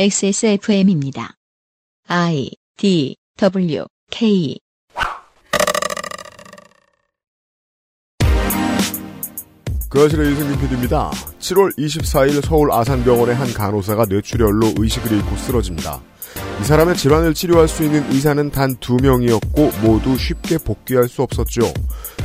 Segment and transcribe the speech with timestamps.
[0.00, 1.34] XSFM입니다.
[2.06, 4.56] I D W K
[9.88, 11.10] 그 아실의 이승균 PD입니다.
[11.40, 16.00] 7월 24일 서울 아산병원의 한 간호사가 뇌출혈로 의식을 잃고 쓰러집니다.
[16.60, 21.62] 이 사람의 질환을 치료할 수 있는 의사는 단 두 명이었고 모두 쉽게 복귀할 수 없었죠.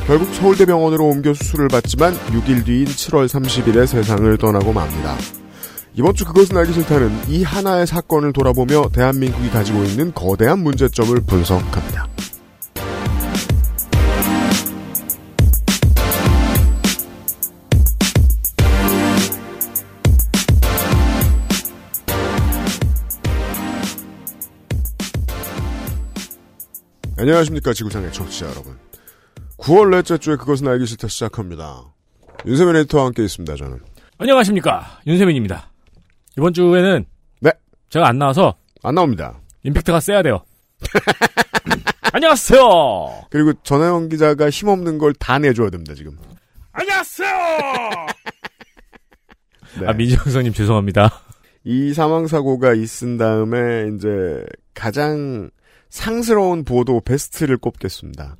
[0.06, 5.16] 결국 서울대병원으로 옮겨 수술을 받지만 6일 뒤인 7월 30일에 세상을 떠나고 맙니다.
[5.96, 12.08] 이번 주 그것은 알기 싫다는 이 하나의 사건을 돌아보며 대한민국이 가지고 있는 거대한 문제점을 분석합니다.
[27.16, 28.76] 안녕하십니까 지구상의 청취자 여러분
[29.56, 31.94] 9월 넷째 주에 그것은 알기 싫다 시작합니다
[32.44, 33.80] 윤세민 에디터와 함께 있습니다 저는
[34.18, 35.73] 안녕하십니까 윤세민입니다.
[36.36, 37.04] 이번 주에는
[37.40, 37.50] 네.
[37.90, 40.40] 제가 안 나와서 안 나옵니다 임팩트가 세야 돼요.
[42.12, 43.26] 안녕하세요.
[43.30, 46.18] 그리고 전하영 기자가 힘없는 걸 다 내줘야 됩니다 지금
[46.72, 47.30] 안녕하세요.
[49.80, 49.86] 네.
[49.86, 51.10] 아 민정성님 죄송합니다.
[51.64, 55.48] 이 사망 사고가 있은 다음에 이제 가장
[55.88, 58.36] 상스러운 보도 베스트를 꼽겠습니다.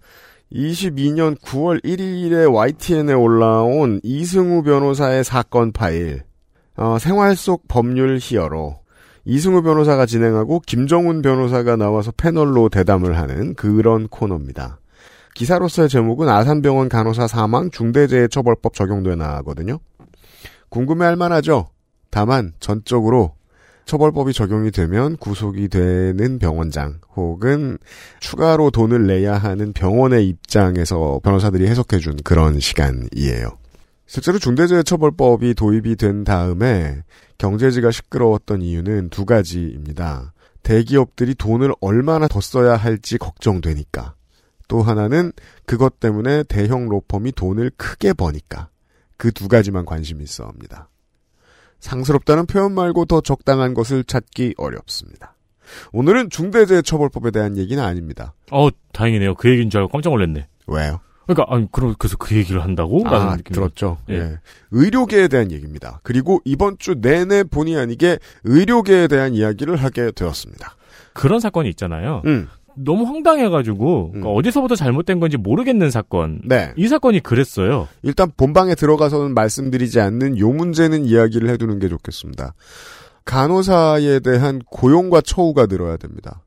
[0.53, 6.23] 22년 9월 1일에 YTN에 올라온 이승우 변호사의 사건 파일,
[6.77, 8.81] 어, 생활 속 법률 히어로,
[9.25, 14.79] 이승우 변호사가 진행하고 김정훈 변호사가 나와서 패널로 대담을 하는 그런 코너입니다.
[15.35, 19.79] 기사로서의 제목은 아산병원 간호사 사망 중대재해처벌법 적용되나거든요.
[20.69, 21.69] 궁금해할 만하죠.
[22.11, 23.35] 다만 전적으로
[23.87, 27.79] 처벌법이 적용이 되면 구속이 되는 병원장 혹은
[28.21, 33.59] 추가로 돈을 내야 하는 병원의 입장에서 변호사들이 해석해준 그런 시간이에요.
[34.07, 37.03] 실제로 중대재해처벌법이 도입이 된 다음에
[37.39, 40.33] 경제지가 시끄러웠던 이유는 두 가지입니다.
[40.63, 44.15] 대기업들이 돈을 얼마나 더 써야 할지 걱정되니까.
[44.69, 45.33] 또 하나는
[45.67, 48.69] 그것 때문에 대형 로펌이 돈을 크게 버니까.
[49.17, 50.89] 그 두 가지만 관심이 있어 합니다.
[51.81, 55.35] 상스럽다는 표현 말고 더 적당한 것을 찾기 어렵습니다.
[55.93, 58.35] 오늘은 중대재해처벌법에 대한 얘기는 아닙니다.
[58.51, 59.35] 어 다행이네요.
[59.35, 60.47] 그 얘기인 줄 알고 깜짝 놀랐네.
[60.67, 61.01] 왜요?
[61.27, 63.03] 그러니까 아니 그럼 그래서 그 얘기를 한다고?
[63.05, 63.99] 라는 아, 느낌이 들었죠.
[64.11, 64.15] 예.
[64.15, 64.39] 예.
[64.71, 66.01] 의료계에 대한 얘기입니다.
[66.03, 70.77] 그리고 이번 주 내내 본의 아니게 의료계에 대한 이야기를 하게 되었습니다.
[71.13, 72.23] 그런 사건이 있잖아요.
[72.27, 74.37] 음, 너무 황당해가지고 그러니까 음.
[74.37, 76.41] 어디서부터 잘못된 건지 모르겠는 사건.
[76.45, 76.73] 네.
[76.77, 77.89] 이 사건이 그랬어요.
[78.03, 82.55] 일단 본방에 들어가서는 말씀드리지 않는 요 문제는 이야기를 해두는 게 좋겠습니다.
[83.25, 86.43] 간호사에 대한 고용과 처우가 늘어야 됩니다.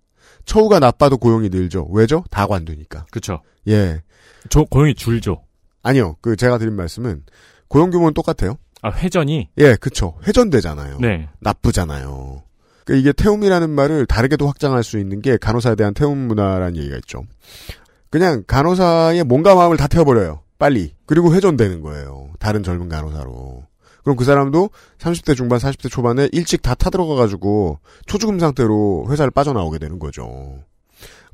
[0.45, 1.87] 처우가 나빠도 고용이 늘죠.
[1.91, 2.23] 왜죠?
[2.29, 3.05] 다 관두니까.
[3.11, 3.41] 그렇죠.
[3.67, 4.01] 예.
[4.49, 5.43] 저 고용이 줄죠.
[5.83, 6.15] 아니요.
[6.21, 7.23] 그 제가 드린 말씀은
[7.67, 8.57] 고용 규모는 똑같아요.
[8.81, 10.15] 아 회전이 예, 그쵸.
[10.27, 10.99] 회전되잖아요.
[10.99, 11.29] 네.
[11.39, 12.43] 나쁘잖아요.
[12.85, 17.23] 그 이게 태움이라는 말을 다르게도 확장할 수 있는 게 간호사에 대한 태움 문화라는 얘기가 있죠.
[18.09, 20.41] 그냥 간호사의 몸과 마음을 다 태워버려요.
[20.57, 20.93] 빨리.
[21.05, 22.29] 그리고 회전되는 거예요.
[22.39, 23.65] 다른 젊은 간호사로.
[24.03, 24.69] 그럼 그 사람도
[24.99, 30.63] 30대 중반, 40대 초반에 일찍 다 타들어가가지고 초죽음 상태로 회사를 빠져나오게 되는 거죠.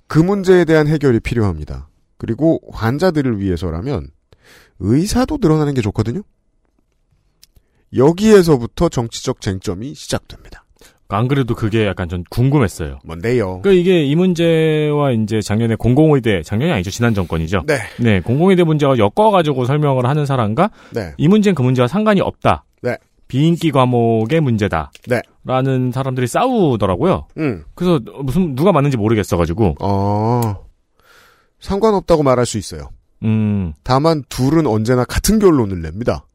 [0.07, 1.87] 그 문제에 대한 해결이 필요합니다.
[2.17, 4.07] 그리고 환자들을 위해서라면
[4.79, 6.21] 의사도 늘어나는 게 좋거든요.
[7.95, 10.63] 여기에서부터 정치적 쟁점이 시작됩니다.
[11.09, 12.99] 안 그래도 그게 약간 전 궁금했어요.
[13.05, 13.61] 뭔데요?
[13.61, 17.63] 그 이게 이 문제와 이제 작년에 공공의대 작년이 아니죠 지난 정권이죠.
[17.67, 22.65] 네, 네, 공공의대 문제와 엮어가지고 설명을 하는 사람과 네, 이 문제는 그 문제와 상관이 없다.
[22.81, 22.97] 네.
[23.27, 24.91] 비인기 과목의 문제다.
[25.07, 25.21] 네.
[25.43, 27.27] 라는 사람들이 싸우더라고요.
[27.37, 30.65] 음, 그래서 무슨 누가 맞는지 모르겠어가지고, 어,
[31.63, 32.89] 상관없다고 말할 수 있어요.
[33.23, 36.25] 음, 다만 둘은 언제나 같은 결론을 냅니다.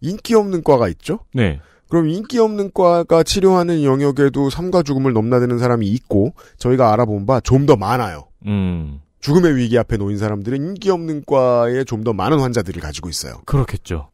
[0.00, 1.20] 인기 없는 과가 있죠?
[1.34, 7.40] 네, 그럼 인기 없는 과가 치료하는 영역에도 삶과 죽음을 넘나드는 사람이 있고 저희가 알아본 바
[7.40, 8.28] 좀 더 많아요.
[8.46, 13.40] 음, 죽음의 위기 앞에 놓인 사람들은 인기 없는 과에 좀 더 많은 환자들을 가지고 있어요.
[13.46, 14.10] 그렇겠죠.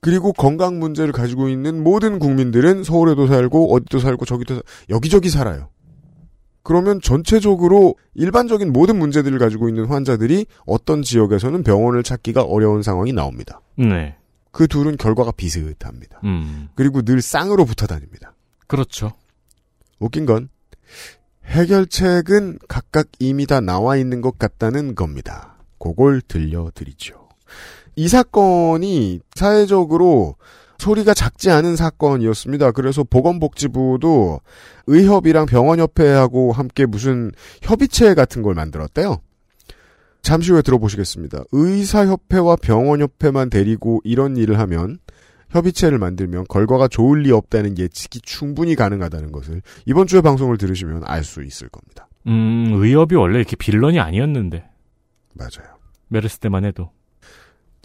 [0.00, 5.68] 그리고 건강 문제를 가지고 있는 모든 국민들은 서울에도 살고 어디도 살고 저기도 살- 여기저기 살아요.
[6.66, 13.60] 그러면 전체적으로 일반적인 모든 문제들을 가지고 있는 환자들이 어떤 지역에서는 병원을 찾기가 어려운 상황이 나옵니다.
[13.76, 14.16] 네,
[14.50, 16.18] 그 둘은 결과가 비슷합니다.
[16.24, 18.34] 음, 그리고 늘 쌍으로 붙어 다닙니다.
[18.66, 19.12] 그렇죠.
[20.00, 20.48] 웃긴 건
[21.44, 25.58] 해결책은 각각 이미 다 나와 있는 것 같다는 겁니다.
[25.78, 27.28] 그걸 들려드리죠.
[27.94, 30.34] 이 사건이 사회적으로
[30.78, 32.72] 소리가 작지 않은 사건이었습니다.
[32.72, 34.40] 그래서 보건복지부도
[34.86, 37.32] 의협이랑 병원협회하고 함께 무슨
[37.62, 39.18] 협의체 같은 걸 만들었대요.
[40.22, 41.44] 잠시 후에 들어보시겠습니다.
[41.52, 44.98] 의사협회와 병원협회만 데리고 이런 일을 하면
[45.50, 51.22] 협의체를 만들면 결과가 좋을 리 없다는 예측이 충분히 가능하다는 것을 이번 주에 방송을 들으시면 알
[51.22, 52.08] 수 있을 겁니다.
[52.26, 54.68] 음, 의협이 원래 이렇게 빌런이 아니었는데.
[55.34, 55.76] 맞아요.
[56.08, 56.90] 메르스 때만 해도.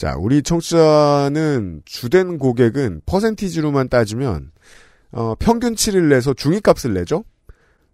[0.01, 4.49] 자, 우리 청취자는 주된 고객은 퍼센티지로만 따지면
[5.11, 7.23] 어, 평균치를 내서 중위값을 내죠.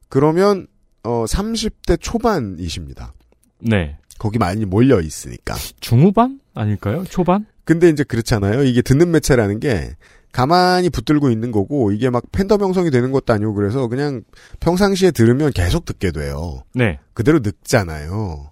[0.08, 0.68] 그러면
[1.04, 3.14] 어, 30대 초반이십니다.
[3.60, 3.98] 네.
[4.20, 5.56] 거기 많이 몰려 있으니까.
[5.82, 6.40] 중후반?
[6.54, 7.04] 아닐까요?
[7.10, 7.46] 초반?
[7.66, 8.64] 근데 이제 그렇잖아요.
[8.64, 9.98] 이게 듣는 매체라는 게
[10.32, 14.24] 가만히 붙들고 있는 거고 이게 막 팬덤 형성이 되는 것도 아니고 그래서 그냥
[14.62, 16.64] 평상시에 들으면 계속 듣게 돼요.
[16.74, 17.00] 네.
[17.14, 18.50] 그대로 늙잖아요.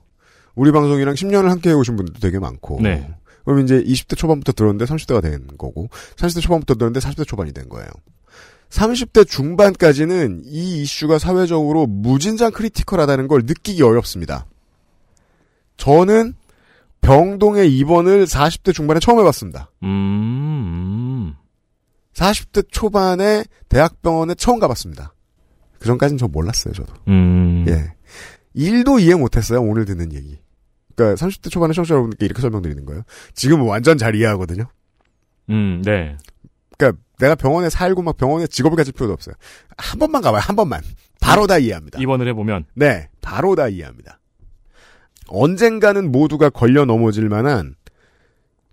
[0.56, 2.82] 우리 방송이랑 10년을 함께 해오신 분들도 되게 많고.
[2.82, 3.16] 네.
[3.46, 7.88] 그럼 이제 20대 초반부터 들었는데 30대가 된 거고, 30대 초반부터 들었는데 40대 초반이 된 거예요.
[8.70, 14.46] 30대 중반까지는 이 이슈가 사회적으로 무진장 크리티컬하다는 걸 느끼기 어렵습니다.
[15.78, 16.34] 저는
[17.02, 19.72] 병동의 입원을 40대 중반에 처음 해봤습니다.
[19.84, 21.36] 음,
[22.14, 25.14] 40대 초반에 대학병원에 처음 가봤습니다.
[25.80, 26.94] 그 전까지는 저 몰랐어요, 저도.
[27.08, 27.66] 음.
[27.68, 27.94] 예.
[28.54, 30.40] 일도 이해 못했어요, 오늘 듣는 얘기.
[30.96, 33.04] 그러니까 30대 초반에 청취자 여러분께 이렇게 설명드리는 거예요.
[33.34, 34.66] 지금은 완전 잘 이해하거든요.
[35.50, 36.18] 음, 네.
[36.78, 39.36] 그러니까 내가 병원에 살고 막 병원에 직업을 가질 필요도 없어요.
[39.78, 40.82] 한 번만 가봐요, 한 번만.
[41.22, 42.00] 바로 다 이해합니다.
[42.00, 42.66] 입원을 해보면.
[42.74, 44.20] 네, 바로 다 이해합니다.
[45.28, 47.76] 언젠가는 모두가 걸려 넘어질 만한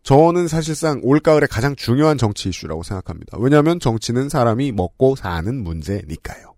[0.03, 3.39] 저는 사실상 올가을에 가장 중요한 정치 이슈라고 생각합니다.
[3.39, 6.55] 왜냐하면 정치는 사람이 먹고 사는 문제니까요.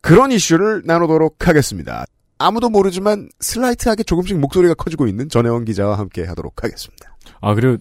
[0.00, 2.04] 그런 이슈를 나누도록 하겠습니다.
[2.38, 7.16] 아무도 모르지만 슬라이트하게 조금씩 목소리가 커지고 있는 전혜원 기자와 함께 하도록 하겠습니다.
[7.40, 7.78] 아, 그리고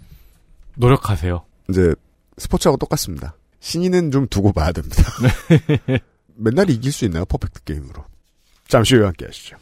[0.76, 1.44] 노력하세요.
[1.70, 1.96] 이제
[2.38, 3.36] 스포츠하고 똑같습니다.
[3.60, 5.04] 신인은 좀 두고 봐야 됩니다.
[6.36, 7.26] 맨날 이길 수 있나요?
[7.26, 8.04] 퍼펙트 게임으로.
[8.68, 9.58] 잠시 후에 함께 하시죠.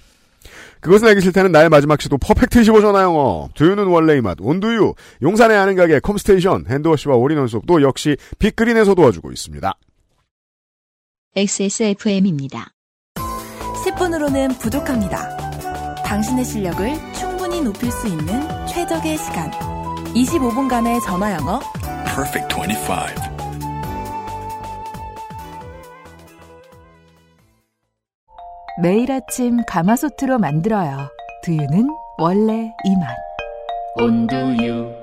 [0.79, 3.49] 그것은 알기 싫다는 나의 마지막 시도 퍼펙트 15전화 영어.
[3.53, 4.37] 두유는 원래 이 맛.
[4.41, 4.95] 온두유.
[5.21, 6.65] 용산의 아는 가게 컴스테이션.
[6.67, 9.73] hand wash와 올인원 샴푸도 역시 빅그린에서 도와주고 있습니다.
[11.35, 12.71] XSFM입니다.
[13.91, 15.35] 10분으로는 부족합니다.
[16.03, 19.51] 당신의 실력을 충분히 높일 수 있는 최적의 시간.
[20.13, 21.59] 25분간의 전화 영어.
[22.05, 22.93] Perfect 25.
[28.81, 31.09] 매일 아침 가마솥으로 만들어요.
[31.43, 31.87] 두유는
[32.17, 33.15] 원래 이 맛.
[33.97, 35.01] 온두유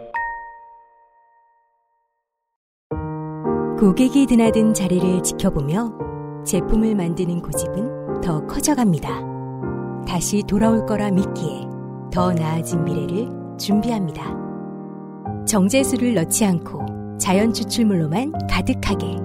[3.78, 5.92] 고객이 드나든 자리를 지켜보며
[6.44, 9.28] 제품을 만드는 고집은 더 커져갑니다.
[10.06, 11.66] 다시 돌아올 거라 믿기에
[12.12, 13.28] 더 나아진 미래를
[13.58, 14.36] 준비합니다.
[15.46, 19.16] 정제수를 넣지 않고 자연 추출물로만 가득하게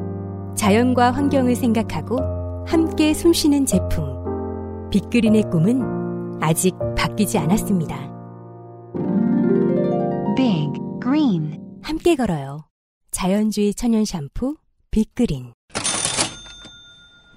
[0.56, 2.18] 자연과 환경을 생각하고
[2.66, 4.90] 함께 숨쉬는 제품.
[4.90, 7.96] 빅그린의 꿈은 아직 바뀌지 않았습니다.
[10.36, 12.66] Big Green 함께 걸어요.
[13.12, 14.56] 자연주의 천연 샴푸
[14.92, 15.54] 빅그린.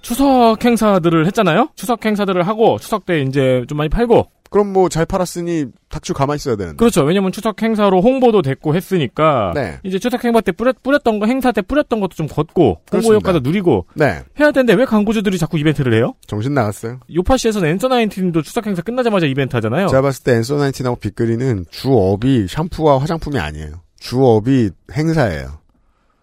[0.07, 1.67] 추석 행사들을 했잖아요?
[1.75, 4.27] 추석 행사들을 하고, 추석 때 이제 좀 많이 팔고.
[4.49, 6.77] 그럼 뭐 잘 팔았으니 닥쳐 가만히 있어야 되는데.
[6.77, 7.03] 그렇죠.
[7.03, 9.51] 왜냐면 추석 행사로 홍보도 됐고 했으니까.
[9.53, 9.79] 네.
[9.83, 13.13] 이제 추석 행사 때 뿌렸, 뿌렸 던 거, 행사 때 뿌렸던 것도 좀 걷고, 홍보.
[13.15, 14.23] 효과도 누리고, 네.
[14.39, 16.13] 해야 되는데 왜 광고주들이 자꾸 이벤트를 해요?
[16.25, 17.01] 정신 나갔어요.
[17.13, 19.89] 요파시에서는 엔서 나인틴도 추석 행사 끝나자마자 이벤트 하잖아요.
[19.89, 23.81] 제가 봤을 때 엔소 나인틴하고 빅그린은 주업이 샴푸와 화장품이 아니에요.
[23.99, 25.59] 주업이 행사예요.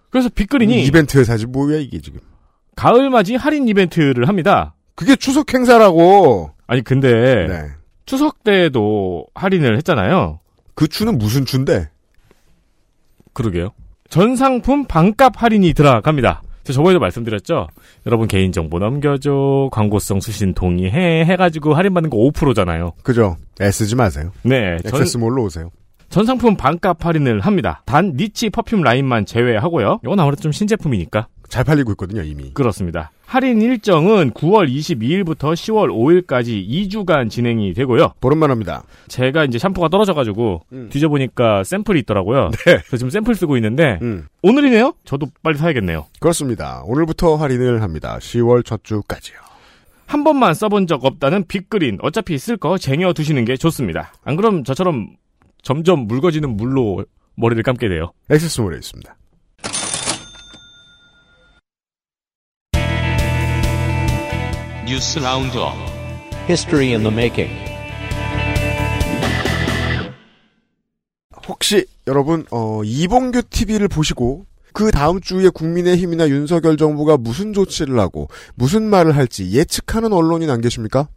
[0.09, 2.21] 그래서 빅그린이 이벤트 회사지 뭐야 이게 지금.
[2.77, 4.75] 가을맞이 할인 이벤트를 합니다.
[4.95, 6.51] 그게 추석 행사라고.
[6.67, 7.69] 아니 근데 네.
[8.07, 10.41] 추석 때도 할인을 했잖아요.
[10.75, 11.89] 그 추는 무슨 추인데?
[13.33, 13.71] 그러게요.
[14.09, 16.43] 전 상품 반값 할인이 들어갑니다.
[16.65, 17.69] 제가 저번에도 말씀드렸죠.
[18.07, 22.93] 여러분 개인정보 넘겨줘, 광고성 수신 동의해 해가지고 할인받는 거 5%잖아요.
[23.03, 23.37] 그죠?
[23.61, 24.31] 애쓰지 마세요.
[24.43, 25.71] 네, 전, 액세스몰로 오세요.
[26.09, 27.83] 전 상품 반값 할인을 합니다.
[27.87, 30.01] 단 니치 퍼퓸 라인만 제외하고요.
[30.05, 32.53] 이건 아무래도 좀 신제품이니까 잘 팔리고 있거든요 이미.
[32.55, 33.11] 그렇습니다.
[33.27, 38.13] 할인 일정은 9월 22일부터 10월 5일까지 2주간 진행이 되고요.
[38.21, 38.85] 보름만 합니다.
[39.09, 40.89] 제가 이제 샴푸가 떨어져가지고 음.
[40.91, 42.51] 뒤져보니까 샘플이 있더라고요.
[42.51, 42.79] 네.
[42.87, 44.27] 그래서 지금 샘플 쓰고 있는데 음.
[44.43, 44.95] 오늘이네요.
[45.05, 46.07] 저도 빨리 사야겠네요.
[46.21, 46.83] 그렇습니다.
[46.85, 48.19] 오늘부터 할인을 합니다.
[48.21, 49.39] 10월 첫 주까지요.
[50.07, 54.13] 한 번만 써본 적 없다는 빅그린 어차피 쓸거 쟁여 두시는 게 좋습니다.
[54.23, 55.09] 안 그럼 저처럼
[55.63, 57.05] 점점 묽어지는 물로
[57.37, 58.13] 머리를 감게 돼요.
[58.31, 59.17] XS몰에 있습니다.
[64.87, 65.73] 뉴스 roundup
[66.47, 67.51] History in the making.
[71.49, 78.29] 혹시 여러분 어, 이봉규 TV를 보시고 그 다음 주에 국민의힘이나 윤석열 정부가 무슨 조치를 하고
[78.55, 81.09] 무슨 말을 할지 예측하는 언론인 안 계십니까?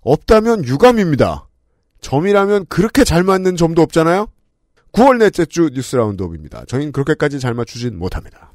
[0.00, 1.46] 없다면 유감입니다.
[2.00, 4.26] 점이라면 그렇게 잘 맞는 점도 없잖아요?
[4.92, 6.64] 9월 넷째 주 뉴스 라운드업입니다.
[6.66, 8.52] 저희는 그렇게까지 잘 맞추진 못합니다.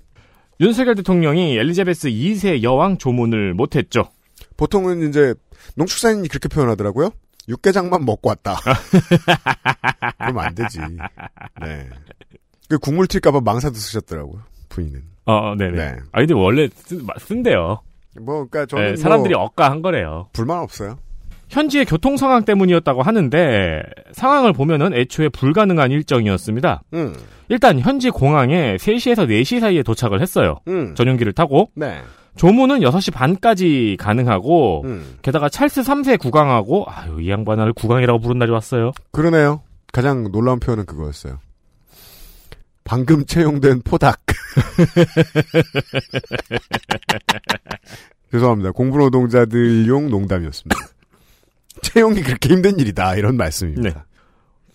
[0.60, 4.10] 윤석열 대통령이 엘리자베스 2세 여왕 조문을 못했죠.
[4.58, 5.34] 보통은 이제
[5.76, 7.12] 농축산인이 그렇게 표현하더라고요.
[7.48, 8.58] 육개장만 먹고 왔다.
[10.20, 10.80] 그러면 안 되지.
[11.62, 11.90] 네.
[12.68, 14.42] 그 국물 튈까봐 망사도 쓰셨더라고요.
[14.70, 15.04] 부인은.
[15.26, 15.78] 어, 어, 네네.
[15.78, 15.96] 네.
[16.12, 17.82] 아, 근데 원래 쓴, 쓴대요.
[18.20, 20.30] 뭐, 그니까 저는 네, 뭐 사람들이 억까한 거래요.
[20.34, 20.98] 불만 없어요.
[21.50, 26.84] 현지의 교통 상황 때문이었다고 하는데 상황을 보면은 애초에 불가능한 일정이었습니다.
[26.94, 27.16] 음,
[27.48, 30.58] 일단 현지 공항에 3시에서 4시 사이에 도착을 했어요.
[30.68, 30.94] 음.
[30.96, 32.02] 전용기를 타고 네.
[32.38, 35.18] 조문은 6시 반까지 가능하고 음.
[35.22, 38.92] 게다가 찰스 3세 구강하고 아유 이 양반을 구강이라고 부른 날이 왔어요.
[39.12, 39.62] 그러네요.
[39.92, 41.40] 가장 놀라운 표현은 그거였어요.
[42.84, 44.20] 방금 채용된 포닥.
[48.32, 48.72] 죄송합니다.
[48.72, 50.80] 공부노동자들용 농담이었습니다.
[51.82, 53.16] 채용이 그렇게 힘든 일이다.
[53.16, 54.06] 이런 말씀입니다.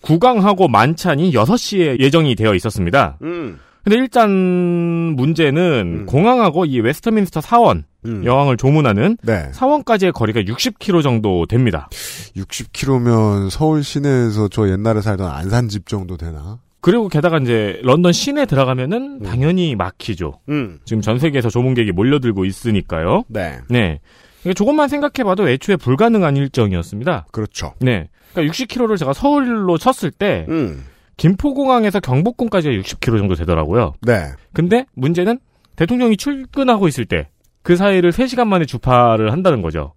[0.01, 3.17] 구강하고 만찬이 6시에 예정이 되어 있었습니다.
[3.23, 3.59] 음.
[3.83, 6.05] 근데 일단 문제는 음.
[6.05, 8.23] 공항하고 이 웨스터민스터 사원 음.
[8.23, 9.49] 여왕을 조문하는 네.
[9.51, 11.89] 사원까지의 거리가 60km 정도 됩니다.
[12.37, 16.59] 60km면 서울 시내에서 저 옛날에 살던 안산집 정도 되나?
[16.79, 19.23] 그리고 게다가 이제 런던 시내 들어가면은 음.
[19.23, 20.39] 당연히 막히죠.
[20.49, 20.79] 음.
[20.85, 23.23] 지금 전 세계에서 조문객이 몰려들고 있으니까요.
[23.27, 23.59] 네.
[23.69, 23.99] 네.
[24.41, 27.27] 그러니까 조금만 생각해봐도 애초에 불가능한 일정이었습니다.
[27.31, 27.73] 그렇죠.
[27.79, 28.09] 네.
[28.33, 30.83] 그러니까 60km를 제가 서울로 쳤을 때 음.
[31.17, 33.93] 김포공항에서 경복궁까지가 60km 정도 되더라고요.
[34.01, 34.31] 네.
[34.53, 35.39] 근데 문제는
[35.75, 37.29] 대통령이 출근하고 있을 때
[37.63, 39.93] 그 사이를 3시간 만에 주파를 한다는 거죠.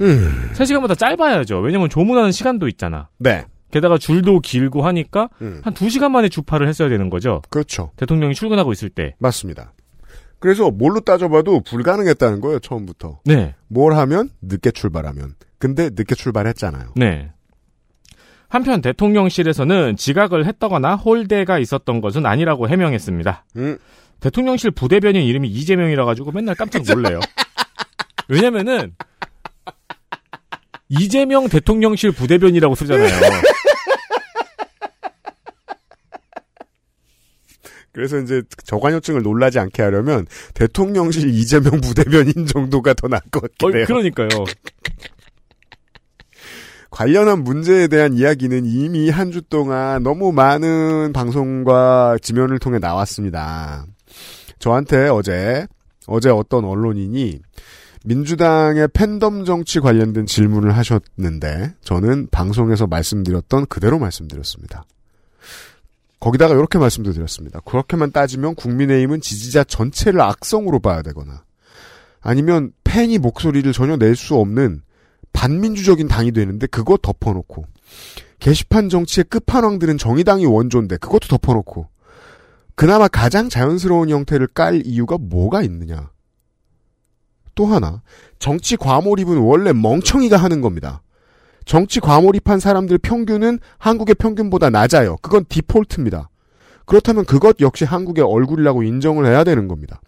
[0.00, 0.50] 음.
[0.54, 1.58] 3시간보다 짧아야죠.
[1.58, 3.08] 왜냐면 조문하는 시간도 있잖아.
[3.18, 3.44] 네.
[3.70, 5.60] 게다가 줄도 길고 하니까 음.
[5.64, 7.42] 한 2시간 만에 주파를 했어야 되는 거죠.
[7.50, 7.90] 그렇죠.
[7.96, 9.14] 대통령이 출근하고 있을 때.
[9.18, 9.72] 맞습니다.
[10.38, 13.20] 그래서 뭘로 따져봐도 불가능했다는 거예요, 처음부터.
[13.24, 13.54] 네.
[13.68, 14.30] 뭘 하면?
[14.42, 15.34] 늦게 출발하면.
[15.58, 16.94] 근데 늦게 출발했잖아요.
[16.96, 17.30] 네.
[18.52, 23.46] 한편 대통령실에서는 지각을 했다거나 홀대가 있었던 것은 아니라고 해명했습니다.
[23.56, 23.78] 음.
[24.20, 27.18] 대통령실 부대변인 이름이 이재명이라 가지고 맨날 깜짝 놀래요.
[28.28, 28.94] 왜냐면은
[30.90, 33.08] 이재명 대통령실 부대변이라고 쓰잖아요.
[37.92, 43.76] 그래서 이제 저관여증을 놀라지 않게 하려면 대통령실 이재명 부대변인 정도가 더 나을 것 어, 같긴
[43.78, 43.86] 해요.
[43.86, 44.28] 그러니까요.
[46.92, 53.86] 관련한 문제에 대한 이야기는 이미 한 주 동안 너무 많은 방송과 지면을 통해 나왔습니다.
[54.58, 55.66] 저한테 어제
[56.06, 57.40] 어제 어떤 언론인이
[58.04, 64.84] 민주당의 팬덤 정치 관련된 질문을 하셨는데 저는 방송에서 말씀드렸던 그대로 말씀드렸습니다.
[66.20, 67.60] 거기다가 이렇게 말씀도 드렸습니다.
[67.60, 71.42] 그렇게만 따지면 국민의힘은 지지자 전체를 악성으로 봐야 되거나
[72.20, 74.82] 아니면 팬이 목소리를 전혀 낼 수 없는
[75.32, 77.66] 반민주적인 당이 되는데 그거 덮어놓고
[78.38, 81.88] 게시판 정치의 끝판왕들은 정의당이 원조인데 그것도 덮어놓고
[82.74, 86.10] 그나마 가장 자연스러운 형태를 깔 이유가 뭐가 있느냐.
[87.54, 88.02] 또 하나
[88.38, 91.02] 정치 과몰입은 원래 멍청이가 하는 겁니다.
[91.64, 95.16] 정치 과몰입한 사람들 평균은 한국의 평균보다 낮아요.
[95.22, 96.28] 그건 디폴트입니다.
[96.86, 100.00] 그렇다면 그것 역시 한국의 얼굴이라고 인정을 해야 되는 겁니다.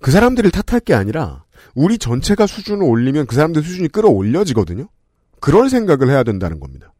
[0.00, 4.88] 그 사람들을 탓할 게 아니라 우리 전체가 수준을 올리면 그 사람들 수준이 끌어올려지거든요.
[5.40, 6.92] 그럴 생각을 해야 된다는 겁니다.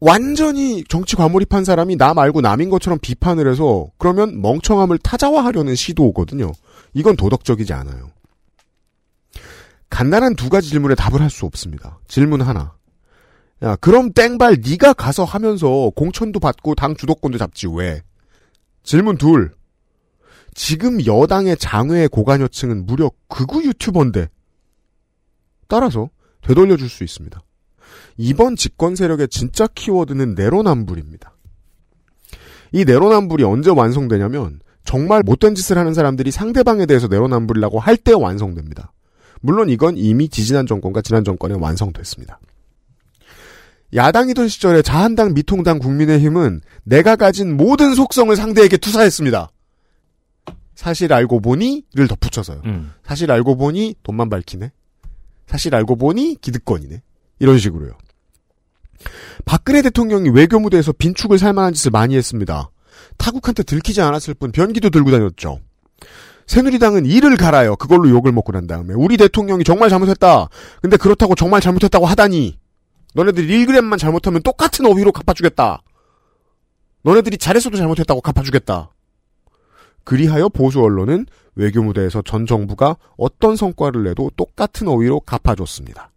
[0.00, 6.52] 완전히 정치 과몰입한 사람이 나 말고 남인 것처럼 비판을 해서 그러면 멍청함을 타자화하려는 시도거든요.
[6.92, 8.10] 이건 도덕적이지 않아요.
[9.88, 11.98] 간단한 두 가지 질문에 답을 할 수 없습니다.
[12.08, 12.74] 질문 하나.
[13.62, 18.02] 야, 그럼 땡발 네가 가서 하면서 공천도 받고 당 주도권도 잡지 왜?
[18.82, 19.55] 질문 둘.
[20.56, 24.28] 지금 여당의 장외 고관여층은 무려 극우 유튜버인데.
[25.68, 26.08] 따라서
[26.40, 27.42] 되돌려줄 수 있습니다.
[28.16, 31.34] 이번 집권 세력의 진짜 키워드는 내로남불입니다.
[32.72, 38.92] 이 내로남불이 언제 완성되냐면 정말 못된 짓을 하는 사람들이 상대방에 대해서 내로남불이라고 할 때 완성됩니다.
[39.42, 42.40] 물론 이건 이미 지지난 정권과 지난 정권에 완성됐습니다.
[43.94, 49.50] 야당이던 시절에 자한당, 미통당, 국민의힘은 내가 가진 모든 속성을 상대에게 투사했습니다.
[50.76, 52.60] 사실 알고 보니를 덧붙여서요.
[52.66, 52.92] 음.
[53.02, 54.70] 사실 알고 보니 돈만 밝히네.
[55.46, 57.02] 사실 알고 보니 기득권이네.
[57.40, 57.92] 이런 식으로요.
[59.44, 62.70] 박근혜 대통령이 외교무대에서 빈축을 살만한 짓을 많이 했습니다.
[63.16, 65.60] 타국한테 들키지 않았을 뿐 변기도 들고 다녔죠.
[66.46, 67.74] 새누리당은 이를 갈아요.
[67.76, 70.48] 그걸로 욕을 먹고 난 다음에 우리 대통령이 정말 잘못했다.
[70.80, 72.58] 근데 그렇다고 정말 잘못했다고 하다니.
[73.14, 75.82] 너네들이 1g만 잘못하면 똑같은 어휘로 갚아주겠다.
[77.02, 78.90] 너네들이 잘했어도 잘못했다고 갚아주겠다.
[80.06, 86.12] 그리하여 보수 언론은 외교 무대에서 전 정부가 어떤 성과를 내도 똑같은 어휘로 갚아줬습니다.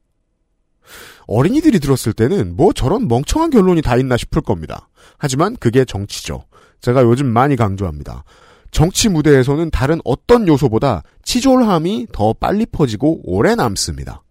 [1.27, 4.89] 어린이들이 들었을 때는 뭐 저런 멍청한 결론이 다 있나 싶을 겁니다.
[5.17, 6.45] 하지만 그게 정치죠.
[6.81, 8.23] 제가 요즘 많이 강조합니다.
[8.71, 14.21] 정치 무대에서는 다른 어떤 요소보다 치졸함이 더 빨리 퍼지고 오래 남습니다.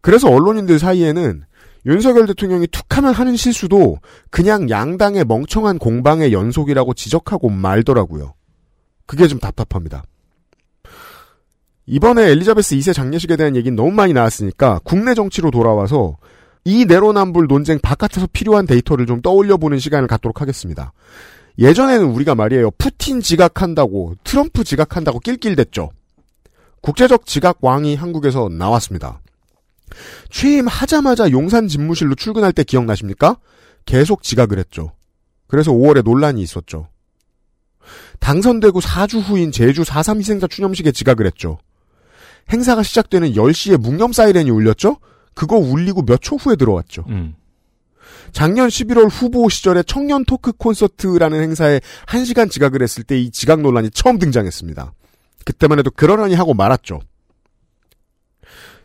[0.00, 1.44] 그래서 언론인들 사이에는
[1.84, 3.98] 윤석열 대통령이 툭하면 하는 실수도
[4.30, 8.37] 그냥 양당의 멍청한 공방의 연속이라고 지적하고 말더라고요.
[9.08, 10.04] 그게 좀 답답합니다.
[11.86, 16.18] 이번에 엘리자베스 2세 장례식에 대한 얘기는 너무 많이 나왔으니까 국내 정치로 돌아와서
[16.64, 20.92] 이 내로남불 논쟁 바깥에서 필요한 데이터를 좀 떠올려 보는 시간을 갖도록 하겠습니다.
[21.58, 22.70] 예전에는 우리가 말이에요.
[22.72, 25.90] 푸틴 지각한다고 트럼프 지각한다고 낄낄댔죠.
[26.82, 29.22] 국제적 지각 왕이 한국에서 나왔습니다.
[30.28, 33.38] 취임하자마자 용산 집무실로 출근할 때 기억나십니까?
[33.86, 34.92] 계속 지각을 했죠.
[35.46, 36.88] 그래서 5월에 논란이 있었죠.
[38.20, 41.58] 당선되고 4주 후인 제주 4.3 희생자 추념식에 지각을 했죠.
[42.52, 44.98] 행사가 시작되는 10시에 묵념 사이렌이 울렸죠?
[45.34, 47.04] 그거 울리고 몇 초 후에 들어왔죠.
[47.08, 47.34] 음.
[48.32, 53.90] 작년 11월 후보 시절에 청년 토크 콘서트라는 행사에 1시간 지각을 했을 때 이 지각 논란이
[53.90, 54.92] 처음 등장했습니다.
[55.44, 57.00] 그때만 해도 그러려니 하고 말았죠.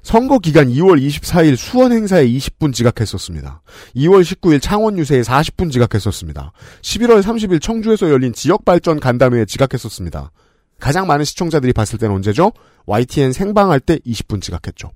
[0.03, 3.61] 선거 기간 2월 24일 수원 행사에 20분 지각했었습니다.
[3.95, 6.51] 2월 19일 창원 유세에 40분 지각했었습니다.
[6.81, 10.31] 11월 30일 청주에서 열린 지역 발전 간담회에 지각했었습니다.
[10.79, 12.51] 가장 많은 시청자들이 봤을 때는 언제죠?
[12.85, 14.91] YTN 생방할 때 20분 지각했죠.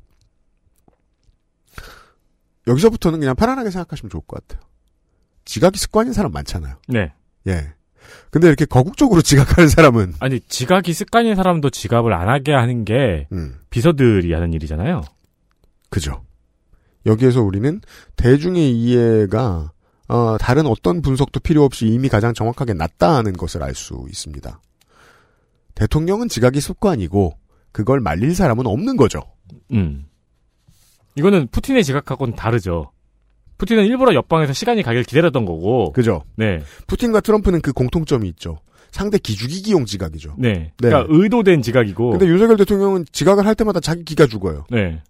[2.68, 4.68] 여기서부터는 그냥 편안하게 생각하시면 좋을 것 같아요.
[5.46, 6.76] 지각이 습관인 사람 많잖아요.
[6.90, 7.14] 네.
[7.48, 7.74] 예.
[8.32, 13.56] 근데 이렇게 거국적으로 지각하는 사람은 아니 지각이 습관인 사람도 지각을 안 하게 하는 게 음,
[13.70, 15.02] 비서들이 하는 일이잖아요.
[15.90, 16.24] 그죠.
[17.06, 17.82] 여기에서 우리는
[18.18, 19.72] 대중의 이해가
[20.10, 24.62] 어, 다른 어떤 분석도 필요 없이 이미 가장 정확하게 낫다는 것을 알 수 있습니다.
[25.76, 27.38] 대통령은 지각이 습관이고
[27.72, 29.22] 그걸 말릴 사람은 없는 거죠.
[29.72, 30.06] 음.
[31.16, 32.92] 이거는 푸틴의 지각하고는 다르죠.
[33.58, 35.92] 푸틴은 일부러 옆방에서 시간이 가길 기다렸던 거고.
[35.94, 36.24] 그죠.
[36.36, 36.62] 네.
[36.88, 38.60] 푸틴과 트럼프는 그 공통점이 있죠.
[38.92, 40.36] 상대 기죽이기용 지각이죠.
[40.38, 40.54] 네.
[40.54, 40.72] 네.
[40.78, 42.12] 그러니까 의도된 지각이고.
[42.12, 44.66] 근데 윤석열 대통령은 지각을 할 때마다 자기 기가 죽어요.
[44.70, 45.02] 네.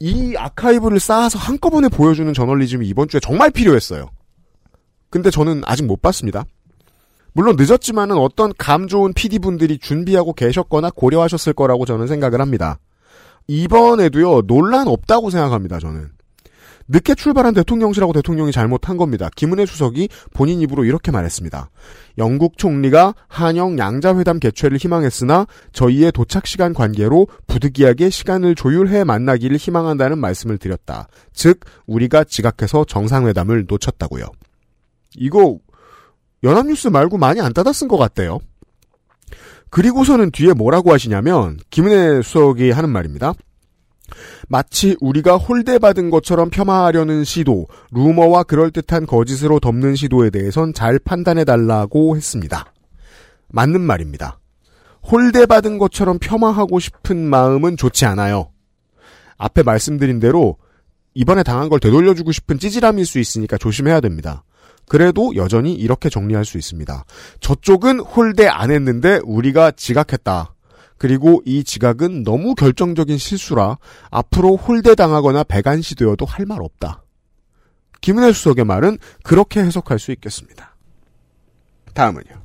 [0.00, 4.10] 이 아카이브를 쌓아서 한꺼번에 보여주는 저널리즘이 이번 주에 정말 필요했어요.
[5.08, 6.44] 근데 저는 아직 못 봤습니다.
[7.32, 12.78] 물론 늦었지만은 어떤 감 좋은 PD분들이 준비하고 계셨거나 고려하셨을 거라고 저는 생각을 합니다.
[13.48, 16.10] 이번에도요, 논란 없다고 생각합니다, 저는.
[16.88, 19.30] 늦게 출발한 대통령실하고 대통령이 잘못한 겁니다.
[19.34, 21.70] 김은혜 수석이 본인 입으로 이렇게 말했습니다.
[22.18, 30.18] 영국 총리가 한영 양자회담 개최를 희망했으나 저희의 도착 시간 관계로 부득이하게 시간을 조율해 만나기를 희망한다는
[30.18, 31.08] 말씀을 드렸다.
[31.32, 34.26] 즉 우리가 지각해서 정상회담을 놓쳤다고요.
[35.16, 35.58] 이거
[36.42, 38.40] 연합뉴스 말고 많이 안 따다 쓴 것 같대요.
[39.70, 43.32] 그리고서는 뒤에 뭐라고 하시냐면 김은혜 수석이 하는 말입니다.
[44.48, 52.72] 마치 우리가 홀대받은 것처럼 폄하하려는 시도, 루머와 그럴듯한 거짓으로 덮는 시도에 대해선 잘 판단해달라고 했습니다.
[53.48, 54.38] 맞는 말입니다.
[55.10, 58.50] 홀대받은 것처럼 폄하하고 싶은 마음은 좋지 않아요.
[59.36, 60.56] 앞에 말씀드린 대로
[61.14, 64.44] 이번에 당한 걸 되돌려주고 싶은 찌질함일 수 있으니까 조심해야 됩니다.
[64.86, 67.04] 그래도 여전히 이렇게 정리할 수 있습니다.
[67.40, 70.53] 저쪽은 홀대 안 했는데 우리가 지각했다.
[70.98, 73.78] 그리고 이 지각은 너무 결정적인 실수라
[74.10, 77.02] 앞으로 홀대당하거나 배간 시도여도 할 말 없다.
[78.00, 80.76] 김은혜 수석의 말은 그렇게 해석할 수 있겠습니다.
[81.94, 82.42] 다음은요.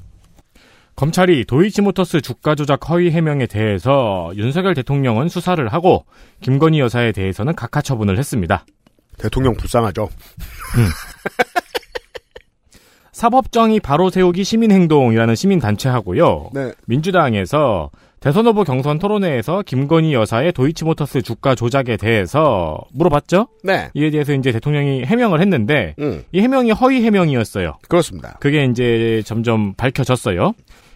[0.95, 6.05] 검찰이 도이치모터스 주가 조작 허위 해명에 대해서 윤석열 대통령은 수사를 하고
[6.41, 8.65] 김건희 여사에 대해서는 각하 처분을 했습니다.
[9.17, 10.09] 대통령 불쌍하죠.
[13.11, 16.51] 사법정의 바로 세우기 시민행동이라는 시민단체하고요.
[16.53, 16.73] 네.
[16.85, 23.47] 민주당에서 대선 후보 경선 토론회에서 김건희 여사의 도이치모터스 주가 조작에 대해서 물어봤죠?
[23.63, 23.89] 네.
[23.93, 27.77] 이에 대해서 이제 대통령이 해명을 했는데 음, 이 해명이 허위 해명이었어요.
[27.87, 28.37] 그렇습니다.
[28.41, 30.51] 그게 이제 점점 밝혀졌어요.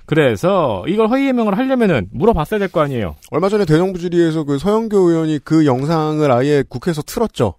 [0.06, 3.16] 그래서 이걸 허위 해명을 하려면은 물어봤어야 될 거 아니에요.
[3.32, 7.54] 얼마 전에 대정부 질의에서 그 서영교 의원이 그 영상을 아예 국회에서 틀었죠.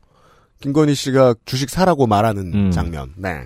[0.60, 2.70] 김건희 씨가 주식 사라고 말하는 음.
[2.70, 3.12] 장면.
[3.16, 3.44] 네.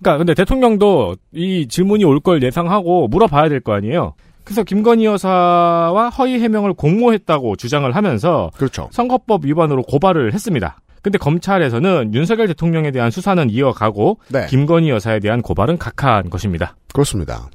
[0.00, 4.14] 그러니까 근데 대통령도 이 질문이 올 걸 예상하고 물어봐야 될 거 아니에요.
[4.44, 8.88] 그래서 김건희 여사와 허위 해명을 공모했다고 주장을 하면서 그렇죠.
[8.92, 10.80] 선거법 위반으로 고발을 했습니다.
[11.02, 14.46] 근데 검찰에서는 윤석열 대통령에 대한 수사는 이어가고 네.
[14.46, 16.76] 김건희 여사에 대한 고발은 각하한 것입니다.
[16.92, 17.50] 그렇습니다.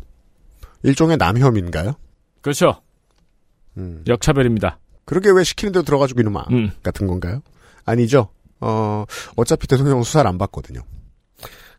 [0.83, 1.93] 일종의 남혐인가요?
[2.41, 2.81] 그렇죠.
[3.77, 4.03] 음.
[4.07, 4.79] 역차별입니다.
[5.05, 6.45] 그러게 왜 시키는 대로 들어가지고 이놈아.
[6.51, 6.71] 음.
[6.83, 7.41] 같은 건가요?
[7.85, 8.29] 아니죠.
[8.61, 10.81] 어, 어차피 대통령은 수사를 안 받거든요.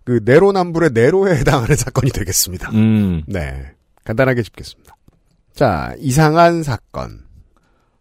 [0.05, 2.71] 그 내로남불의 내로에 해당하는 사건이 되겠습니다.
[2.73, 3.23] 음.
[3.29, 3.73] 네.
[4.05, 4.97] 간단하게 짚겠습니다.
[5.55, 7.21] 자, 이상한 사건.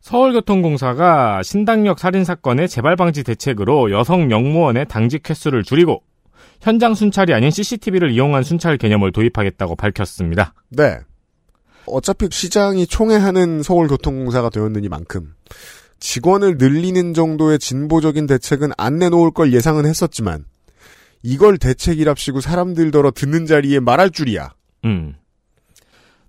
[0.01, 6.01] 서울교통공사가 신당역 살인 사건의 재발 방지 대책으로 여성 영무원의 당직 횟수를 줄이고
[6.61, 10.53] 현장 순찰이 아닌 CCTV를 이용한 순찰 개념을 도입하겠다고 밝혔습니다.
[10.69, 10.99] 네.
[11.85, 15.33] 어차피 시장이 총회하는 서울교통공사가 되었느니만큼
[15.99, 20.45] 직원을 늘리는 정도의 진보적인 대책은 안 내놓을 걸 예상은 했었지만
[21.23, 24.53] 이걸 대책이랍시고 사람들더러 듣는 자리에 말할 줄이야.
[24.85, 25.15] 음.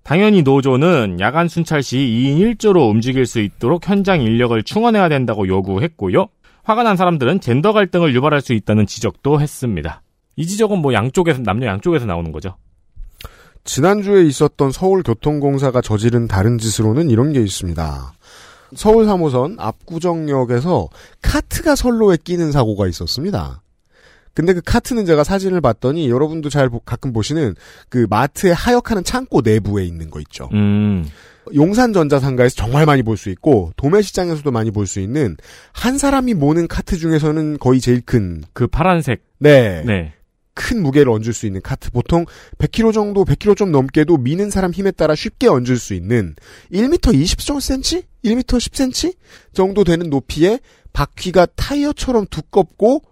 [0.03, 6.27] 당연히 노조는 야간 순찰 시 2인 1조로 움직일 수 있도록 현장 인력을 충원해야 된다고 요구했고요.
[6.65, 10.03] 화가 난 사람들은 젠더 갈등을 유발할 수 있다는 지적도 했습니다.
[10.37, 12.57] 이 지적은 뭐 양쪽에서 남녀 양쪽에서 나오는 거죠.
[13.65, 18.13] 지난주에 있었던 서울교통공사가 저지른 다른 짓으로는 이런 게 있습니다.
[18.75, 20.89] 서울 3호선 압구정역에서
[21.23, 23.63] 카트가 선로에 끼는 사고가 있었습니다.
[24.35, 27.55] 근데 그 카트는 제가 사진을 봤더니 여러분도 잘 보- 가끔 보시는
[27.89, 30.49] 그 마트에 하역하는 창고 내부에 있는 거 있죠.
[30.53, 31.05] 음.
[31.55, 35.37] 용산전자상가에서 정말 많이 볼 수 있고 도매시장에서도 많이 볼 수 있는
[35.73, 39.23] 한 사람이 모는 카트 중에서는 거의 제일 큰 그 파란색.
[39.39, 39.83] 네.
[39.85, 40.13] 네.
[40.55, 42.25] 큰 무게를 얹을 수 있는 카트 보통
[42.59, 46.35] 100kg 정도 100kg 좀 넘게도 미는 사람 힘에 따라 쉽게 얹을 수 있는
[46.73, 49.15] 1m 20cm 1m 10cm
[49.55, 50.59] 정도 되는 높이에
[50.93, 53.03] 바퀴가 타이어처럼 두껍고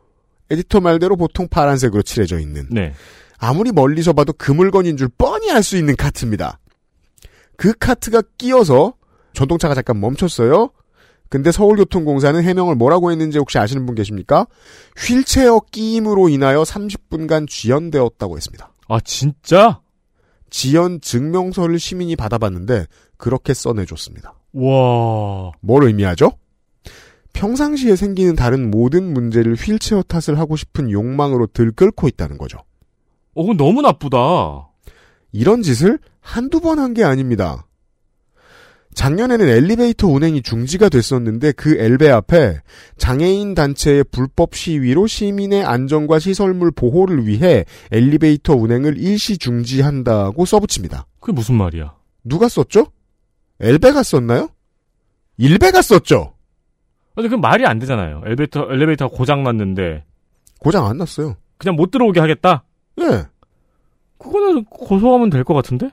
[0.51, 2.95] 에디터 말대로 보통 파란색으로 칠해져 있는 네.
[3.39, 6.59] 아무리 멀리서 봐도 그 물건인 줄 뻔히 알 수 있는 카트입니다.
[7.57, 8.95] 그 카트가 끼어서
[9.33, 10.71] 전동차가 잠깐 멈췄어요.
[11.29, 14.47] 근데 서울교통공사는 해명을 뭐라고 했는지 혹시 아시는 분 계십니까?
[14.97, 18.73] 휠체어 끼임으로 인하여 30분간 쥐연되었다고 했습니다.
[18.89, 19.81] 아, 진짜?
[20.51, 22.87] 지연 증명서를 시민이 받아봤는데
[23.19, 24.35] 그렇게 써내줬습니다.
[24.55, 25.53] 와.
[25.61, 26.33] 뭘 의미하죠?
[27.39, 32.59] 평상시에 생기는 다른 모든 문제를 휠체어 탓을 하고 싶은 욕망으로 들끓고 있다는 거죠.
[33.35, 34.69] 어, 그건 너무 나쁘다.
[35.31, 37.65] 이런 짓을 한두 번 한 게 아닙니다.
[38.95, 42.61] 작년에는 엘리베이터 운행이 중지가 됐었는데 그 엘베 앞에
[42.97, 51.07] 장애인 단체의 불법 시위로 시민의 안전과 시설물 보호를 위해 엘리베이터 운행을 일시 중지한다고 써붙입니다.
[51.21, 51.95] 그게 무슨 말이야?
[52.25, 52.89] 누가 썼죠?
[53.61, 54.49] 엘베가 썼나요?
[55.37, 56.33] 일베가 썼죠?
[57.19, 58.23] 근데 그 말이 안 되잖아요.
[58.25, 60.05] 엘리베이터, 엘리베이터가 고장 났는데,
[60.61, 61.37] 고장 안 났어요.
[61.59, 62.63] 그냥 못 들어오게 하겠다?
[63.01, 63.27] 예.
[64.19, 65.91] 그거는 고소하면 될 것 같은데?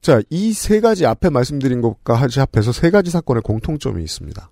[0.00, 4.50] 자, 이 세 가지 앞에 말씀드린 것과 합해서 세 가지 사건의 공통점이 있습니다.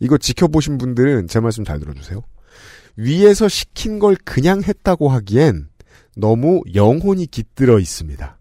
[0.00, 2.22] 이거 지켜보신 분들은 제 말씀 잘 들어주세요.
[2.96, 5.68] 위에서 시킨 걸 그냥 했다고 하기엔
[6.16, 8.38] 너무 영혼이 깃들어 있습니다.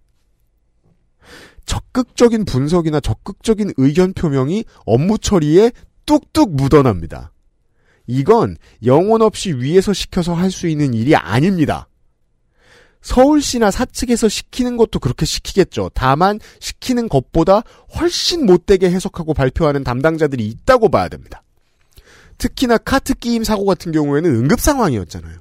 [1.66, 5.72] 적극적인 분석이나 적극적인 의견 표명이 업무 처리에
[6.06, 7.32] 뚝뚝 묻어납니다.
[8.08, 11.88] 이건 영혼 없이 위에서 시켜서 할 수 있는 일이 아닙니다.
[13.02, 15.92] 서울시나 사측에서 시키는 것도 그렇게 시키겠죠.
[15.94, 17.62] 다만 시키는 것보다
[18.00, 21.44] 훨씬 못되게 해석하고 발표하는 담당자들이 있다고 봐야 됩니다.
[22.38, 25.38] 특히나 카트 끼임 사고 같은 경우에는 응급 상황이었잖아요.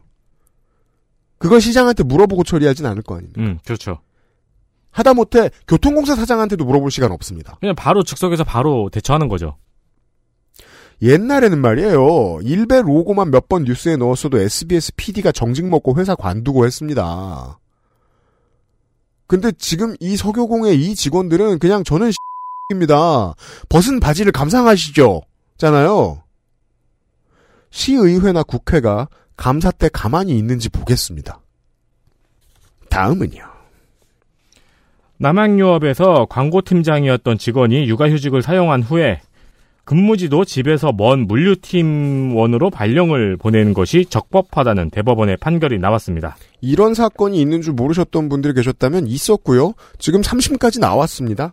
[1.38, 3.40] 그걸 시장한테 물어보고 처리하진 않을 거 아닙니까?
[3.40, 4.00] 음, 그렇죠.
[4.90, 7.56] 하다못해 교통공사 사장한테도 물어볼 시간 없습니다.
[7.60, 9.56] 그냥 바로 즉석에서 바로 대처하는 거죠.
[11.02, 12.38] 옛날에는 말이에요.
[12.42, 17.58] 일베 로고만 몇 번 뉴스에 넣었어도 SBS PD가 정직 먹고 회사 관두고 했습니다.
[19.26, 22.12] 근데 지금 이 석유공의 이 직원들은 그냥 저는
[22.70, 23.34] 입니다.
[23.68, 25.22] 벗은 바지를 감상하시죠.
[25.56, 26.22] 잖아요.
[27.70, 31.40] 시의회나 국회가 감사 때 가만히 있는지 보겠습니다.
[32.90, 33.50] 다음은요.
[35.18, 39.20] 남양유업에서 광고팀장이었던 직원이 육아휴직을 사용한 후에
[39.84, 46.36] 근무지도 집에서 먼 물류팀원으로 발령을 보내는 것이 적법하다는 대법원의 판결이 나왔습니다.
[46.60, 49.74] 이런 사건이 있는 줄 모르셨던 분들이 계셨다면 있었고요.
[49.98, 51.52] 지금 3심까지 나왔습니다.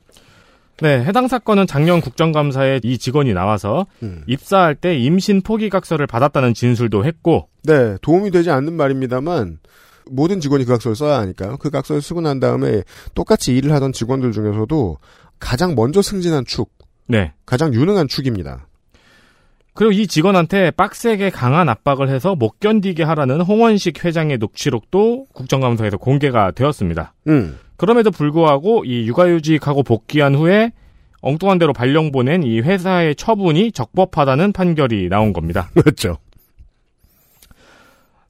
[0.81, 4.23] 네, 해당 사건은 작년 국정감사에 이 직원이 나와서 음.
[4.27, 9.59] 입사할 때 임신 포기각서를 받았다는 진술도 했고, 네, 도움이 되지 않는 말입니다만
[10.09, 11.57] 모든 직원이 그 각서를 써야 하니까요.
[11.57, 14.97] 그 각서를 쓰고 난 다음에 똑같이 일을 하던 직원들 중에서도
[15.39, 16.69] 가장 먼저 승진한 축,
[17.09, 17.33] 네.
[17.45, 18.67] 가장 유능한 축입니다.
[19.73, 26.51] 그리고 이 직원한테 빡세게 강한 압박을 해서 못 견디게 하라는 홍원식 회장의 녹취록도 국정감사에서 공개가
[26.51, 27.13] 되었습니다.
[27.27, 30.71] 음, 그럼에도 불구하고 이 육아휴직하고 복귀한 후에
[31.21, 35.69] 엉뚱한 대로 발령 보낸 이 회사의 처분이 적법하다는 판결이 나온 겁니다.
[35.73, 36.17] 그렇죠.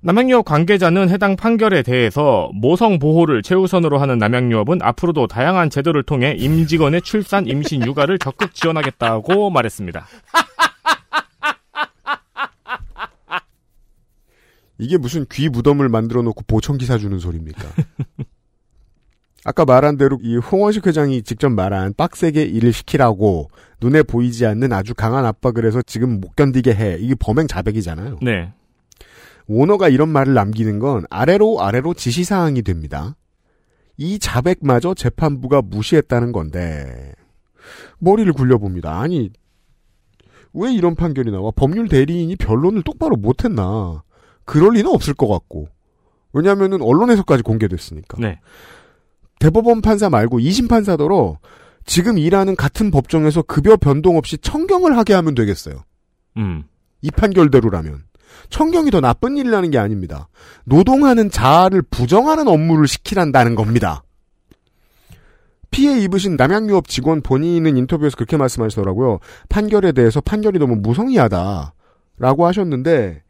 [0.02, 7.02] 남양유업 관계자는 해당 판결에 대해서 모성 보호를 최우선으로 하는 남양유업은 앞으로도 다양한 제도를 통해 임직원의
[7.02, 10.08] 출산, 임신, 육아를 적극 지원하겠다고 말했습니다.
[14.78, 17.68] 이게 무슨 귀 무덤을 만들어 놓고 보청기 사주는 소리입니까?
[19.44, 23.50] 아까 말한 대로 이 홍원식 회장이 직접 말한 빡세게 일을 시키라고
[23.82, 26.98] 눈에 보이지 않는 아주 강한 압박을 해서 지금 못 견디게 해.
[27.00, 28.20] 이게 범행 자백이잖아요.
[28.22, 28.54] 네.
[29.50, 33.16] 오너가 이런 말을 남기는 건 아래로 아래로 지시사항이 됩니다.
[33.98, 37.14] 이 자백마저 재판부가 무시했다는 건데
[37.98, 39.00] 머리를 굴려봅니다.
[39.00, 39.32] 아니
[40.54, 41.52] 왜 이런 판결이 나와?
[41.52, 44.04] 법률 대리인이 변론을 똑바로 못했나?
[44.46, 45.68] 그럴 리는 없을 것 같고
[46.32, 48.18] 왜냐하면은 언론에서까지 공개됐으니까.
[48.20, 48.40] 네.
[49.40, 51.40] 대법원 판사 말고 2심 판사더러
[51.86, 55.84] 지금 일하는 같은 법정에서 급여 변동 없이 청경을 하게 하면 되겠어요.
[56.38, 56.66] 음.
[57.02, 58.09] 이 판결대로라면.
[58.50, 60.28] 청경이 더 나쁜 일이라는 게 아닙니다.
[60.66, 64.04] 노동하는 자아를 부정하는 업무를 시키란다는 겁니다.
[65.72, 69.20] 피해 입으신 남양유업 직원 본인은 인터뷰에서 그렇게 말씀하시더라고요.
[69.50, 71.74] 판결에 대해서 판결이 너무 무성의하다.
[72.18, 73.24] 라고 하셨는데,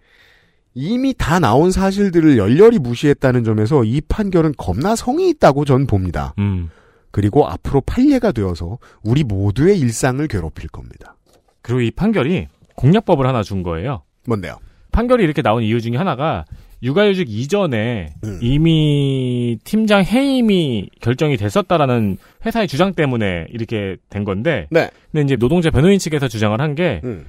[0.74, 6.34] 이미 다 나온 사실들을 열렬히 무시했다는 점에서 이 판결은 겁나 성의 있다고 전 봅니다.
[6.40, 6.70] 음.
[7.12, 11.16] 그리고 앞으로 판례가 되어서 우리 모두의 일상을 괴롭힐 겁니다.
[11.62, 14.04] 그리고 이 판결이 공약법을 하나 준 거예요.
[14.26, 14.58] 뭔데요?
[14.92, 16.46] 판결이 이렇게 나온 이유 중에 하나가
[16.82, 18.40] 육아휴직 이전에 음.
[18.42, 24.90] 이미 팀장 해임이 결정이 됐었다라는 회사의 주장 때문에 이렇게 된 건데 네.
[25.12, 27.26] 근데 이제 노동자 변호인 측에서 주장을 한게그 음.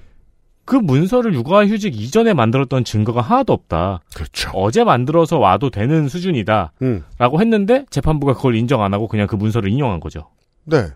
[0.82, 4.02] 문서를 육아휴직 이전에 만들었던 증거가 하나도 없다.
[4.14, 4.50] 그렇죠.
[4.54, 6.72] 어제 만들어서 와도 되는 수준이다.
[6.82, 7.04] 음.
[7.18, 10.30] 라고 했는데 재판부가 그걸 인정 안 하고 그냥 그 문서를 인용한 거죠.
[10.64, 10.86] 네.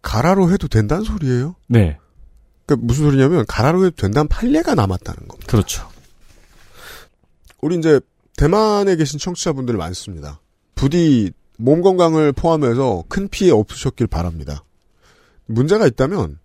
[0.00, 1.56] 가라로 해도 된다는 소리예요?
[1.68, 1.98] 네.
[2.64, 5.46] 그러니까 무슨 소리냐면 가라로 해도 된다는 판례가 남았다는 겁니다.
[5.46, 5.91] 그렇죠.
[7.62, 8.00] 우리 이제
[8.36, 10.40] 대만에 계신 청취자분들 많습니다.
[10.74, 14.64] 부디 몸 건강을 포함해서 큰 피해 없으셨길 바랍니다.
[15.46, 16.40] 문제가 있다면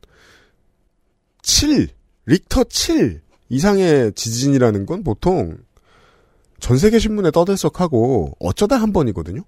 [1.41, 1.87] 7,
[2.27, 5.57] 릭터 7 이상의 지진이라는 건 보통
[6.59, 9.41] 전 세계 신문에 떠들썩하고 어쩌다 한 번이거든요.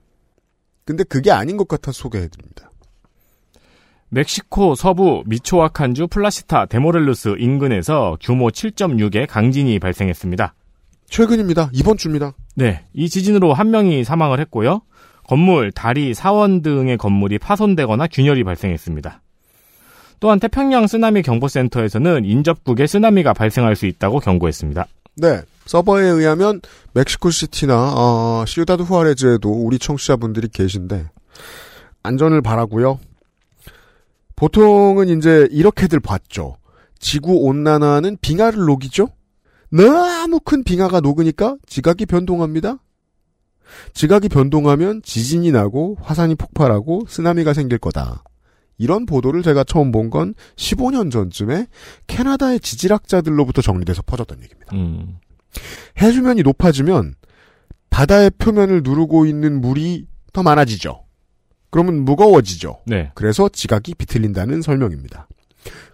[0.86, 2.71] 근데 그게 아닌 것 같아서 소개해드립니다.
[4.10, 10.55] 멕시코 서부 미초아칸주 플라시타 데 모렐로스 인근에서 규모 7.6의 강진이 발생했습니다.
[11.10, 11.69] 최근입니다.
[11.74, 12.34] 이번 주입니다.
[12.56, 14.82] 네, 이 지진으로 한 명이 사망을 했고요.
[15.28, 19.22] 건물, 다리, 사원 등의 건물이 파손되거나 균열이 발생했습니다.
[20.19, 24.86] 또한 태평양 쓰나미 경보센터에서는 인접국에 쓰나미가 발생할 수 있다고 경고했습니다.
[25.15, 25.41] 네.
[25.65, 26.62] 서버에 의하면
[26.93, 31.06] 멕시코시티나 어, 시우다드 후아레즈에도 우리 청취자분들이 계신데
[32.02, 33.00] 안전을 바라고요.
[34.36, 36.58] 보통은 이제 이렇게들 봤죠.
[36.98, 39.10] 지구 온난화는 빙하를 녹이죠.
[39.71, 42.77] 너무 큰 빙하가 녹으니까 지각이 변동합니다.
[43.93, 48.23] 지각이 변동하면 지진이 나고 화산이 폭발하고 쓰나미가 생길 거다.
[48.79, 51.67] 이런 보도를 제가 처음 본 건 15년 전쯤에
[52.08, 54.75] 캐나다의 지질학자들로부터 정리돼서 퍼졌던 얘기입니다.
[54.75, 55.17] 음,
[56.01, 57.13] 해수면이 높아지면
[57.89, 61.03] 바다의 표면을 누르고 있는 물이 더 많아지죠.
[61.69, 62.79] 그러면 무거워지죠.
[62.88, 63.12] 네.
[63.13, 65.27] 그래서 지각이 비틀린다는 설명입니다.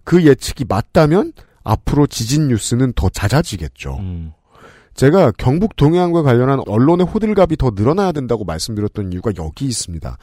[0.06, 1.34] 그 예측이 맞다면
[1.66, 3.98] 앞으로 지진 뉴스는 더 잦아지겠죠.
[4.00, 4.32] 음,
[4.94, 10.18] 제가 경북 동해안과 관련한 언론의 호들갑이 더 늘어나야 된다고 말씀드렸던 이유가 여기 있습니다.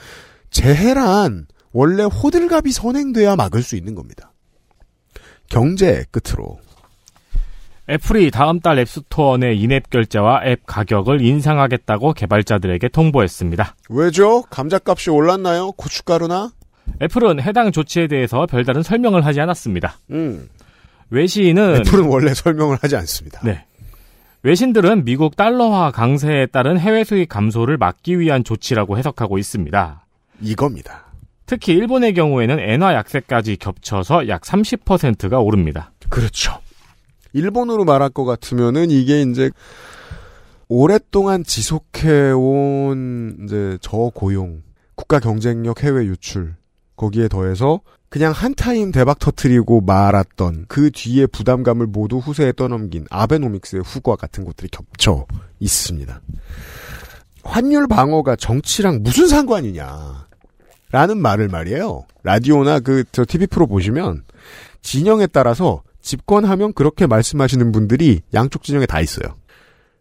[0.50, 4.32] 재해란 원래 호들갑이 선행돼야 막을 수 있는 겁니다.
[5.50, 6.58] 경제 끝으로
[7.90, 13.76] 애플이 다음 달 앱스토어 내 인앱 결제와 앱 가격을 인상하겠다고 개발자들에게 통보했습니다.
[13.90, 14.42] 왜죠?
[14.42, 15.72] 감자값이 올랐나요?
[15.72, 16.52] 고춧가루나?
[17.02, 19.98] 애플은 해당 조치에 대해서 별다른 설명을 하지 않았습니다.
[20.12, 20.48] 음.
[21.12, 23.40] 외신은 애플은 원래 설명을 하지 않습니다.
[23.44, 23.66] 네.
[24.42, 30.06] 외신들은 미국 달러화 강세에 따른 해외 수익 감소를 막기 위한 조치라고 해석하고 있습니다.
[30.40, 31.12] 이겁니다.
[31.44, 35.92] 특히 일본의 경우에는 엔화 약세까지 겹쳐서 약 30%가 오릅니다.
[36.08, 36.58] 그렇죠.
[37.34, 39.50] 일본으로 말할 것 같으면은 이게 이제
[40.68, 44.62] 오랫동안 지속해온 이제 저고용,
[44.94, 46.54] 국가 경쟁력 해외 유출
[46.96, 47.80] 거기에 더해서
[48.12, 54.44] 그냥 한 타임 대박 터트리고 말았던 그 뒤에 부담감을 모두 후세에 떠넘긴 아베노믹스의 후과 같은
[54.44, 55.24] 것들이 겹쳐
[55.60, 56.20] 있습니다.
[57.42, 60.26] 환율 방어가 정치랑 무슨 상관이냐.
[60.90, 62.04] 라는 말을 말이에요.
[62.22, 64.24] 라디오나 그, 저 TV 프로 보시면
[64.82, 69.36] 진영에 따라서 집권하면 그렇게 말씀하시는 분들이 양쪽 진영에 다 있어요.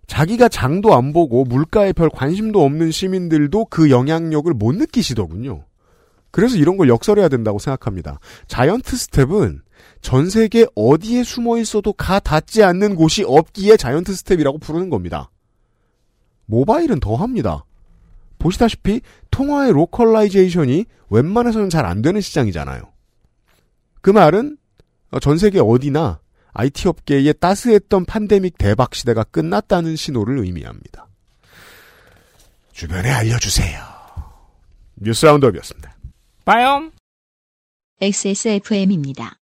[0.08, 5.64] 자기가 장도 안 보고 물가에 별 관심도 없는 시민들도 그 영향력을 못 느끼시더군요.
[6.32, 8.20] 그래서 이런 걸 역설해야 된다고 생각합니다.
[8.48, 9.62] 자이언트 스텝은
[10.02, 15.30] 전 세계 어디에 숨어 있어도 가 닿지 않는 곳이 없기에 자이언트 스텝이라고 부르는 겁니다.
[16.46, 17.66] 모바일은 더 합니다.
[18.40, 22.92] 보시다시피 통화의 localization이 웬만해서는 잘 안 되는 시장이잖아요.
[24.02, 24.58] 그 말은
[25.22, 26.20] 전 세계 어디나
[26.54, 31.08] IT 업계의 따스했던 판데믹 대박 시대가 끝났다는 신호를 의미합니다.
[32.74, 33.80] 주변에 알려주세요.
[34.96, 35.91] 뉴스 roundup이었습니다.
[36.52, 36.92] 빠염
[38.02, 39.38] XSFM입니다.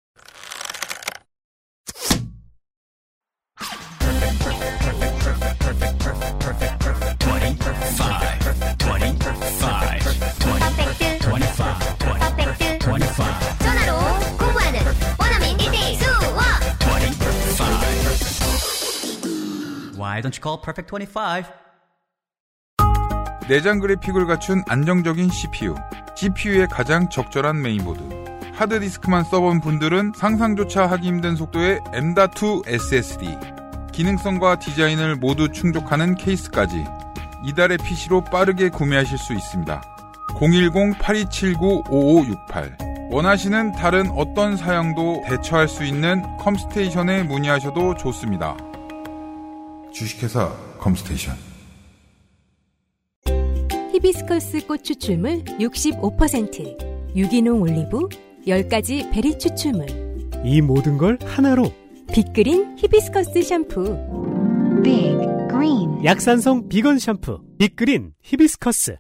[23.48, 25.76] 내장 그래픽을 갖춘 안정적인 CPU
[26.16, 28.00] CPU의 가장 적절한 메인보드.
[28.54, 33.38] 하드디스크만 써본 분들은 상상조차 하기 힘든 속도의 M.2 SSD.
[33.92, 36.86] 기능성과 디자인을 모두 충족하는 케이스까지.
[37.46, 39.82] 이달의 PC로 빠르게 구매하실 수 있습니다.
[40.40, 43.12] 010-8279-5568.
[43.12, 48.56] 원하시는 다른 어떤 사양도 대처할 수 있는 컴스테이션에 문의하셔도 좋습니다.
[49.94, 51.45] 주식회사 컴스테이션.
[53.96, 58.10] 히비스커스 꽃 추출물 65%, 유기농 올리브,
[58.46, 59.86] 10가지 베리 추출물.
[60.44, 61.72] 이 모든 걸 하나로
[62.14, 63.98] 빅그린 히비스커스 샴푸.
[64.84, 65.18] Big
[65.50, 68.98] Green 약산성 비건 샴푸 빅그린 히비스커스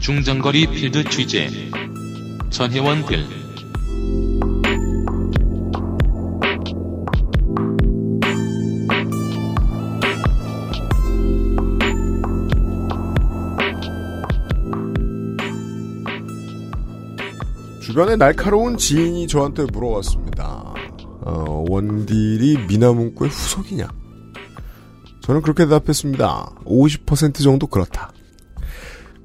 [0.00, 1.48] 중장거리 필드 취재
[2.56, 3.22] 전혜원 글
[17.82, 20.72] 주변에 날카로운 지인이 저한테 물어왔습니다.
[21.26, 23.86] 어, 원딜이 미나문구의 후속이냐?
[25.20, 26.54] 저는 그렇게 대답했습니다.
[26.64, 28.12] 50% 정도 그렇다.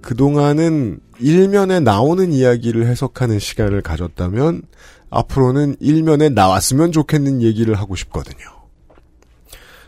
[0.01, 4.63] 그동안은 일면에 나오는 이야기를 해석하는 시간을 가졌다면
[5.09, 8.45] 앞으로는 일면에 나왔으면 좋겠는 얘기를 하고 싶거든요.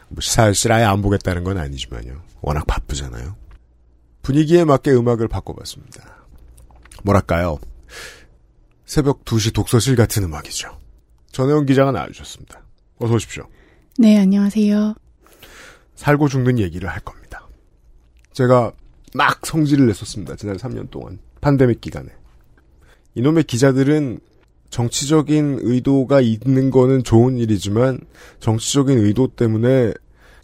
[0.10, 2.22] 뭐 사실 아예 안 보겠다는 건 아니지만요.
[2.42, 3.36] 워낙 바쁘잖아요.
[4.22, 6.28] 분위기에 맞게 음악을 바꿔봤습니다.
[7.04, 7.58] 뭐랄까요?
[8.86, 10.78] 새벽 2시 독서실 같은 음악이죠.
[11.32, 12.62] 전혜원 기자가 나와주셨습니다.
[13.00, 13.48] 어서 오십시오.
[13.98, 14.96] 네, 안녕하세요.
[15.96, 17.48] 살고 죽는 얘기를 할 겁니다.
[18.34, 18.72] 제가
[19.16, 20.36] 막 성질을 냈었습니다.
[20.36, 21.20] 지난 3년 동안.
[21.42, 22.10] 팬데믹 기간에.
[23.16, 24.20] 이놈의 기자들은
[24.70, 28.00] 정치적인 의도가 있는 거는 좋은 일이지만
[28.40, 29.94] 정치적인 의도 때문에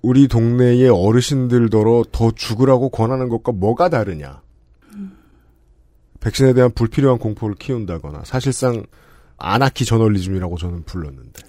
[0.02, 4.42] 우리 동네의 어르신들더러 더 죽으라고 권하는 것과 뭐가 다르냐.
[6.20, 8.84] 백신에 대한 불필요한 공포를 키운다거나 사실상
[9.38, 11.42] 아나키 저널리즘이라고 저는 불렀는데.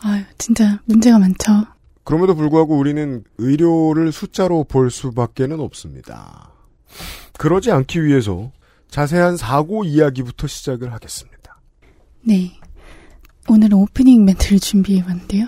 [0.00, 1.52] 아유, 진짜 문제가 많죠.
[2.04, 6.50] 그럼에도 불구하고 우리는 의료를 숫자로 볼 수밖에는 없습니다.
[7.38, 8.52] 그러지 않기 위해서
[8.88, 11.60] 자세한 사고 이야기부터 시작을 하겠습니다.
[12.22, 12.52] 네.
[13.48, 15.46] 오늘은 오프닝 멘트를 준비해봤는데요.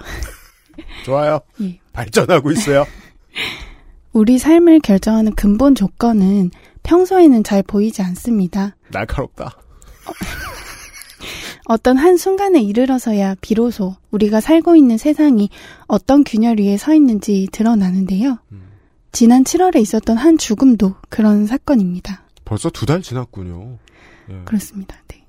[1.04, 1.40] 좋아요.
[1.60, 1.78] 예.
[1.92, 2.84] 발전하고 있어요.
[4.12, 6.50] 우리 삶을 결정하는 근본 조건은
[6.82, 8.76] 평소에는 잘 보이지 않습니다.
[8.90, 9.56] 날카롭다.
[11.68, 15.50] 어떤 한 순간에 이르러서야 비로소 우리가 살고 있는 세상이
[15.87, 18.38] 어떤 균열 위에 서 있는지 드러나는데요.
[19.12, 22.22] 지난 7월에 있었던 한 죽음도 그런 사건입니다.
[22.44, 23.79] 벌써 두 달 지났군요.
[24.31, 24.42] 예.
[24.44, 24.96] 그렇습니다.
[25.09, 25.24] 네.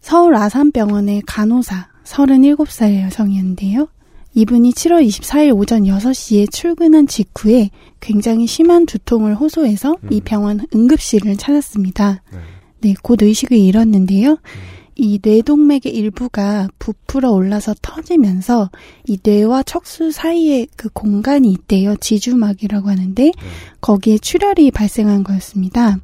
[0.00, 3.88] 서울 아산병원의 간호사 37살 여성이었는데요.
[4.34, 12.22] 이분이 7월 24일 오전 6시에 출근한 직후에 굉장히 심한 두통을 호소해서 이 병원 응급실을 찾았습니다.
[12.80, 14.38] 네, 곧 의식을 잃었는데요.
[15.02, 18.70] 이 뇌동맥의 일부가 부풀어 올라서 터지면서
[19.04, 21.96] 이 뇌와 척수 사이에 그 공간이 있대요.
[21.96, 23.32] 지주막이라고 하는데
[23.80, 25.98] 거기에 출혈이 발생한 거였습니다.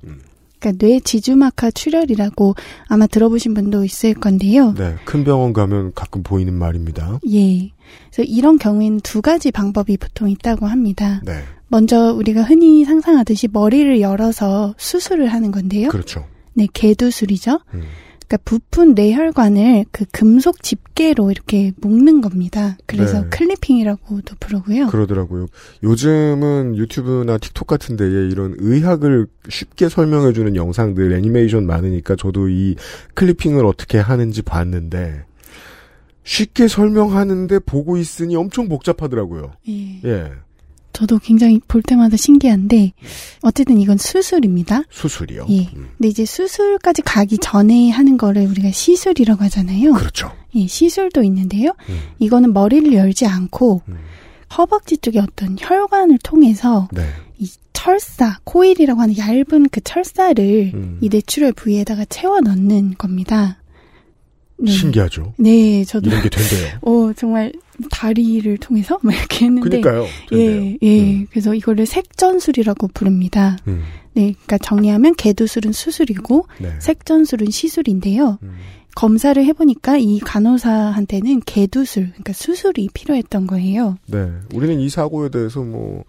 [0.58, 2.56] 그러니까 뇌 지주막하 출혈이라고
[2.88, 4.74] 아마 들어보신 분도 있을 건데요.
[4.74, 7.20] 네, 큰 병원 가면 가끔 보이는 말입니다.
[7.30, 7.70] 예.
[8.10, 11.20] 그래서 이런 경우에는 두 가지 방법이 보통 있다고 합니다.
[11.24, 15.88] 네, 먼저 우리가 흔히 상상하듯이 머리를 열어서 수술을 하는 건데요.
[15.90, 16.26] 그렇죠.
[16.54, 17.60] 네, 개두술이죠.
[17.74, 17.82] 음.
[18.28, 22.76] 그러니까 부푼 뇌혈관을 그 금속 집게로 이렇게 묶는 겁니다.
[22.84, 23.28] 그래서 네.
[23.30, 24.88] 클리핑이라고도 부르고요.
[24.88, 25.46] 그러더라고요.
[25.82, 32.76] 요즘은 유튜브나 틱톡 같은 데에 이런 의학을 쉽게 설명해 주는 영상들, 애니메이션 많으니까 저도 이
[33.14, 35.24] 클리핑을 어떻게 하는지 봤는데,
[36.24, 39.52] 쉽게 설명하는데 보고 있으니 엄청 복잡하더라고요.
[39.68, 40.02] 예.
[40.04, 40.32] 예.
[40.92, 42.92] 저도 굉장히 볼 때마다 신기한데
[43.42, 44.82] 어쨌든 이건 수술입니다.
[44.90, 45.46] 수술이요.
[45.50, 45.66] 예.
[45.66, 49.92] 근데 이제 수술까지 가기 전에 하는 거를 우리가 시술이라고 하잖아요.
[49.92, 50.32] 그렇죠.
[50.54, 51.72] 예, 시술도 있는데요.
[52.18, 53.82] 이거는 머리를 열지 않고
[54.56, 57.02] 허벅지 쪽에 어떤 혈관을 통해서 네.
[57.38, 60.98] 이 철사, 코일이라고 하는 얇은 그 철사를 음.
[61.00, 63.58] 이 뇌출혈 부위에다가 채워 넣는 겁니다.
[64.56, 64.72] 네.
[64.72, 65.34] 신기하죠.
[65.38, 66.78] 네, 저도 이런 게 된대요.
[66.82, 67.52] 어, 정말
[67.90, 70.06] 다리를 통해서 막 이렇게 했는데 그니까요.
[70.32, 71.24] 예, 예.
[71.30, 73.56] 그래서 이거를 색전술이라고 부릅니다.
[73.66, 73.82] 음.
[74.14, 76.72] 네, 그러니까 정리하면 개두술은 수술이고 네.
[76.80, 78.38] 색전술은 시술인데요.
[78.42, 78.56] 음.
[78.96, 83.96] 검사를 해보니까 이 간호사한테는 개두술, 그러니까 수술이 필요했던 거예요.
[84.06, 84.28] 네.
[84.54, 86.02] 우리는 이 사고에 대해서 뭐,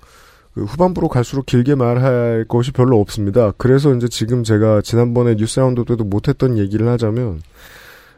[0.55, 3.51] 그 후반부로 갈수록 길게 말할 것이 별로 없습니다.
[3.57, 7.41] 그래서 이제 지금 제가 지난번에 뉴스 라운드 때도 못했던 얘기를 하자면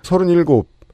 [0.04, 0.45] 37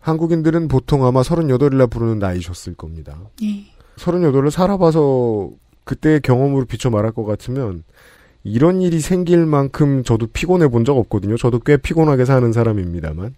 [0.07, 3.19] 한국인들은 보통 아마 38이라 부르는 나이셨을 겁니다.
[3.43, 3.65] 예.
[3.97, 5.49] 38을 살아봐서
[5.83, 7.83] 그때의 경험으로 비춰 말할 것 같으면
[8.43, 11.35] 이런 일이 생길 만큼 저도 피곤해 본 적 없거든요.
[11.35, 13.35] 저도 꽤 피곤하게 사는 사람입니다만.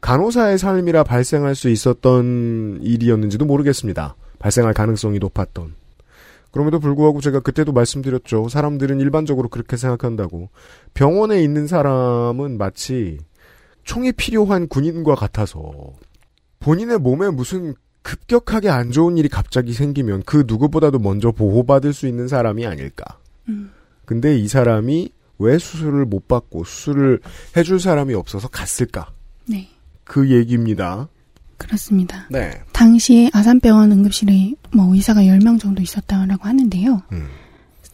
[0.00, 4.16] 간호사의 삶이라 발생할 수 있었던 일이었는지도 모르겠습니다.
[4.40, 5.74] 발생할 가능성이 높았던.
[6.50, 8.48] 그럼에도 불구하고 제가 그때도 말씀드렸죠.
[8.48, 10.48] 사람들은 일반적으로 그렇게 생각한다고.
[10.94, 13.18] 병원에 있는 사람은 마치
[13.86, 15.72] 총이 필요한 군인과 같아서
[16.58, 22.28] 본인의 몸에 무슨 급격하게 안 좋은 일이 갑자기 생기면 그 누구보다도 먼저 보호받을 수 있는
[22.28, 23.18] 사람이 아닐까.
[23.48, 23.70] 음.
[24.04, 27.20] 근데 이 사람이 왜 수술을 못 받고 수술을
[27.56, 29.10] 해줄 사람이 없어서 갔을까?
[29.46, 29.68] 네.
[30.04, 31.08] 그 얘기입니다.
[31.56, 32.26] 그렇습니다.
[32.30, 32.60] 네.
[32.72, 37.02] 당시에 아산병원 응급실에 뭐 의사가 10명 정도 있었다고 하는데요.
[37.12, 37.28] 음.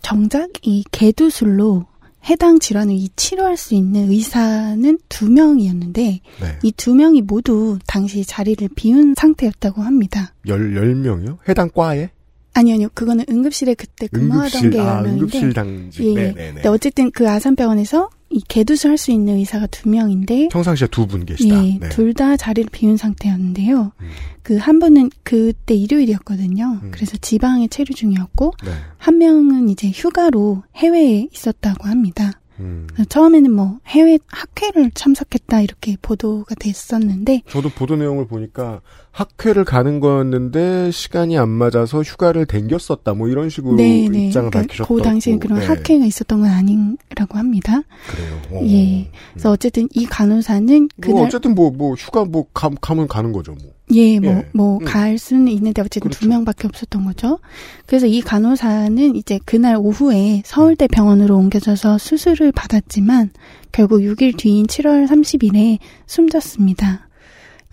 [0.02, 1.86] 정작 이 개두술로
[2.28, 6.02] 해당 질환을 이 치료할 수 있는 의사는 두 명이었는데
[6.40, 6.58] 네.
[6.62, 10.32] 이두 명이 모두 당시 자리를 비운 상태였다고 합니다.
[10.46, 11.38] 열, 열 명이요?
[11.48, 12.10] 해당 과에?
[12.54, 12.88] 아니요, 아니요.
[12.94, 16.04] 그거는 응급실에 그때 근무하던 게 아, 10명인데 응급실 당직.
[16.04, 16.52] 예, 네 네 네.
[16.54, 21.64] 근데 어쨌든 그 아산병원에서 이 개두술 할수 있는 의사가 두 명인데 평상시에 두 분 계시다.
[21.66, 21.88] 예, 네.
[21.90, 23.92] 둘다 자리를 비운 상태였는데요.
[24.00, 24.08] 음.
[24.42, 26.80] 그한 분은 그때 일요일이었거든요.
[26.82, 26.90] 음.
[26.92, 28.70] 그래서 지방에 체류 중이었고 네.
[28.98, 32.32] 한 명은 이제 휴가로 해외에 있었다고 합니다.
[32.62, 32.86] 음.
[33.08, 40.90] 처음에는 뭐 해외 학회를 참석했다 이렇게 보도가 됐었는데 저도 보도 내용을 보니까 학회를 가는 거였는데
[40.90, 43.12] 시간이 안 맞아서 휴가를 댕겼었다.
[43.12, 44.26] 뭐 이런 식으로 네, 네.
[44.28, 44.94] 입장을 그러니까 밝히셨다고.
[44.94, 45.66] 그 당시에 그런 네.
[45.66, 47.82] 학회가 있었던 건 아니라고 합니다.
[48.10, 48.40] 그래요.
[48.52, 48.64] 어.
[48.66, 49.10] 예.
[49.32, 53.52] 그래서 어쨌든 이 간호사는 그날 뭐 어쨌든 뭐뭐 휴가 뭐 가, 가면 가는 거죠.
[53.52, 53.72] 뭐.
[53.94, 54.48] 예, 뭐, 예.
[54.52, 54.84] 뭐, 음.
[54.84, 56.28] 갈 수는 있는데, 어쨌든 두 그렇죠.
[56.28, 57.38] 명밖에 없었던 거죠.
[57.86, 63.30] 그래서 이 간호사는 이제 그날 오후에 서울대 병원으로 옮겨져서 수술을 받았지만,
[63.70, 67.08] 결국 6일 뒤인 7월 30일에 숨졌습니다.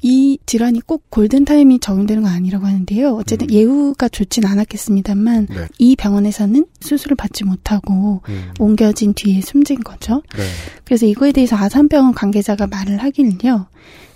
[0.02, 3.16] 이 질환이 꼭 골든타임이 적용되는 건 아니라고 하는데요.
[3.16, 3.54] 어쨌든 음.
[3.54, 5.68] 예후가 좋진 않았겠습니다만, 네.
[5.78, 8.54] 이 병원에서는 수술을 받지 못하고 음.
[8.60, 10.22] 옮겨진 뒤에 숨진 거죠.
[10.38, 10.44] 네.
[10.86, 13.68] 그래서 이거에 대해서 아산병원 관계자가 말을 하기는요.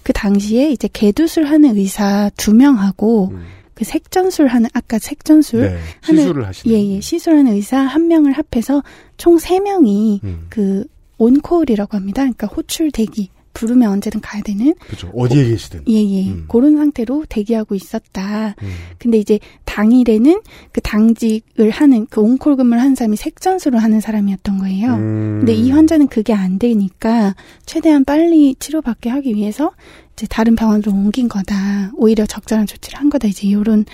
[0.03, 3.43] 그 당시에 이제 개두술 하는 의사 두 명하고 음.
[3.73, 5.77] 그 색전술 하는 아까 색전술 네.
[6.01, 6.75] 하는 시술을 하시는.
[6.75, 8.83] 예예 시술하는 의사 한 명을 합해서
[9.17, 10.45] 총 세 명이 음.
[10.49, 10.85] 그
[11.17, 12.21] 온콜이라고 합니다.
[12.23, 15.11] 그러니까 호출 대기 부르면 언제든 가야 되는 그렇죠.
[15.15, 15.83] 어디에 계시든.
[15.87, 16.45] 예 예 음.
[16.47, 18.55] 그런 상태로 대기하고 있었다.
[18.61, 18.73] 음.
[18.97, 20.41] 근데 이제 당일에는
[20.71, 24.95] 그 당직을 하는 그 온콜 근무를 하는 사람이 색전술을 하는 사람이었던 거예요.
[24.95, 25.37] 음.
[25.39, 27.35] 근데 이 환자는 그게 안 되니까
[27.65, 29.71] 최대한 빨리 치료받게 하기 위해서
[30.13, 31.91] 이제 다른 병원으로 옮긴 거다.
[31.95, 33.27] 오히려 적절한 조치를 한 거다.
[33.27, 33.85] 이제 이런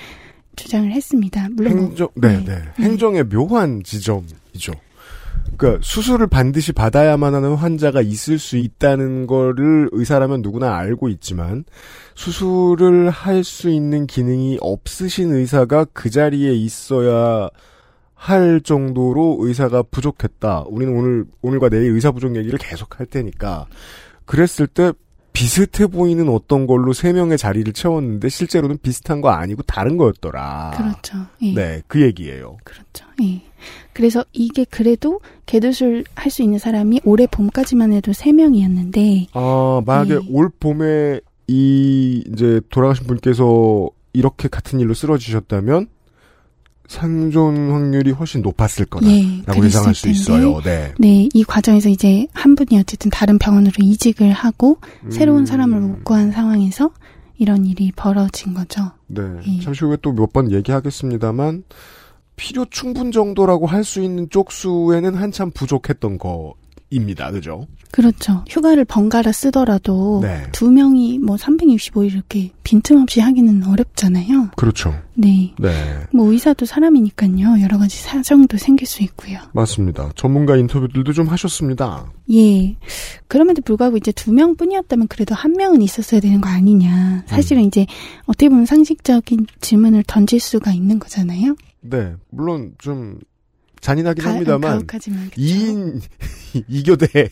[0.56, 1.48] 주장을 했습니다.
[1.52, 2.62] 물론 뭐 행정, 네, 네.
[2.80, 4.74] 행정의 묘한 지점이죠.
[5.58, 11.66] 그러니까 수술을 반드시 받아야만 하는 환자가 있을 수 있다는 거를 의사라면 누구나 알고 있지만
[12.16, 17.50] 수술을 할 수 있는 기능이 없으신 의사가 그 자리에 있어야
[18.14, 20.66] 할 정도로 의사가 부족했다.
[20.68, 23.66] 우리는 오늘 오늘과 내일 의사 부족 얘기를 계속 할 테니까
[24.26, 24.92] 그랬을 때
[25.32, 30.74] 비슷해 보이는 어떤 걸로 세 명의 자리를 채웠는데 실제로는 비슷한 거 아니고 다른 거였더라.
[30.76, 31.18] 그렇죠.
[31.42, 31.54] 예.
[31.54, 32.58] 네, 그 얘기예요.
[32.64, 33.06] 그렇죠.
[33.24, 33.42] 예.
[34.00, 40.20] 그래서 이게 그래도 개도술 할 수 있는 사람이 올해 봄까지만 해도 세명이었는데 아, 만약에 예.
[40.32, 45.88] 올 봄에 이 이제 돌아가신 분께서 이렇게 같은 일로 쓰러지셨다면
[46.88, 50.18] 생존 확률이 훨씬 높았을 예, 거다라고 그랬을 예상할 수 텐데.
[50.18, 50.62] 있어요.
[50.62, 50.94] 네.
[50.98, 55.12] 네, 이 과정에서 이제 한 분이 어쨌든 다른 병원으로 이직을 하고 음.
[55.12, 56.92] 새로운 사람을 못 구한 상황에서
[57.38, 58.92] 이런 일이 벌어진 거죠.
[59.08, 59.22] 네.
[59.48, 59.60] 예.
[59.62, 61.64] 잠시 후에 또 몇 번 얘기하겠습니다만
[62.40, 67.32] 필요 충분 정도라고 할 수 있는 쪽수에는 한참 부족했던 거입니다.
[67.32, 67.68] 그죠?
[67.92, 68.46] 그렇죠.
[68.48, 70.44] 휴가를 번갈아 쓰더라도 네.
[70.52, 74.52] 두 명이 뭐 365일 이렇게 빈틈없이 하기는 어렵잖아요.
[74.56, 74.94] 그렇죠.
[75.16, 75.54] 네.
[75.60, 75.72] 네.
[76.14, 77.62] 뭐 의사도 사람이니까요.
[77.62, 79.40] 여러 가지 사정도 생길 수 있고요.
[79.54, 80.12] 맞습니다.
[80.16, 82.12] 전문가 인터뷰들도 좀 하셨습니다.
[82.32, 82.76] 예.
[83.28, 87.24] 그럼에도 불구하고 이제 두 명뿐이었다면 그래도 한 명은 있었어야 되는 거 아니냐.
[87.26, 87.88] 사실은 이제
[88.28, 91.56] 어떻게 보면 상식적인 질문을 던질 수가 있는 거잖아요.
[91.82, 92.14] 네.
[92.30, 93.20] 물론 좀
[93.82, 95.42] 잔인하긴 가- 합니다만 가혹하지만 그쵸?
[95.42, 96.02] 2인
[96.70, 97.30] 2교대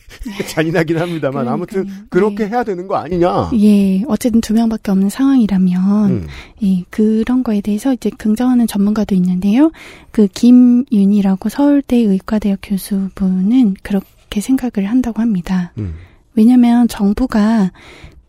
[0.48, 3.50] 잔인하긴 합니다만 아무튼 그렇게 해야 되는 거 아니냐.
[3.60, 6.26] 예, 어쨌든 두 명밖에 없는 상황이라면, 음.
[6.62, 9.70] 예, 그런 거에 대해서 이제 긍정하는 전문가도 있는데요.
[10.10, 15.72] 그 김윤이라고 서울대 의과대학 교수분은 그렇게 생각을 한다고 합니다.
[15.78, 15.94] 음.
[16.34, 17.72] 왜냐면 정부가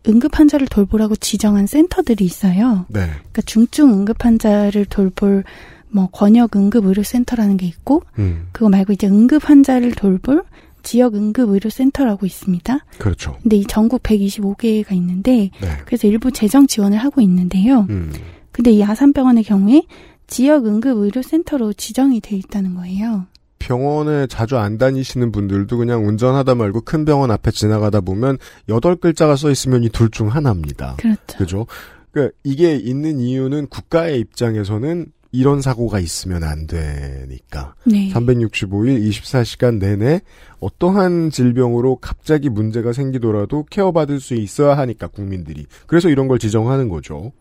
[0.08, 2.84] 응급 환자를 돌보라고 지정한 센터들이 있어요.
[2.88, 3.06] 네.
[3.06, 5.44] 그러니까 중증 응급 환자를 돌볼
[5.92, 10.42] 뭐 권역 응급 의료 센터라는 게 있고 음, 그거 말고 이제 응급 환자를 돌볼
[10.82, 12.78] 지역 응급 의료 센터라고 있습니다.
[12.98, 13.36] 그렇죠.
[13.42, 15.68] 근데 이 전국 125개가 있는데 네.
[15.84, 17.86] 그래서 일부 재정 지원을 하고 있는데요.
[17.90, 18.12] 음,
[18.52, 19.82] 근데 이 아산병원의 경우에
[20.26, 23.26] 지역 응급 의료 센터로 지정이 돼 있다는 거예요.
[23.58, 28.38] 병원에 자주 안 다니시는 분들도 그냥 운전하다 말고 큰 병원 앞에 지나가다 보면
[28.70, 30.94] 여덟 글자가 써 있으면 이 둘 중 하나입니다.
[30.98, 31.36] 그렇죠.
[31.36, 31.66] 그죠?
[32.10, 37.74] 그러니까 이게 있는 이유는 국가의 입장에서는 이런 사고가 있으면 안 되니까.
[37.84, 38.10] 네.
[38.12, 40.22] 365일 24시간 내내
[40.58, 45.66] 어떠한 질병으로 갑자기 문제가 생기더라도 케어받을 수 있어야 하니까 국민들이.
[45.86, 47.32] 그래서 이런 걸 지정하는 거죠.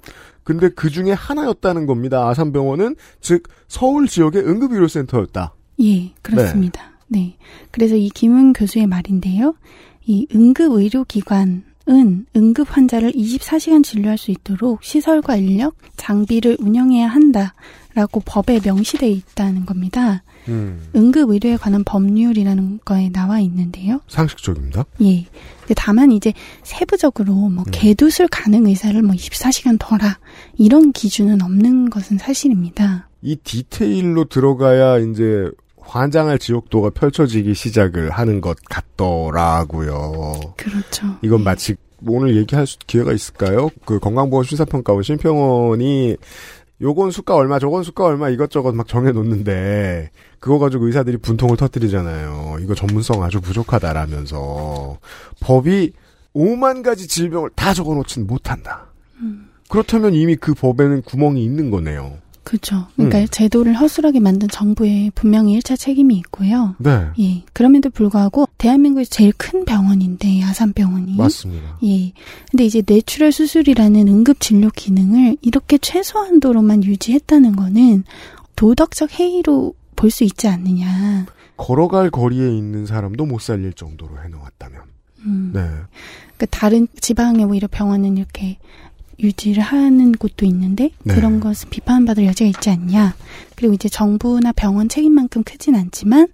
[0.44, 2.28] 근데 그 중에 하나였다는 겁니다.
[2.30, 5.54] 아산병원은 즉 서울 지역의 응급의료센터였다.
[5.82, 6.92] 예, 그렇습니다.
[7.08, 7.38] 네.
[7.72, 9.56] 그래서 이 김은 교수의 말인데요.
[10.06, 18.60] 이 응급의료기관 은 응급 환자를 24시간 진료할 수 있도록 시설과 인력, 장비를 운영해야 한다라고 법에
[18.64, 20.24] 명시되어 있다는 겁니다.
[20.50, 24.02] 음, 응급 의료에 관한 법률이라는 거에 나와 있는데요.
[24.08, 24.86] 상식적입니다.
[25.02, 25.26] 예.
[25.62, 26.34] 근데 다만 이제
[26.64, 27.72] 세부적으로 뭐 음.
[27.72, 30.20] 개두술 가능 의사를 뭐 24시간 둬라
[30.58, 33.10] 이런 기준은 없는 것은 사실입니다.
[33.22, 35.50] 이 디테일로 들어가야 이제
[35.90, 40.34] 환장할 지옥도가 펼쳐지기 시작을 하는 것 같더라고요.
[40.58, 41.08] 그렇죠.
[41.22, 41.76] 이건 마치
[42.06, 43.70] 오늘 얘기할 수- 기회가 있을까요?
[43.86, 46.16] 그 건강보험 심사평가원 심평원이
[46.82, 52.58] 요건 수가 얼마, 저건 수가 얼마 이것저것 막 정해놓는데 그거 가지고 의사들이 분통을 터뜨리잖아요.
[52.62, 54.98] 이거 전문성 아주 부족하다라면서
[55.42, 55.92] 법이
[56.34, 58.86] 5만 가지 질병을 다 적어놓지는 못한다.
[59.68, 62.18] 그렇다면 이미 그 법에는 구멍이 있는 거네요.
[62.50, 62.88] 그렇죠.
[62.96, 63.28] 그러니까 음.
[63.30, 66.74] 제도를 허술하게 만든 정부에 분명히 1차 책임이 있고요.
[66.80, 67.06] 네.
[67.20, 67.44] 예.
[67.54, 71.78] 그럼에도 불구하고 대한민국에서 제일 큰 병원인데 아산병원이 맞습니다.
[71.84, 72.12] 예.
[72.50, 78.04] 근데 이제 뇌출혈 수술이라는 응급 진료 기능을 이렇게 최소한도로만 유지했다는 거는
[78.56, 81.28] 도덕적 해이로 볼 수 있지 않느냐.
[81.56, 84.82] 걸어갈 거리에 있는 사람도 못 살릴 정도로 해놓았다면.
[85.20, 85.52] 음.
[85.54, 85.70] 네.
[86.38, 88.58] 그 다른 지방의 오히려 병원은 이렇게
[89.20, 91.16] 유지를 하는 곳도 있는데 네.
[91.16, 93.16] 그런 것은 비판받을 여지가 있지 않냐.
[93.56, 96.28] 그리고 이제 정부나 병원 책임만큼 크진 않지만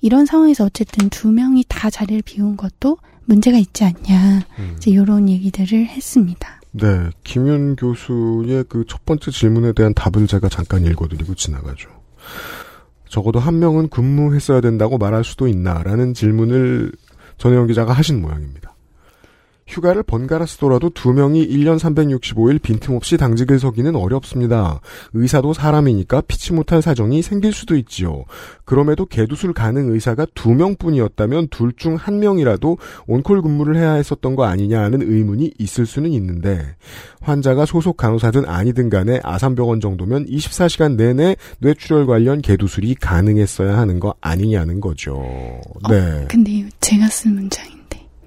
[0.00, 4.46] 이런 상황에서 어쨌든 두 명이 다 자리를 비운 것도 문제가 있지 않냐.
[4.58, 4.74] 음.
[4.76, 6.60] 이제 이런 얘기들을 했습니다.
[6.72, 11.88] 네, 김윤 교수의 그 첫 번째 질문에 대한 답을 제가 잠깐 읽어드리고 지나가죠.
[13.08, 16.92] 적어도 한 명은 근무했어야 된다고 말할 수도 있나라는 질문을
[17.38, 18.75] 전혜영 기자가 하신 모양입니다.
[19.66, 24.80] 휴가를 번갈아 쓰더라도 두 명이 1년 365일 빈틈없이 당직을 서기는 어렵습니다.
[25.12, 28.24] 의사도 사람이니까 피치 못할 사정이 생길 수도 있지요.
[28.64, 34.44] 그럼에도 개두술 가능 의사가 두 명뿐이었다면 둘 중 한 명이라도 온콜 근무를 해야 했었던 거
[34.44, 36.64] 아니냐 하는 의문이 있을 수는 있는데
[37.20, 44.14] 환자가 소속 간호사든 아니든 간에 아산병원 정도면 24시간 내내 뇌출혈 관련 개두술이 가능했어야 하는 거
[44.20, 45.16] 아니냐는 거죠.
[45.90, 46.24] 네.
[46.28, 47.75] 근데 이거 제가 쓴 문장인데.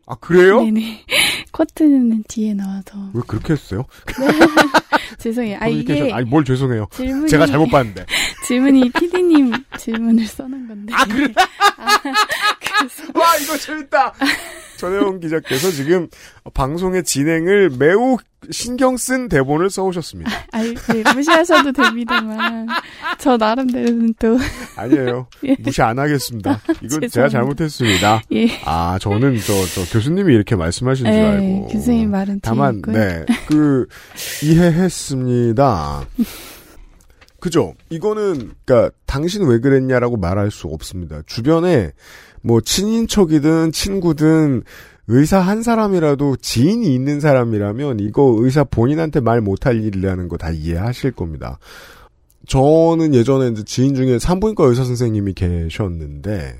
[0.09, 0.61] 아 그래요?
[0.63, 1.05] 네네.
[1.53, 3.11] 코트는 뒤에 나와서.
[3.13, 3.85] 왜 그렇게 했어요?
[5.17, 5.57] 죄송해요.
[5.57, 6.87] 아 커뮤니케이션- 이게 아니 뭘 죄송해요.
[6.91, 8.05] 질문이 제가 잘못 봤는데.
[8.47, 10.93] 질문이 피디님 질문을 써놓은 건데.
[10.95, 11.33] 아 그래?
[11.77, 14.13] 아, 그래서 와 이거 재밌다.
[14.77, 16.07] 전혜원 기자께서 지금
[16.53, 18.17] 방송의 진행을 매우
[18.51, 20.31] 신경 쓴 대본을 써오셨습니다.
[20.53, 22.67] 아니 네, 무시하셔도 됩니다만
[23.17, 24.37] 저 나름대로는 또
[24.77, 25.27] 아니에요.
[25.43, 25.57] 예.
[25.59, 26.61] 무시 안 하겠습니다.
[26.81, 27.27] 이건 제가.
[27.27, 28.21] 잘못했습니다.
[28.31, 28.47] 예.
[28.63, 31.67] 아 저는 저, 저 교수님이 이렇게 말씀하신 줄 네, 알고.
[31.67, 32.95] 교수님 말은 다만 있고요.
[32.97, 33.87] 네그
[34.43, 36.05] 이해했 습니다.
[37.39, 37.73] 그죠?
[37.89, 41.21] 이거는 그러니까 당신 왜 그랬냐라고 말할 수 없습니다.
[41.25, 41.91] 주변에
[42.41, 44.63] 뭐 친인척이든 친구든
[45.07, 51.13] 의사 한 사람이라도 지인이 있는 사람이라면 이거 의사 본인한테 말 못할 일이라는 거 다 이해하실
[51.13, 51.59] 겁니다.
[52.47, 56.57] 저는 예전에 이제 지인 중에 산부인과 의사 선생님이 계셨는데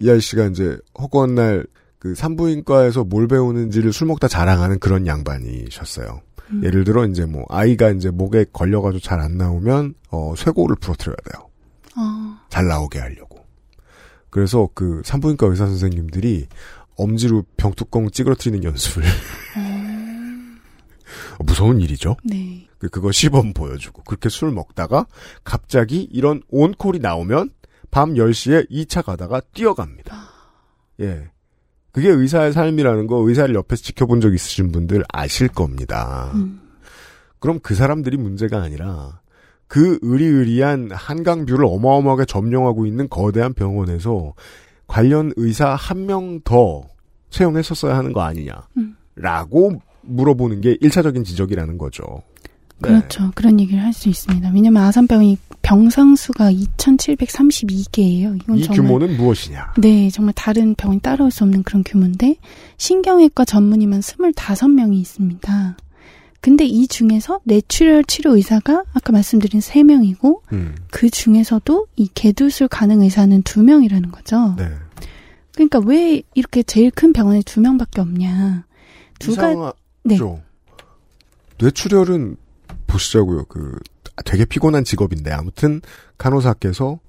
[0.00, 1.66] 이 아저씨가 이제 허구한 날
[2.02, 6.20] 그 산부인과에서 뭘 배우는지를 술 먹다 자랑하는 그런 양반이셨어요.
[6.52, 6.64] 음.
[6.64, 11.48] 예를 들어 이제 뭐 아이가 이제 목에 걸려가지고 잘 안 나오면 어 쇄골을 부러뜨려야 돼요.
[11.96, 13.44] 어, 잘 나오게 하려고.
[14.30, 16.48] 그래서 그 산부인과 의사 선생님들이
[16.96, 19.06] 엄지로 병뚜껑 찌그러뜨리는 연습을 어,
[21.44, 22.16] 무서운 일이죠.
[22.24, 22.66] 네.
[22.78, 25.06] 그- 그거 시범 보여주고 그렇게 술 먹다가
[25.44, 27.50] 갑자기 이런 온콜이 나오면
[27.90, 30.16] 밤 10시에 2차 가다가 뛰어갑니다.
[31.00, 31.30] 예.
[31.92, 36.32] 그게 의사의 삶이라는 거 의사를 옆에서 지켜본 적 있으신 분들 아실 겁니다.
[36.34, 36.60] 음.
[37.38, 39.20] 그럼 그 사람들이 문제가 아니라
[39.66, 44.34] 그 의리의리한 한강뷰를 어마어마하게 점령하고 있는 거대한 병원에서
[44.86, 46.82] 관련 의사 한 명 더
[47.30, 48.52] 채용했었어야 하는 거 아니냐.
[48.76, 48.96] 음.
[49.16, 52.04] 라고 물어보는 게 1차적인 지적이라는 거죠.
[52.82, 52.88] 네.
[52.88, 53.30] 그렇죠.
[53.34, 54.50] 그런 얘기를 할 수 있습니다.
[54.54, 58.40] 왜냐면 아산병이 병상 수가 2,732개예요.
[58.42, 59.74] 이건 이 정말 규모는 무엇이냐?
[59.78, 62.36] 네, 정말 다른 병원이 따라올 수 없는 그런 규모인데
[62.78, 65.76] 신경외과 전문의만 25명이 있습니다.
[66.40, 73.00] 근데 이 중에서 뇌출혈 치료 의사가 아까 말씀드린 3명이고 음, 그 중에서도 이 개두술 가능
[73.02, 74.56] 의사는 2명이라는 거죠.
[74.58, 74.68] 네.
[75.54, 78.64] 그러니까 왜 이렇게 제일 큰 병원에 2명밖에 없냐.
[79.20, 79.74] 두 가, 이상하죠.
[80.02, 80.18] 네.
[81.58, 82.36] 뇌출혈은
[82.92, 83.44] 보시자고요.
[83.46, 83.78] 그
[84.24, 85.80] 되게 피곤한 직업인데 아무튼
[86.18, 87.00] 간호사께서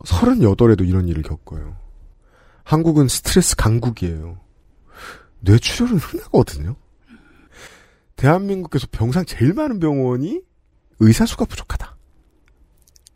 [0.00, 1.76] 38에도 이런 일을 겪어요.
[2.64, 4.38] 한국은 스트레스 강국이에요.
[5.40, 6.76] 뇌출혈은 흔하거든요.
[8.16, 10.40] 대한민국에서 병상 제일 많은 병원이
[11.00, 11.96] 의사 수가 부족하다.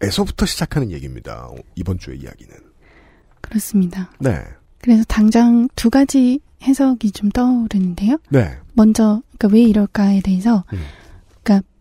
[0.02, 1.48] 에서부터 시작하는 얘기입니다.
[1.74, 2.54] 이번 주의 이야기는.
[3.40, 4.10] 그렇습니다.
[4.18, 4.44] 네.
[4.80, 8.18] 그래서 당장 두 가지 해석이 좀 떠오르는데요.
[8.28, 8.58] 네.
[8.74, 10.78] 먼저 그러니까 왜 이럴까에 대해서 음.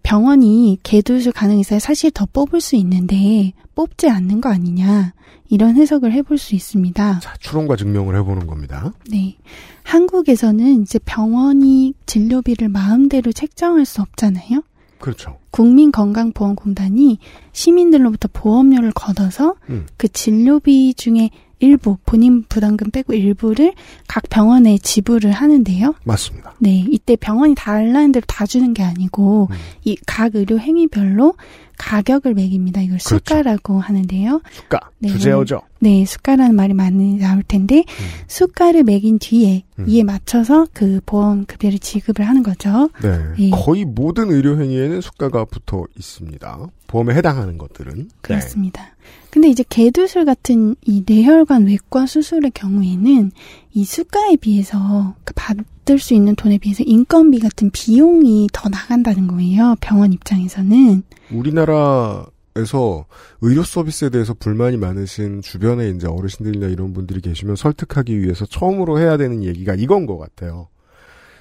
[0.05, 5.13] 병원이 개두술 가능 의사를 사실 더 뽑을 수 있는데 뽑지 않는 거 아니냐
[5.49, 7.19] 이런 해석을 해볼 수 있습니다.
[7.19, 8.93] 자, 추론과 증명을 해보는 겁니다.
[9.09, 9.35] 네.
[9.83, 14.61] 한국에서는 이제 병원이 진료비를 마음대로 책정할 수 없잖아요.
[14.99, 15.39] 그렇죠.
[15.49, 17.17] 국민건강보험공단이
[17.51, 19.87] 시민들로부터 보험료를 걷어서 음.
[19.97, 23.73] 그 진료비 중에 일부 본인 부담금 빼고 일부를
[24.07, 25.95] 각 병원에 지불을 하는데요.
[26.03, 26.53] 맞습니다.
[26.59, 29.55] 네, 이때 병원이 달라는 대로 다 주는 게 아니고 음.
[29.83, 31.35] 이각 의료 행위별로
[31.77, 32.81] 가격을 매깁니다.
[32.81, 33.17] 이걸 그렇죠.
[33.17, 34.41] 수가라고 하는데요.
[34.51, 35.61] 수가 네, 주제어죠.
[35.79, 37.83] 네, 수가라는 말이 많이 나올 텐데
[38.27, 39.85] 수가를 매긴 뒤에 음.
[39.87, 42.89] 이에 맞춰서 그 보험 급여를 지급을 하는 거죠.
[43.01, 43.19] 네.
[43.39, 43.49] 예.
[43.49, 46.67] 거의 모든 의료 행위에는 수가가 붙어 있습니다.
[46.87, 47.95] 보험에 해당하는 것들은.
[47.95, 48.07] 네.
[48.21, 48.95] 그렇습니다.
[49.35, 53.31] 근데 이제 개두술 같은 이 뇌혈관 외과 수술의 경우에는
[53.73, 59.75] 이 수가에 비해서 그 받을 수 있는 돈에 비해서 인건비 같은 비용이 더 나간다는 거예요.
[59.81, 61.03] 병원 입장에서는.
[61.33, 62.25] 우리나라
[62.55, 63.05] 에서
[63.41, 69.17] 의료 서비스에 대해서 불만이 많으신 주변에 이제 어르신들이나 이런 분들이 계시면 설득하기 위해서 처음으로 해야
[69.17, 70.69] 되는 얘기가 이건 것 같아요.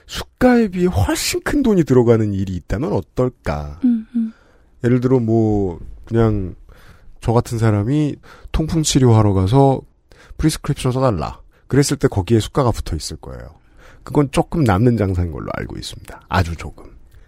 [0.06, 3.78] 수가에 비해 훨씬 큰 돈이 들어가는 일이 있다면 어떨까?
[3.84, 4.32] 음, 음.
[4.82, 6.56] 예를 들어 뭐 그냥
[7.24, 8.16] 저 같은 사람이
[8.52, 9.80] 통풍 치료하러 가서
[10.36, 11.40] prescription 써달라.
[11.68, 13.48] 그랬을 때 거기에 수가가 붙어 있을 거예요.
[14.02, 16.20] 그건 조금 남는 장사인 걸로 알고 있습니다.
[16.28, 16.84] 아주 조금.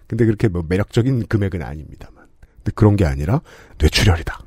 [0.07, 2.27] 근데 그렇게 뭐 매력적인 금액은 아닙니다만.
[2.57, 3.41] 근데 그런 게 아니라
[3.79, 4.39] 뇌출혈이다.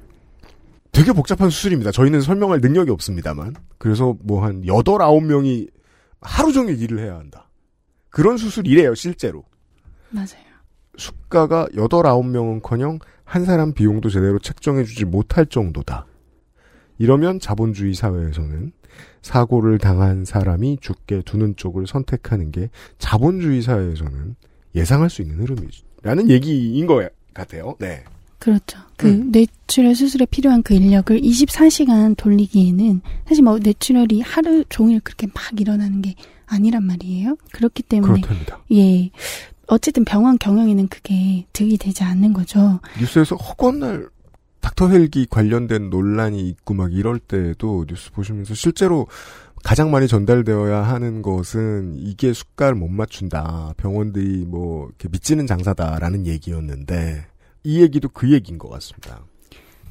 [0.91, 1.93] 되게 복잡한 수술입니다.
[1.93, 3.55] 저희는 설명할 능력이 없습니다만.
[3.79, 5.71] 그래서 뭐한 8, 9명이
[6.21, 7.49] 하루 종일 일을 해야 한다.
[8.11, 9.45] 그런 수술이래요, 실제로.
[10.11, 10.45] 맞아요.
[10.95, 12.99] 수가가 8, 9명은커녕
[13.29, 16.07] 한 사람 비용도 제대로 책정해주지 못할 정도다.
[16.97, 18.71] 이러면 자본주의 사회에서는
[19.21, 24.35] 사고를 당한 사람이 죽게 두는 쪽을 선택하는 게 자본주의 사회에서는
[24.73, 27.75] 예상할 수 있는 흐름이라는 얘기인 것 같아요.
[27.77, 28.03] 네.
[28.39, 28.79] 그렇죠.
[28.97, 29.31] 그 음.
[29.31, 36.01] 뇌출혈 수술에 필요한 그 인력을 24시간 돌리기에는 사실 뭐 뇌출혈이 하루 종일 그렇게 막 일어나는
[36.01, 36.15] 게
[36.47, 37.37] 아니란 말이에요.
[37.51, 38.59] 그렇기 때문에 그렇답니다.
[38.71, 39.11] 예.
[39.69, 42.79] 어쨌든 병원 경영에는 그게 득이 되지 않는 거죠.
[42.99, 44.09] 뉴스에서 허건날
[44.61, 49.07] 닥터 헬기 관련된 논란이 있고 막 이럴 때도 뉴스 보시면서 실제로
[49.63, 53.73] 가장 많이 전달되어야 하는 것은 이게 수가를 못 맞춘다.
[53.77, 57.25] 병원들이 뭐 이렇게 미치는 장사다라는 얘기였는데
[57.63, 59.21] 이 얘기도 그 얘기인 것 같습니다.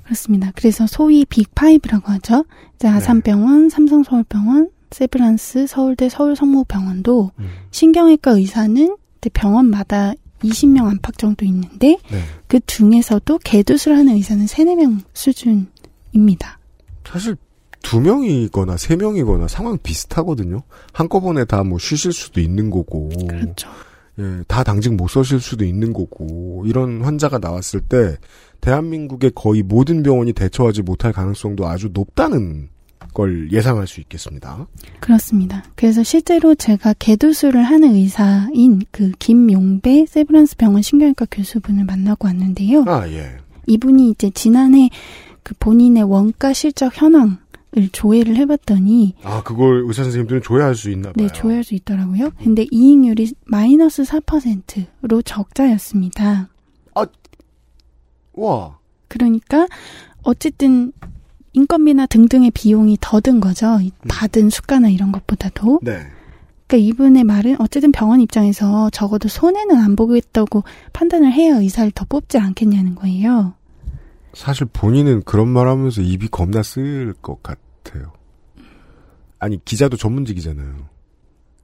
[0.05, 0.53] 그렇습니다.
[0.57, 2.45] 그래서 소위 빅5라고 하죠.
[2.77, 7.49] 이제 아산병원, 삼성서울병원, 세브란스, 서울대 서울성모병원도 음.
[7.71, 12.23] 신경외과 의사는 이제 병원마다 20명 안팎 정도 있는데 네.
[12.47, 16.59] 그 중에서도 개두술 하는 의사는 3, 4명 수준입니다.
[17.05, 17.37] 사실
[17.83, 20.63] 두 명이거나 세 명이거나 상황 비슷하거든요.
[20.93, 23.09] 한꺼번에 다 뭐 쉬실 수도 있는 거고.
[23.27, 23.69] 그렇죠.
[24.19, 26.65] 예, 다 당직 못 서실 수도 있는 거고.
[26.67, 28.17] 이런 환자가 나왔을 때
[28.61, 32.69] 대한민국의 거의 모든 병원이 대처하지 못할 가능성도 아주 높다는
[33.15, 34.67] 걸 예상할 수 있겠습니다.
[35.01, 35.65] 그렇습니다.
[35.75, 42.85] 그래서 실제로 제가 개두술을 하는 의사인 그 김용배 세브란스 병원 신경외과 교수분을 만나고 왔는데요.
[42.87, 43.39] 아, 예.
[43.67, 44.91] 이분이 이제 지난해
[45.43, 47.39] 그 본인의 원가 실적 현황
[47.77, 51.27] 을 조회를 해봤더니 아, 그걸 의사 선생님들은 조회할 수 있나 봐요.
[51.27, 52.31] 네 조회할 수 있더라고요.
[52.43, 56.49] 근데 이익률이 마이너스 4%로 적자였습니다.
[58.39, 58.79] 와.
[59.09, 59.67] 그러니까
[60.23, 60.93] 어쨌든
[61.59, 63.79] 인건비나 등등의 비용이 더 든 거죠.
[63.81, 65.81] 이 받은 수가나 이런 것보다도.
[65.83, 66.07] 네.
[66.69, 72.39] 그러니까 이분의 말은 어쨌든 병원 입장에서 적어도 손해는 안 보겠다고 판단을 해야 의사를 더 뽑지
[72.39, 73.55] 않겠냐는 거예요.
[74.35, 78.13] 사실 본인은 그런 말 하면서 입이 겁나 쓸것 같아요.
[79.41, 80.89] 아니, 기자도 전문직이잖아요.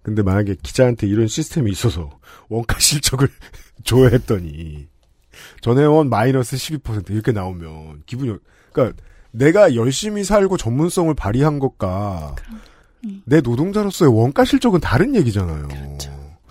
[0.03, 2.11] 근데 만약에 기자한테 이런 시스템이 있어서
[2.49, 3.29] 원가 실적을
[3.85, 4.89] 조회했더니
[5.61, 8.37] 전회원 마이너스 12% 이렇게 나오면 기분이
[8.73, 9.01] 그러니까
[9.35, 12.37] 내가 열심히 살고 전문성을 발휘한 것과
[13.25, 15.69] 내 노동자로서의 원가 실적은 다른 얘기잖아요.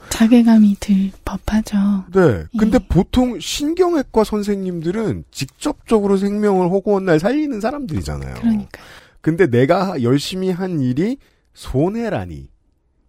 [0.10, 1.78] 자괴감이 들 법하죠.
[2.14, 2.44] 네.
[2.60, 8.36] 근데 보통 신경외과 선생님들은 직접적으로 생명을 허구한 날 살리는 사람들이잖아요.
[8.36, 8.82] 그러니까.
[9.22, 11.18] 근데 내가 열심히 한 일이
[11.54, 12.50] 손해라니,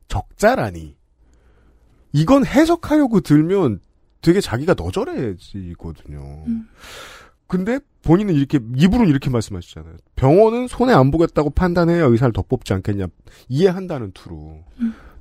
[0.08, 0.96] 적자라니.
[2.12, 3.80] 이건 해석하려고 들면
[4.22, 6.44] 되게 자기가 너절해지거든요.
[7.46, 9.94] 근데 본인은 이렇게 입으로는 이렇게 말씀하시잖아요.
[10.16, 13.06] 병원은 손해 안 보겠다고 판단해야 의사를 더 뽑지 않겠냐
[13.48, 14.60] 이해한다는 투로.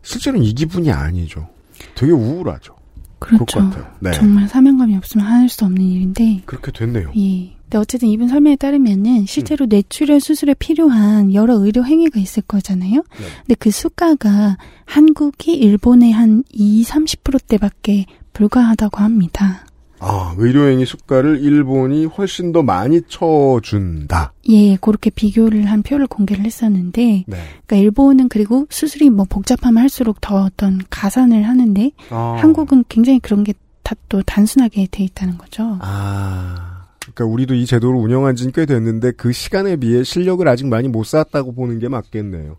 [0.02, 1.48] 실제로는 이 기분이 아니죠.
[1.96, 2.76] 되게 우울하죠.
[3.20, 3.62] 그렇죠.
[4.02, 4.12] 네.
[4.12, 6.42] 정말 사명감이 없으면 할 수 없는 일인데.
[6.46, 7.12] 그렇게 됐네요.
[7.16, 7.56] 예.
[7.64, 12.96] 근데 어쨌든 이분 설명에 따르면은 실제로 뇌출혈 수술에 필요한 여러 의료 행위가 있을 거잖아요.
[12.96, 13.26] 네.
[13.46, 19.66] 근데 그 수가가 한국이 일본의 한 2, 30%대밖에 불과하다고 합니다.
[20.04, 24.34] 아, 의료행위 수가를 일본이 훨씬 더 많이 쳐준다.
[24.50, 27.38] 예, 그렇게 비교를 한 표를 공개를 했었는데, 네.
[27.66, 32.38] 그러니까 일본은 그리고 수술이 뭐 복잡하면 할수록 더 어떤 가산을 하는데, 아.
[32.40, 35.78] 한국은 굉장히 그런 게 다 또 단순하게 돼 있다는 거죠.
[35.82, 36.88] 아.
[37.02, 41.04] 그러니까 우리도 이 제도를 운영한 지는 꽤 됐는데 그 시간에 비해 실력을 아직 많이 못
[41.04, 42.58] 쌓았다고 보는 게 맞겠네요.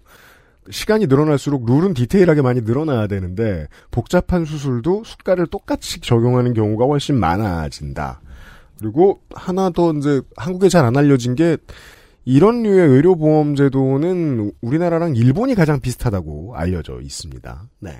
[0.70, 8.20] 시간이 늘어날수록 룰은 디테일하게 많이 늘어나야 되는데 복잡한 수술도 수가를 똑같이 적용하는 경우가 훨씬 많아진다.
[8.78, 11.56] 그리고 하나 더 이제 한국에 잘 안 알려진 게
[12.24, 17.68] 이런 류의 의료보험 제도는 우리나라랑 일본이 가장 비슷하다고 알려져 있습니다.
[17.80, 17.90] 네.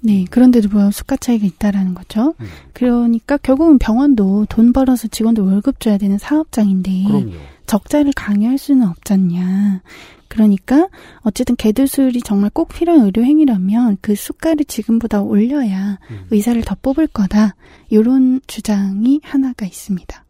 [0.00, 2.34] 네, 그런데도 불구하고 수가 차이가 있다라는 거죠.
[2.38, 2.46] 음.
[2.74, 7.32] 그러니까 결국은 병원도 돈 벌어서 직원들 월급 줘야 되는 사업장인데 그럼요.
[7.66, 9.82] 적자를 강요할 수는 없잖냐.
[10.28, 10.88] 그러니까
[11.20, 16.26] 어쨌든 개들술이 정말 꼭 필요한 의료 행위라면 그 수가를 지금보다 올려야 음.
[16.30, 17.54] 의사를 더 뽑을 거다.
[17.88, 20.24] 이런 주장이 하나가 있습니다.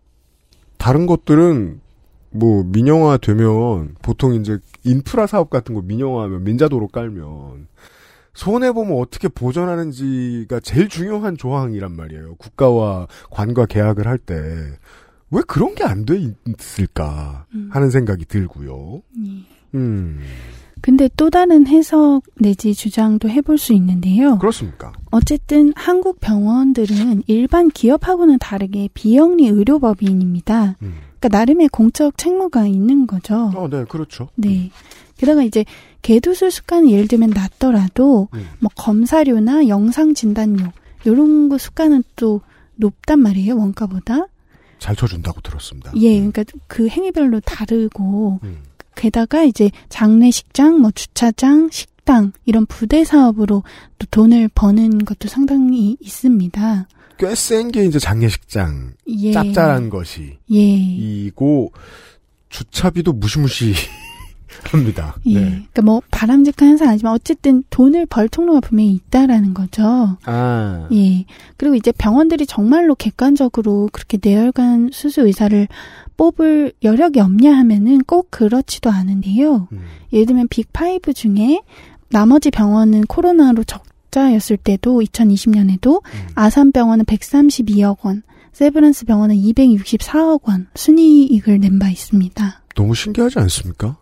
[0.76, 1.80] 다른 것들은
[2.30, 7.68] 뭐 민영화 되면 보통 이제 인프라 사업 같은 거 민영화하면 민자도로 깔면
[8.34, 12.34] 손해 보면 어떻게 보전하는지가 제일 중요한 조항이란 말이에요.
[12.34, 14.34] 국가와 관과 계약을 할 때
[15.34, 19.02] 왜 그런 게 안 돼 있을까 하는 생각이 들고요.
[19.74, 20.20] 음
[20.80, 24.38] 근데 또 다른 해석 내지 주장도 해볼 수 있는데요.
[24.38, 24.92] 그렇습니까?
[25.10, 30.76] 어쨌든 한국 병원들은 일반 기업하고는 다르게 비영리 의료법인입니다.
[30.78, 33.50] 그러니까 나름의 공적 책무가 있는 거죠.
[33.56, 34.28] 어, 네, 그렇죠.
[34.36, 34.70] 네.
[35.16, 35.64] 게다가 이제
[36.02, 38.46] 개두술 수가는 예를 들면 낮더라도 음.
[38.60, 40.66] 뭐 검사료나 영상 진단료
[41.06, 42.42] 요런 거 수가는 또
[42.76, 44.26] 높단 말이에요 원가보다.
[44.84, 45.92] 잘 쳐준다고 들었습니다.
[45.96, 48.58] 예, 그러니까 그 행위별로 다르고 음.
[48.94, 53.62] 게다가 이제 장례식장, 뭐 주차장, 식당 이런 부대 사업으로
[53.98, 56.86] 또 돈을 버는 것도 상당히 있습니다.
[57.16, 59.32] 꽤 센 게 이제 장례식장 예.
[59.32, 60.58] 짭짤한 것이 예.
[60.58, 61.72] 이고
[62.50, 63.72] 주차비도 무시무시
[64.62, 65.14] 합니다.
[65.26, 65.34] 예.
[65.34, 65.44] 네.
[65.50, 70.16] 그러니까 뭐 바람직한 현상 아니지만 어쨌든 돈을 벌 통로가 분명히 있다라는 거죠.
[70.24, 70.88] 아.
[70.92, 71.24] 예.
[71.56, 75.68] 그리고 이제 병원들이 정말로 객관적으로 그렇게 뇌혈관 수술 의사를
[76.16, 79.68] 뽑을 여력이 없냐 하면은 꼭 그렇지도 않은데요.
[79.72, 79.80] 음.
[80.12, 81.60] 예를 들면 빅5 중에
[82.10, 86.02] 나머지 병원은 코로나로 적자였을 때도 2020년에도
[86.36, 92.62] 아산병원은 132억 원, 세브란스 병원은 264억 원 순이익을 낸 바 있습니다.
[92.76, 93.96] 너무 신기하지 않습니까?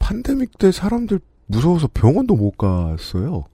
[0.00, 3.44] 팬데믹 때 사람들 무서워서 병원도 못 갔어요.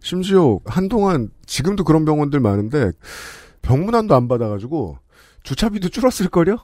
[0.00, 2.92] 심지어 한동안 지금도 그런 병원들 많은데
[3.62, 4.98] 병문안도 안 받아가지고
[5.42, 6.58] 주차비도 줄었을 걸요?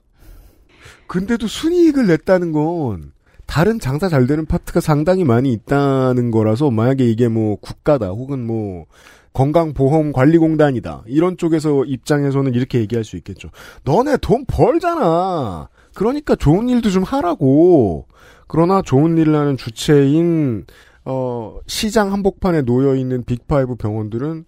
[1.07, 3.13] 근데도 순이익을 냈다는 건
[3.47, 8.85] 다른 장사 잘 되는 파트가 상당히 많이 있다는 거라서 만약에 이게 뭐 국가다 혹은 뭐
[9.33, 13.51] 건강보험관리공단이다 이런 쪽에서 입장에서는 이렇게 얘기할 수 있겠죠.
[13.85, 15.69] 너네 돈 벌잖아.
[15.95, 18.07] 그러니까 좋은 일도 좀 하라고.
[18.49, 20.65] 그러나 좋은 일을 하는 주체인
[21.05, 24.45] 어, 시장 한복판에 놓여 있는 빅파이브 병원들은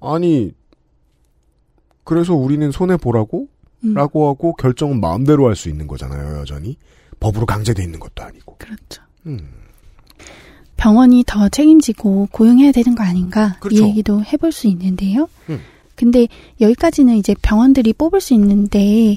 [0.00, 0.52] 아니
[2.04, 3.48] 그래서 우리는 손해 보라고
[3.84, 3.94] 음.
[3.94, 6.76] 라고 하고 결정은 마음대로 할 수 있는 거잖아요, 여전히.
[7.20, 8.56] 법으로 강제돼 있는 것도 아니고.
[8.58, 9.02] 그렇죠.
[9.26, 9.38] 음.
[10.76, 13.84] 병원이 더 책임지고 고용해야 되는 거 아닌가 그렇죠.
[13.84, 15.28] 이 얘기도 해볼 수 있는데요.
[15.50, 15.60] 음.
[15.96, 16.28] 근데
[16.60, 19.16] 여기까지는 이제 병원들이 뽑을 수 있는데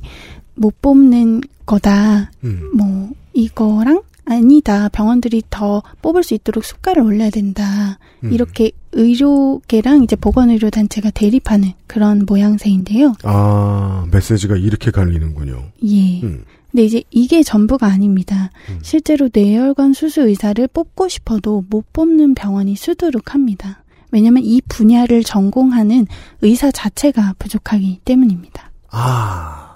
[0.55, 2.31] 못 뽑는 거다.
[2.43, 2.71] 음.
[2.75, 4.89] 뭐 이거랑 아니다.
[4.89, 7.97] 병원들이 더 뽑을 수 있도록 수가를 올려야 된다.
[8.23, 8.31] 음.
[8.31, 13.13] 이렇게 의료계랑 이제 보건의료단체가 대립하는 그런 모양새인데요.
[13.23, 15.71] 아, 메시지가 이렇게 갈리는군요.
[15.83, 16.21] 예.
[16.21, 16.43] 음.
[16.71, 18.49] 근데 이제 이게 전부가 아닙니다.
[18.81, 23.83] 실제로 뇌혈관 수술 의사를 뽑고 싶어도 못 뽑는 병원이 수두룩합니다.
[24.11, 26.07] 왜냐하면 이 분야를 전공하는
[26.41, 28.71] 의사 자체가 부족하기 때문입니다.
[28.89, 29.75] 아,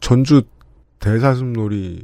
[0.00, 0.42] 전주
[1.00, 2.02] 대사슴놀이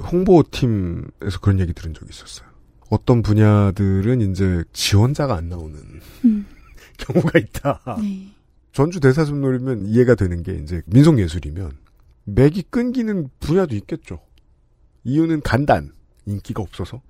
[0.00, 2.48] 홍보팀에서 그런 얘기 들은 적이 있었어요.
[2.90, 5.76] 어떤 분야들은 이제 지원자가 안 나오는
[6.24, 6.46] 음.
[6.98, 7.80] 경우가 있다.
[8.00, 8.28] 네.
[8.72, 11.72] 전주 대사슴놀이면 이해가 되는 게 이제 민속예술이면
[12.24, 14.20] 맥이 끊기는 분야도 있겠죠.
[15.04, 15.92] 이유는 간단,
[16.26, 17.00] 인기가 없어서.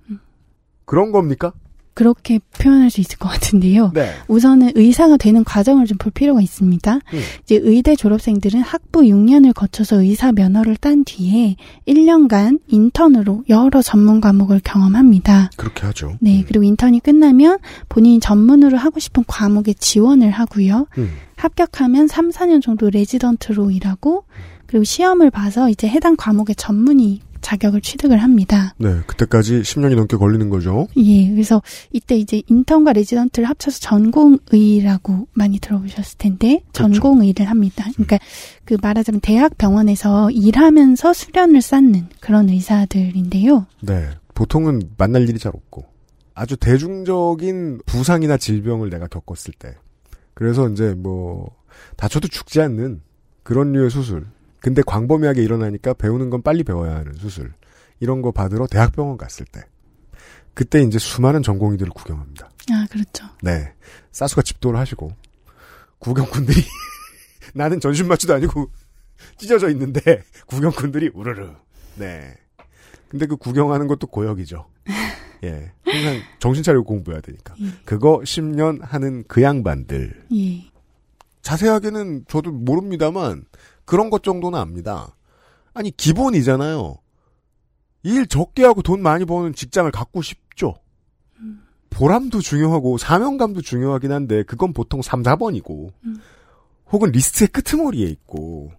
[0.85, 1.53] 그런 겁니까?
[1.97, 3.89] 그렇게 표현할 수 있을 것 같은데요.
[3.95, 4.11] 네.
[4.27, 6.93] 우선은 의사가 되는 과정을 좀 볼 필요가 있습니다.
[6.93, 7.19] 음.
[7.41, 11.55] 이제 의대 졸업생들은 학부 6년을 거쳐서 의사 면허를 딴 뒤에
[11.87, 15.49] 1년간 인턴으로 여러 전문 과목을 경험합니다.
[15.57, 16.17] 그렇게 하죠.
[16.19, 17.57] 네, 그리고 인턴이 끝나면
[17.89, 20.85] 본인이 전문으로 하고 싶은 과목에 지원을 하고요.
[20.99, 21.09] 음.
[21.35, 24.25] 합격하면 3, 4년 정도 레지던트로 일하고
[24.67, 28.73] 그리고 시험을 봐서 이제 해당 과목의 전문의 자격을 취득을 합니다.
[28.77, 30.87] 네, 그때까지 10년이 넘게 걸리는 거죠.
[30.97, 31.61] 예, 그래서
[31.93, 37.85] 이때 이제 인턴과 레지던트를 합쳐서 전공의라고 많이 들어보셨을 텐데 전공의를 합니다.
[37.93, 38.19] 그러니까
[38.65, 43.65] 그 말하자면 대학 병원에서 일하면서 수련을 쌓는 그런 의사들인데요.
[43.81, 45.85] 네, 보통은 만날 일이 잘 없고
[46.33, 49.73] 아주 대중적인 부상이나 질병을 내가 겪었을 때
[50.33, 51.55] 그래서 이제 뭐
[51.95, 53.01] 다쳐도 죽지 않는
[53.43, 54.25] 그런 류의 수술
[54.59, 57.53] 근데 광범위하게 일어나니까 배우는 건 빨리 배워야 하는 수술
[57.99, 59.61] 이런 거 받으러 대학병원 갔을 때
[60.53, 62.49] 그때 이제 수많은 전공의들을 구경합니다.
[62.71, 63.25] 아, 그렇죠.
[63.43, 63.73] 네,
[64.11, 65.11] 사수가 집도를 하시고
[65.99, 66.59] 구경꾼들이
[67.53, 68.71] 나는 전신마취도 아니고
[69.37, 71.51] 찢어져 있는데 구경꾼들이 우르르.
[71.95, 72.35] 네.
[73.09, 74.67] 근데 그 구경하는 것도 고역이죠.
[75.43, 75.71] 예.
[75.85, 77.55] 항상 정신 차리고 공부해야 되니까.
[77.85, 80.25] 그거 10년 하는 그 양반들.
[80.33, 80.71] 예.
[81.41, 83.45] 자세하게는 저도 모릅니다만
[83.87, 85.15] 그런 것 정도는 압니다.
[85.73, 86.97] 아니 기본이잖아요.
[88.03, 90.75] 일 적게 하고 돈 많이 버는 직장을 갖고 싶죠.
[91.89, 95.91] 보람도 중요하고 사명감도 중요하긴 한데 그건 보통 3, 4번이고
[96.91, 98.71] 혹은 리스트의 끄트머리에 있고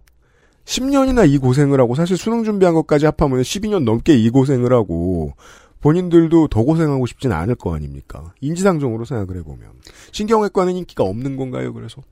[0.65, 5.33] 10년이나 이 고생을 하고 사실 수능 준비한 것까지 합하면 12년 넘게 이 고생을 하고
[5.81, 8.33] 본인들도 더 고생하고 싶지는 않을 거 아닙니까?
[8.41, 9.71] 인지상정으로 생각을 해보면
[10.11, 11.73] 신경외과는 인기가 없는 건가요?
[11.73, 12.03] 그래서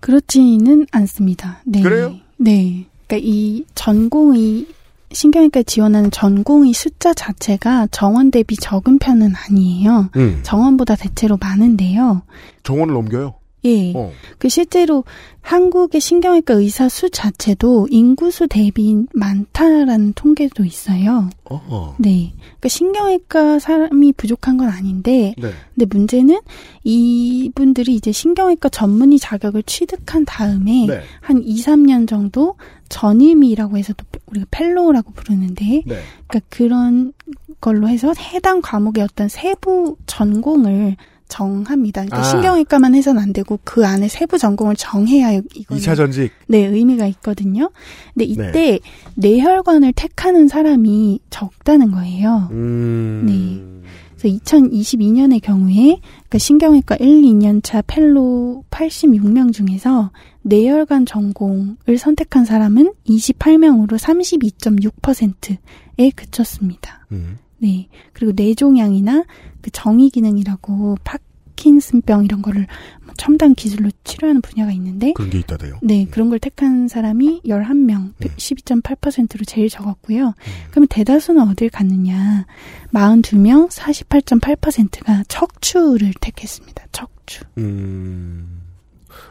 [0.00, 1.60] 그렇지는 않습니다.
[1.64, 1.82] 네.
[1.82, 2.16] 그래요?
[2.36, 2.86] 네.
[3.06, 4.66] 그러니까 이 전공의
[5.12, 10.10] 신경외과 지원하는 전공의 숫자 자체가 정원 대비 적은 편은 아니에요.
[10.16, 10.40] 음.
[10.42, 12.22] 정원보다 대체로 많은데요.
[12.64, 13.35] 정원을 넘겨요.
[13.66, 13.92] 예.
[13.94, 14.12] 어.
[14.38, 15.04] 그 실제로
[15.46, 21.30] 한국의 신경외과 의사 수 자체도 인구수 대비 많다라는 통계도 있어요.
[21.44, 21.96] 어허.
[21.98, 22.32] 네.
[22.36, 25.50] 그러니까 신경외과 사람이 부족한 건 아닌데, 네.
[25.74, 26.40] 근데 문제는
[26.82, 31.00] 이분들이 이제 신경외과 전문의 자격을 취득한 다음에 네.
[31.20, 32.56] 한 2, 3년 정도
[32.88, 36.00] 전임이라고 해서 또 우리가 펠로우라고 부르는데, 네.
[36.26, 37.12] 그러니까 그런
[37.60, 40.96] 걸로 해서 해당 과목의 어떤 세부 전공을
[41.28, 42.04] 정합니다.
[42.04, 42.22] 그러니까 아.
[42.22, 46.32] 신경외과만 해서는 안 되고 그 안에 세부 전공을 정해야 이거는 2차 전직.
[46.46, 47.70] 네, 의미가 있거든요.
[48.14, 48.78] 근데 이때
[49.14, 52.48] 뇌혈관을 택하는 사람이 적다는 거예요.
[52.52, 53.24] 음.
[53.26, 53.76] 네.
[54.18, 60.10] 그래서 2022년의 경우에 그러니까 신경외과 1, 2년 차 펠로 86명 중에서
[60.42, 67.06] 뇌혈관 전공을 선택한 사람은 28명으로 32.6%에 그쳤습니다.
[67.12, 67.38] 음.
[67.58, 67.88] 네.
[68.12, 69.24] 그리고 뇌종양이나
[69.60, 72.66] 그 정의 기능이라고 파킨슨병 이런 거를
[73.04, 75.80] 뭐 첨단 기술로 치료하는 분야가 있는데 그런 게 있다대요.
[75.82, 80.34] 네, 그런 걸 택한 사람이 11명, 12.8%로 제일 적었고요.
[80.70, 82.46] 그러면 대다수는 어딜 갔느냐?
[82.92, 86.86] 42명, 48.8%가 척추를 택했습니다.
[86.92, 87.44] 척추.
[87.58, 88.55] 음.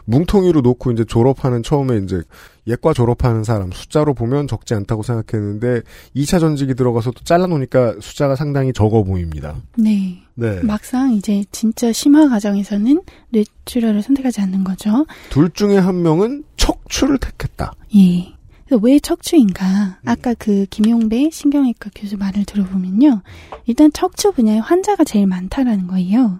[0.05, 2.21] 뭉텅이로 놓고 이제 졸업하는 처음에 이제
[2.67, 5.81] 예과 졸업하는 사람 숫자로 보면 적지 않다고 생각했는데
[6.15, 9.55] 2차 전직이 들어가서 또 잘라놓으니까 숫자가 상당히 적어 보입니다.
[9.77, 10.21] 네.
[10.35, 10.59] 네.
[10.63, 15.05] 막상 이제 진짜 심화 과정에서는 뇌출혈을 선택하지 않는 거죠.
[15.29, 17.73] 둘 중에 한 명은 척추를 택했다.
[17.95, 18.35] 예.
[18.65, 19.99] 그래서 왜 척추인가?
[20.05, 23.21] 아까 그 김용배 신경외과 교수 말을 들어보면요.
[23.67, 26.39] 일단 척추 분야에 환자가 제일 많다라는 거예요.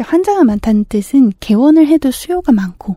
[0.00, 2.96] 그러니까 환자가 많다는 뜻은 개원을 해도 수요가 많고,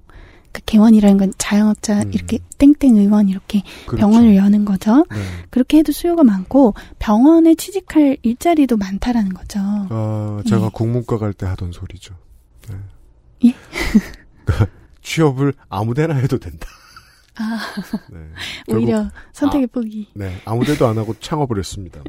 [0.54, 3.98] 그 개원이라는 건 자영업자 이렇게 땡땡 의원 이렇게 그렇죠.
[3.98, 5.06] 병원을 여는 거죠.
[5.12, 5.18] 네.
[5.50, 9.60] 그렇게 해도 수요가 많고 병원에 취직할 일자리도 많다라는 거죠.
[9.60, 10.70] 아, 제가 예.
[10.72, 12.16] 국문과 갈 때 하던 소리죠.
[12.70, 12.76] 네.
[13.46, 13.56] 예?
[15.02, 16.68] 취업을 아무데나 해도 된다.
[17.36, 17.60] 아,
[18.12, 18.20] 네.
[18.74, 20.08] 오히려 선택의 아, 폭이.
[20.14, 22.06] 네, 아무데도 안 하고 창업을 했습니다만.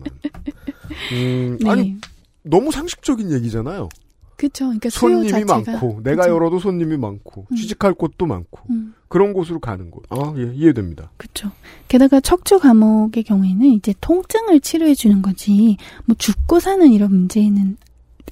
[1.13, 1.71] 음, 네.
[1.71, 1.97] 아니
[2.43, 3.89] 너무 상식적인 얘기잖아요.
[4.37, 4.67] 그렇죠.
[4.67, 6.35] 그러니까 손님이 자체가 많고 내가 그쵸.
[6.35, 8.95] 열어도 손님이 많고 취직할 곳도 많고 음.
[9.09, 10.03] 그런 곳으로 가는 곳.
[10.11, 11.11] 아, 예, 이해됩니다.
[11.17, 11.51] 그렇죠.
[11.89, 17.77] 게다가 척추 감옥의 경우에는 이제 통증을 치료해 주는 거지 뭐 죽고 사는 이런 문제는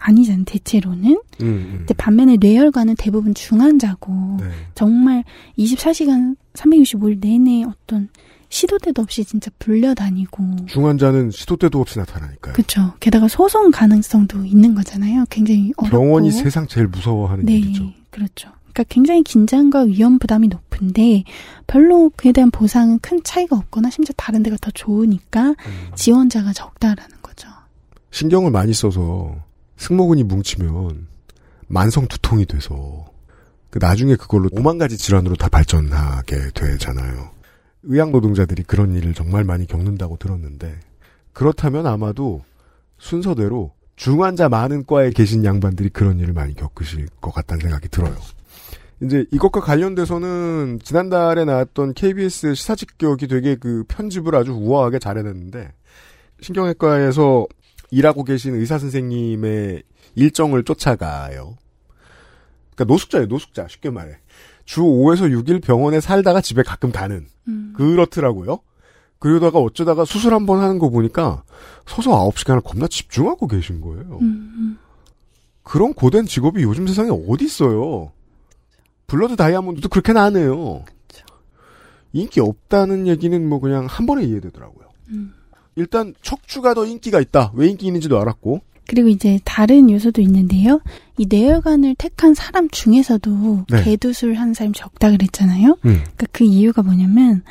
[0.00, 0.44] 아니잖아요.
[0.44, 1.10] 대체로는.
[1.12, 1.74] 음, 음.
[1.78, 4.46] 근데 반면에 뇌혈관은 대부분 중환자고 네.
[4.74, 5.24] 정말
[5.58, 8.08] 24시간 365일 내내 어떤
[8.52, 12.52] 시도 때도 없이 진짜 불려다니고 중환자는 시도 때도 없이 나타나니까요.
[12.52, 12.92] 그렇죠.
[13.00, 15.24] 게다가 소송 가능성도 있는 거잖아요.
[15.30, 17.90] 굉장히 어렵고 병원이 세상 제일 무서워하는 네, 일이죠.
[18.10, 18.50] 그렇죠.
[18.74, 21.24] 그러니까 굉장히 긴장과 위험 부담이 높은데
[21.66, 25.90] 별로 그에 대한 보상은 큰 차이가 없거나 심지어 다른 데가 더 좋으니까 음.
[25.94, 27.48] 지원자가 적다라는 거죠.
[28.10, 29.34] 신경을 많이 써서
[29.78, 31.06] 승모근이 뭉치면
[31.68, 33.06] 만성 두통이 돼서
[33.70, 37.30] 그 나중에 그걸로 오만 가지 질환으로 다 발전하게 되잖아요.
[37.84, 40.78] 의학 노동자들이 그런 일을 정말 많이 겪는다고 들었는데
[41.32, 42.42] 그렇다면 아마도
[42.98, 48.16] 순서대로 중환자 많은 과에 계신 양반들이 그런 일을 많이 겪으실 것 같다는 생각이 들어요.
[49.02, 55.72] 이제 이것과 관련돼서는 지난달에 나왔던 KBS 시사직격이 되게 그 편집을 아주 우아하게 잘해냈는데
[56.40, 57.46] 신경외과에서
[57.90, 59.82] 일하고 계신 의사 선생님의
[60.14, 61.56] 일정을 쫓아가요.
[62.74, 63.68] 그러니까 노숙자예요, 노숙자.
[63.68, 64.16] 쉽게 말해.
[64.64, 67.26] 주 5에서 6일 병원에 살다가 집에 가끔 가는.
[67.48, 67.72] 음.
[67.76, 68.60] 그렇더라고요.
[69.18, 71.44] 그러다가 어쩌다가 수술 한 번 하는 거 보니까
[71.86, 74.18] 서서 9시간을 겁나 집중하고 계신 거예요.
[74.20, 74.78] 음,
[75.62, 78.10] 그런 고된 직업이 요즘 세상에 어디 있어요.
[79.06, 80.84] 블러드 다이아몬드도 그렇게 나네요.
[82.12, 84.88] 인기 없다는 얘기는 뭐 그냥 한 번에 이해되더라고요.
[85.10, 85.34] 음.
[85.76, 87.52] 일단 척추가 더 인기가 있다.
[87.54, 88.60] 왜 인기 있는지도 알았고.
[88.92, 90.82] 그리고 이제 다른 요소도 있는데요.
[91.16, 93.84] 이 뇌혈관을 택한 사람 중에서도 네.
[93.84, 95.68] 개두술 한 사람이 적다 그랬잖아요.
[95.70, 95.78] 음.
[95.80, 97.42] 그러니까 그 이유가 뭐냐면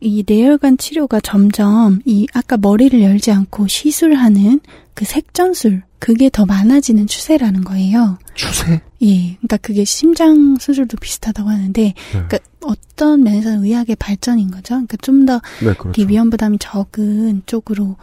[0.00, 4.60] 이 뇌혈관 치료가 점점 이 아까 머리를 열지 않고 시술하는
[4.94, 8.16] 그 색전술 그게 더 많아지는 추세라는 거예요.
[8.34, 8.80] 추세?
[9.02, 9.34] 예.
[9.34, 11.94] 그러니까 그게 심장 수술도 비슷하다고 하는데 네.
[12.10, 14.76] 그러니까 어떤 면에서는 의학의 발전인 거죠.
[14.76, 16.06] 그러니까 좀더 네, 그렇죠.
[16.08, 17.96] 위험 부담이 적은 쪽으로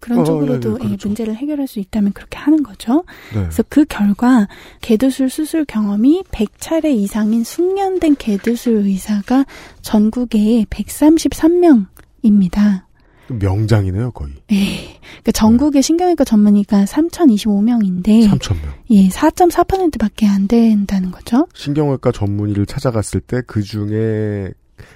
[0.00, 1.08] 그런 어, 쪽으로도 네, 네, 예, 그렇죠.
[1.08, 3.04] 문제를 해결할 수 있다면 그렇게 하는 거죠.
[3.34, 3.40] 네.
[3.42, 4.48] 그래서 그 결과
[4.80, 9.44] 개두술 수술 경험이 100차례 이상인 숙련된 개두술 의사가
[9.82, 12.82] 전국에 133명입니다.
[13.28, 14.32] 명장이네요, 거의.
[14.50, 14.98] 예.
[15.20, 18.56] 그러니까 전국의 신경외과 전문의가 3,025명인데 3,000명.
[18.90, 21.46] 예, 4.4%밖에 안 된다는 거죠.
[21.54, 24.50] 신경외과 전문의를 찾아갔을 때 그 중에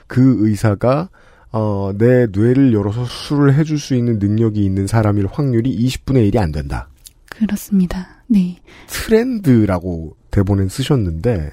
[0.08, 1.10] 그 의사가
[1.56, 6.50] 어, 내 뇌를 열어서 수술을 해줄 수 있는 능력이 있는 사람일 확률이 20분의 1이 안
[6.50, 6.88] 된다.
[7.30, 8.24] 그렇습니다.
[8.26, 8.58] 네.
[8.88, 11.52] 트렌드라고 대본엔 쓰셨는데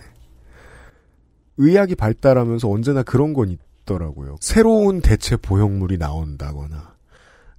[1.58, 4.38] 의학이 발달하면서 언제나 그런 건 있더라고요.
[4.42, 6.96] 새로운 대체 보형물이 나온다거나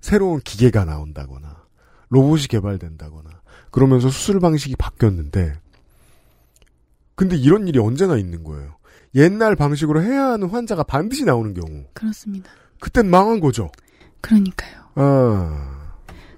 [0.00, 1.62] 새로운 기계가 나온다거나
[2.08, 3.30] 로봇이 개발된다거나
[3.70, 5.52] 그러면서 수술 방식이 바뀌었는데
[7.14, 8.74] 근데 이런 일이 언제나 있는 거예요.
[9.14, 12.50] 옛날 방식으로 해야 하는 환자가 반드시 나오는 경우 그렇습니다.
[12.80, 13.70] 그땐 망한 거죠.
[14.20, 14.72] 그러니까요.
[14.94, 15.92] 아,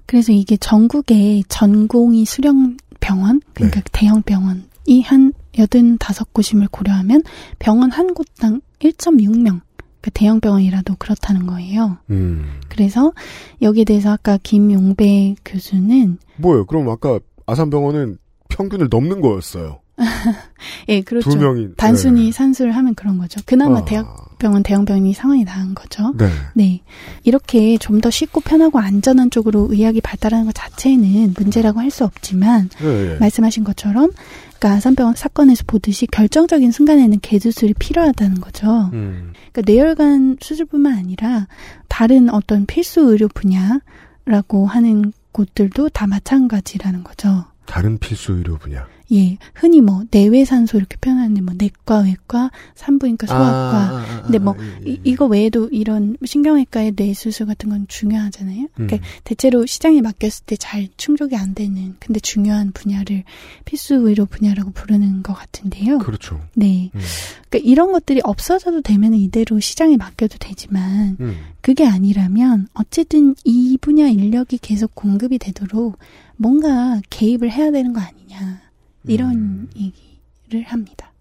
[0.05, 7.23] 그래서 이게 전국의 전공의 수령 병원, 그러니까 대형 병원이 한 85곳임을 고려하면
[7.59, 9.61] 병원 한 곳당 1.6명,
[10.01, 11.97] 그 대형 병원이라도 그렇다는 거예요.
[12.09, 12.59] 음.
[12.69, 13.13] 그래서
[13.61, 16.65] 여기에 대해서 아까 김용배 교수는 뭐예요?
[16.65, 18.17] 그럼 아까 아산병원은
[18.49, 19.79] 평균을 넘는 거였어요.
[20.89, 21.29] 예, 그렇죠.
[21.29, 22.31] 두 명이 단순히 네.
[22.31, 23.39] 산수를 하면 그런 거죠.
[23.45, 23.85] 그나마 아.
[23.85, 26.13] 대학병원, 대형병원이 상황이 나은 거죠.
[26.17, 26.27] 네.
[26.53, 26.81] 네.
[27.23, 32.69] 이렇게 좀 더 쉽고 편하고 안전한 쪽으로 의학이 발달하는 것 자체는 문제라고 할 수 없지만
[32.81, 33.17] 네, 네.
[33.19, 34.11] 말씀하신 것처럼
[34.59, 38.89] 그러니까 아산병원 사건에서 보듯이 결정적인 순간에는 개수술이 필요하다는 거죠.
[38.93, 39.31] 음.
[39.53, 41.47] 그러니까 뇌혈관 수술뿐만 아니라
[41.87, 47.45] 다른 어떤 필수 의료 분야라고 하는 곳들도 다 마찬가지라는 거죠.
[47.65, 48.87] 다른 필수 의료 분야.
[49.11, 53.45] 예, 흔히 뭐 내외산소 이렇게 표현하는데 뭐 내과, 외과, 산부인과, 소아과.
[53.45, 54.91] 아, 아, 아, 근데 뭐 아, 예, 예.
[54.91, 58.67] 이, 이거 외에도 이런 신경외과의 뇌수술 같은 건 중요하잖아요.
[58.73, 59.01] 그러니까 음.
[59.23, 63.23] 대체로 시장에 맡겼을 때 잘 충족이 안 되는 근데 중요한 분야를
[63.65, 65.99] 필수 의료 분야라고 부르는 것 같은데요.
[65.99, 66.41] 그렇죠.
[66.55, 66.89] 네.
[66.95, 67.01] 음.
[67.49, 71.37] 그러니까 이런 것들이 없어져도 되면 이대로 시장에 맡겨도 되지만 음.
[71.61, 75.99] 그게 아니라면 어쨌든 이 분야 인력이 계속 공급이 되도록
[76.37, 78.61] 뭔가 개입을 해야 되는 거 아니냐
[79.07, 79.69] 이런 음.
[79.75, 81.11] 얘기를 합니다.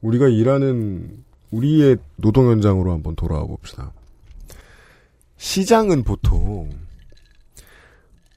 [0.00, 3.92] 우리가 일하는 우리의 노동 현장으로 한번 돌아와 봅시다.
[5.36, 6.70] 시장은 보통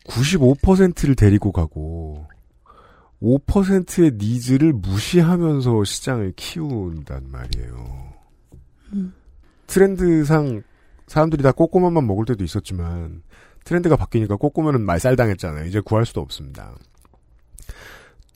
[0.05, 2.25] 95%를 데리고 가고
[3.21, 8.13] 5%의 needs를 무시하면서 시장을 키운단 말이에요.
[8.93, 9.13] 음.
[9.67, 10.63] 트렌드상
[11.07, 13.21] 사람들이 다 꼬꼬면만 먹을 때도 있었지만
[13.63, 15.65] 트렌드가 바뀌니까 꼬꼬면은 말살당했잖아요.
[15.65, 16.75] 이제 구할 수도 없습니다.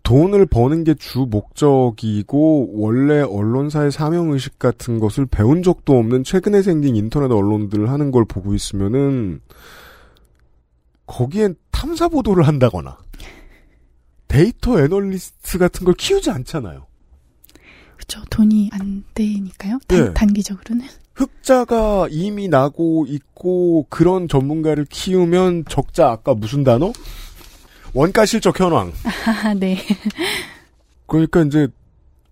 [0.06, 6.62] 돈을 버는 게 주 목적이고 원래 언론사의 사명 의식 같은 것을 배운 적도 없는 최근에
[6.62, 9.42] 생긴 인터넷 언론들 하는 걸 보고 있으면은
[11.08, 12.98] 거기엔 탐사 보도를 한다거나
[14.28, 16.86] 데이터 애널리스트 같은 걸 키우지 않잖아요.
[17.96, 18.22] 그렇죠.
[18.30, 19.80] 돈이 안 되니까요.
[19.88, 20.14] 단, 예.
[20.14, 20.86] 단기적으로는.
[21.16, 26.92] 흑자가 이미 나고 있고 그런 전문가를 키우면 적자 아까 무슨 단어?
[27.96, 28.92] 원가 실적 현황.
[29.26, 29.82] 아, 네.
[31.08, 31.68] 그러니까 이제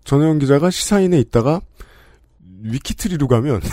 [0.04, 1.62] 전혜영 기자가 시사인에 있다가
[2.64, 3.62] 위키트리로 가면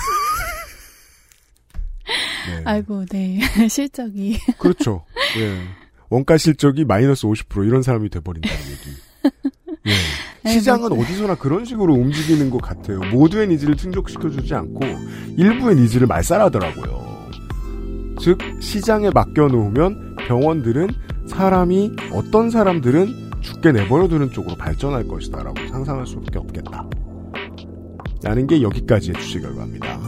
[2.49, 2.63] 네.
[2.65, 3.41] 아이고, 네.
[3.69, 4.39] 실적이.
[4.59, 5.05] 그렇죠.
[5.39, 5.61] 예.
[6.09, 8.91] 원가 실적이 마이너스 50% 이런 사람이 돼버린다는 얘기.
[9.87, 9.93] 예.
[10.43, 10.93] 네, 시장은.
[10.93, 13.01] 어디서나 그런 식으로 움직이는 것 같아요.
[13.01, 14.81] 모두의 needs를 충족시켜주지 않고
[15.37, 17.11] 일부의 니즈를 말살하더라고요.
[18.21, 20.89] 즉 시장에 맡겨놓으면 병원들은
[21.31, 26.87] 사람이 어떤 사람들은 죽게 내버려두는 쪽으로 발전할 것이다라고 상상할 수밖에 없겠다.
[28.23, 29.99] 라는 게 여기까지의 주제 결과입니다.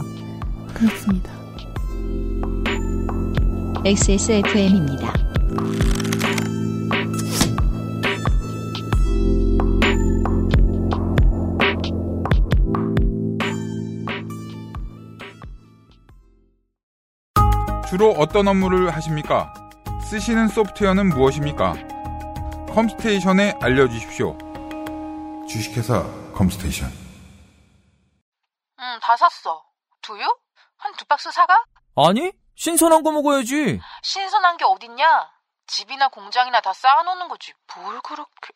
[0.73, 1.31] 그렇습니다.
[3.85, 5.13] XSFM입니다.
[17.89, 19.62] 주로 어떤 업무를 하십니까?
[20.03, 21.73] 쓰시는 소프트웨어는 무엇입니까?
[22.73, 24.37] 컴스테이션에 알려주십시오.
[25.47, 26.89] 주식회사 컴스테이션.
[28.79, 29.63] 응, 다 샀어.
[30.01, 30.23] 두유?
[30.77, 31.63] 한 두 박스 사가?
[31.95, 33.79] 아니, 신선한 거 먹어야지.
[34.01, 35.29] 신선한 게 어딨냐?
[35.67, 37.53] 집이나 공장이나 다 쌓아놓는 거지.
[37.77, 38.53] 뭘 그렇게...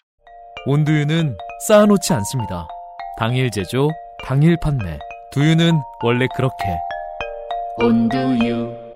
[0.66, 1.38] 온두유는
[1.68, 2.68] 쌓아놓지 않습니다.
[3.18, 3.90] 당일 제조,
[4.26, 5.00] 당일 판매.
[5.32, 6.78] 두유는 원래 그렇게.
[7.78, 8.87] 온두유.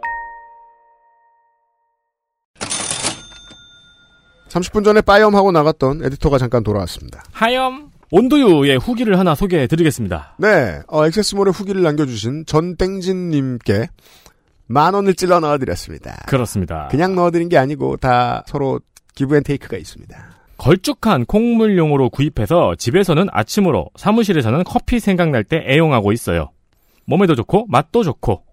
[4.52, 7.24] 30분 전에 빠염하고 나갔던 에디터가 잠깐 돌아왔습니다.
[7.32, 10.36] 하염 온두유의 후기를 하나 소개해 드리겠습니다.
[10.38, 13.88] 네, 어, XSMALL에 후기를 남겨주신 전땡진님께
[14.68, 16.24] 만 원을 찔러 넣어드렸습니다.
[16.28, 16.90] 그렇습니다.
[16.92, 18.82] 그냥 넣어드린 게 아니고 다 서로
[19.16, 20.32] give and take가 있습니다.
[20.58, 26.52] 걸쭉한 콩물용으로 구입해서 집에서는 아침으로 사무실에서는 커피 생각날 때 애용하고 있어요.
[27.06, 28.44] 몸에도 좋고 맛도 좋고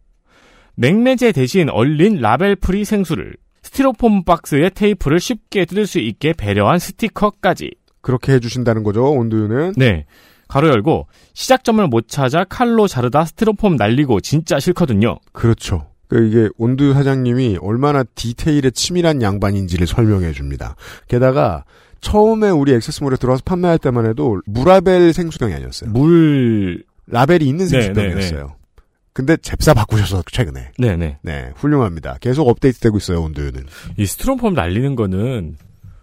[0.76, 3.34] 냉매제 대신 얼린 label free 생수를
[3.68, 9.74] 스티로폼 박스에 테이프를 쉽게 뜯을 수 있게 배려한 스티커까지 그렇게 해주신다는 거죠, 온두유는.
[9.76, 10.06] 네.
[10.48, 15.18] 가로 열고 시작점을 못 찾아 칼로 자르다 스티로폼 날리고 진짜 싫거든요.
[15.32, 15.88] 그렇죠.
[16.08, 20.74] 그 이게 온두유 사장님이 얼마나 디테일에 치밀한 양반인지를 설명해 줍니다.
[21.06, 21.64] 게다가
[22.00, 25.90] 처음에 우리 액세스몰에 들어와서 판매할 때만 해도 무라벨 생수병이 아니었어요.
[25.90, 28.54] 물 라벨이 있는 네, 생수병이었어요.
[29.18, 30.70] 근데 잽싸게 바꾸셔서 최근에.
[30.78, 31.18] 네네.
[31.22, 32.18] 네, 훌륭합니다.
[32.20, 33.66] 계속 업데이트되고 있어요, 온두유는.
[33.96, 35.56] 이 스티로폼 날리는 거는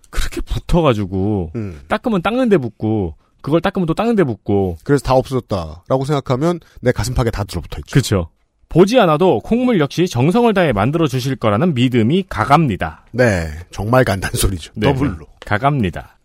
[0.10, 1.80] 그렇게 붙어가지고 음.
[1.88, 6.92] 닦으면 닦는 데 붙고 그걸 닦으면 또 닦는 데 붙고 그래서 다 없어졌다라고 생각하면 내
[6.92, 7.94] 가슴팍에 다 들어붙어 있죠.
[7.94, 8.30] 그렇죠.
[8.68, 13.06] 보지 않아도 콩물 역시 정성을 다해 만들어 주실 거라는 믿음이 가갑니다.
[13.14, 14.74] 네, 정말 간단 소리죠.
[14.76, 15.26] 네, 더블로.
[15.46, 16.20] 가갑니다.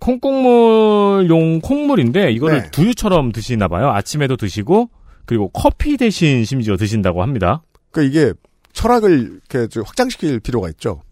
[0.00, 2.70] 콩국물용 콩물인데 이거를 네.
[2.72, 3.90] 두유처럼 드시나 봐요.
[3.90, 4.90] 아침에도 드시고
[5.26, 7.62] 그리고 커피 대신 심지어 드신다고 합니다.
[7.90, 8.32] 그러니까 이게
[8.72, 11.02] 철학을 이렇게 좀 확장시킬 필요가 있죠.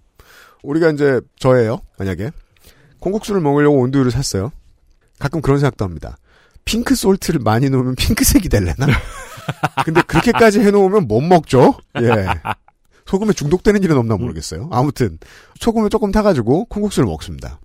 [0.63, 1.81] 우리가 이제 저예요.
[1.99, 2.31] 만약에
[3.01, 4.53] 콩국수를 먹으려고 온두유를 샀어요.
[5.19, 6.17] 가끔 그런 생각도 합니다.
[6.65, 8.87] 핑크 솔트를 많이 넣으면 핑크색이 될래나?
[9.85, 11.75] 근데 그렇게까지 해놓으면 못 먹죠.
[12.01, 12.27] 예.
[13.07, 14.69] 소금에 중독되는 일은 없나 모르겠어요.
[14.73, 15.19] 아무튼
[15.61, 17.61] 소금을 조금 타가지고 콩국수를 먹습니다.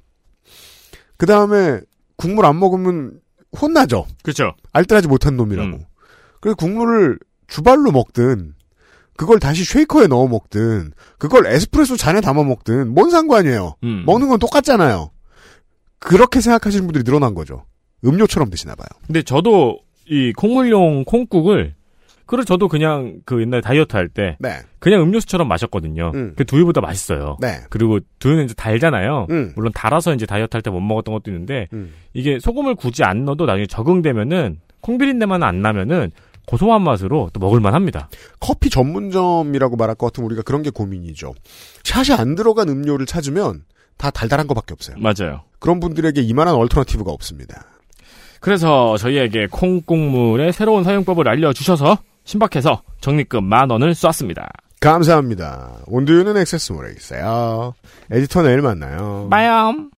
[1.15, 1.79] 그 다음에
[2.17, 3.21] 국물 안 먹으면
[3.59, 4.05] 혼나죠.
[4.21, 4.53] 그렇죠.
[4.73, 5.79] 알뜰하지 못한 놈이라고.
[6.41, 8.53] 그래서 국물을 주발로 먹든
[9.17, 13.75] 그걸 다시 쉐이커에 넣어 먹든 그걸 에스프레소 잔에 담아 먹든 뭔 상관이에요.
[13.83, 14.03] 음.
[14.05, 15.11] 먹는 건 똑같잖아요.
[15.99, 17.65] 그렇게 생각하시는 분들이 늘어난 거죠.
[18.05, 18.87] 음료처럼 드시나 봐요.
[19.05, 21.75] 근데 저도 이 콩물용 콩국을
[22.25, 24.59] 그래 저도 그냥 그 옛날 다이어트 할때 네.
[24.77, 26.11] 그냥 음료수처럼 마셨거든요.
[26.13, 26.33] 음.
[26.37, 27.37] 그 두유보다 맛있어요.
[27.41, 27.57] 네.
[27.71, 29.27] 그리고 두유는 이제 달잖아요.
[29.31, 29.51] 음.
[29.55, 31.91] 물론 달아서 이제 다이어트 할 때 못 먹었던 것도 있는데 음.
[32.13, 36.11] 이게 소금을 굳이 안 넣어도 나중에 적응되면은 콩비린내만 안 나면은
[36.49, 38.09] 고소한 맛으로 또 먹을만 합니다.
[38.39, 41.35] 커피 전문점이라고 말할 것 같으면 우리가 그런 게 고민이죠.
[41.83, 43.65] 샷이 안 들어간 음료를 찾으면
[43.97, 44.95] 다 달달한 것밖에 없어요.
[44.97, 45.43] 맞아요.
[45.59, 47.65] 그런 분들에게 이만한 얼터너티브가 없습니다.
[48.39, 54.49] 그래서 저희에게 콩국물의 새로운 사용법을 알려주셔서 신박해서 적립금 만 원을 쐈습니다.
[54.79, 55.81] 감사합니다.
[55.85, 57.75] 온두유는 액세스몰에 있어요.
[58.09, 59.27] 에디터 내일 만나요.
[59.29, 59.91] 빠염.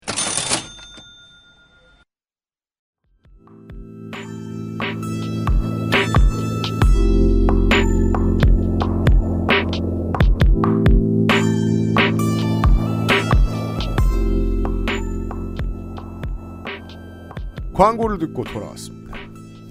[17.81, 19.15] 광고를 듣고 돌아왔습니다.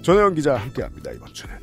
[0.01, 1.11] 전혜영 기자 함께합니다.
[1.11, 1.55] 이번 주는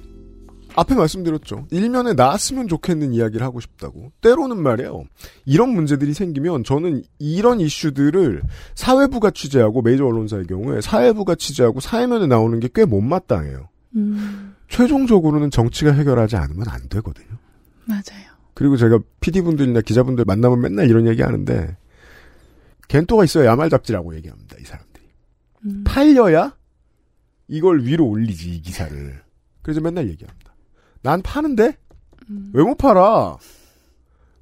[0.77, 1.66] 앞에 말씀드렸죠.
[1.70, 4.12] 일면에 나왔으면 좋겠는 이야기를 하고 싶다고.
[4.20, 5.05] 때로는 말이에요.
[5.45, 8.43] 이런 문제들이 생기면 저는 이런 이슈들을
[8.77, 13.69] 사회부가 취재하고 메이저 언론사의 경우에 사회부가 취재하고 사회면에 나오는 게 꽤 못마땅해요.
[13.97, 17.29] 음, 최종적으로는 정치가 해결하지 않으면 안 되거든요.
[17.87, 18.29] 맞아요.
[18.55, 21.77] 그리고 제가 PD분들이나 기자분들 만나면 맨날 이런 얘기 하는데
[22.87, 24.57] 겐토가 있어야 야말 잡지라고 얘기합니다.
[24.61, 24.88] 이 사람들이.
[25.69, 26.57] 음, 팔려야
[27.49, 29.23] 이걸 위로 올리지 이 기사를.
[29.62, 30.55] 그래서 맨날 얘기합니다.
[31.03, 31.77] 난 파는데
[32.31, 33.36] 음, 왜못 팔아?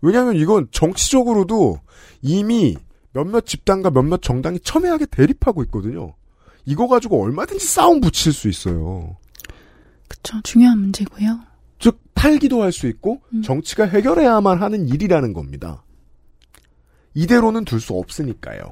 [0.02, 1.80] 왜냐하면 이건 정치적으로도
[2.22, 2.76] 이미
[3.12, 6.14] 몇몇 집단과 몇몇 정당이 첨예하게 대립하고 있거든요.
[6.64, 9.16] 이거 가지고 얼마든지 싸움 붙일 수 있어요.
[10.08, 10.40] 그쵸.
[10.42, 11.40] 중요한 문제고요.
[11.78, 13.42] 즉 팔기도 할 수 있고 음.
[13.42, 15.84] 정치가 해결해야만 하는 일이라는 겁니다.
[17.14, 18.62] 이대로는 둘 수 없으니까요.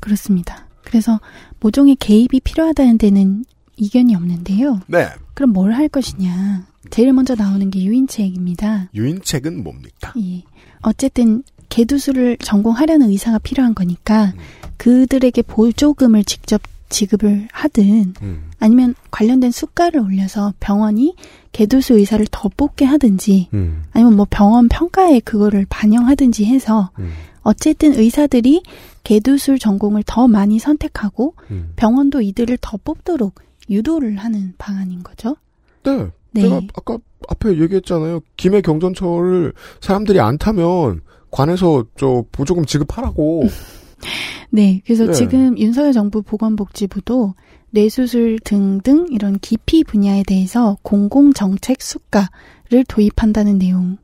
[0.00, 0.68] 그렇습니다.
[0.84, 1.20] 그래서
[1.60, 3.44] 모종의 개입이 필요하다는 데는
[3.76, 4.80] 이견이 없는데요.
[4.86, 5.08] 네.
[5.34, 6.66] 그럼 뭘 할 것이냐.
[6.90, 8.90] 제일 먼저 나오는 게 유인책입니다.
[8.94, 10.12] 유인책은 뭡니까?
[10.18, 10.42] 예.
[10.82, 14.34] 어쨌든 개두수를 전공하려는 의사가 필요한 거니까
[14.76, 16.60] 그들에게 보조금을 직접
[16.90, 18.50] 지급을 하든 음.
[18.58, 21.14] 아니면 관련된 수가를 올려서 병원이
[21.52, 23.84] 개두수 의사를 더 뽑게 하든지 음.
[23.92, 27.12] 아니면 뭐 병원 평가에 그거를 반영하든지 해서 음.
[27.42, 28.62] 어쨌든 의사들이
[29.04, 31.72] 개두술 전공을 더 많이 선택하고 음.
[31.76, 33.34] 병원도 이들을 더 뽑도록
[33.70, 35.36] 유도를 하는 방안인 거죠.
[35.84, 36.08] 네.
[36.32, 36.42] 네.
[36.42, 36.98] 제가 아까
[37.28, 38.20] 앞에 얘기했잖아요.
[38.36, 43.44] 김해 경전철을 사람들이 안 타면 관에서 저 보조금 지급하라고.
[44.50, 45.12] 네, 그래서 네.
[45.12, 47.34] 지금 윤석열 정부 보건복지부도
[47.70, 53.96] 뇌수술 등등 이런 기피 분야에 대해서 공공정책 수가를 도입한다는 내용으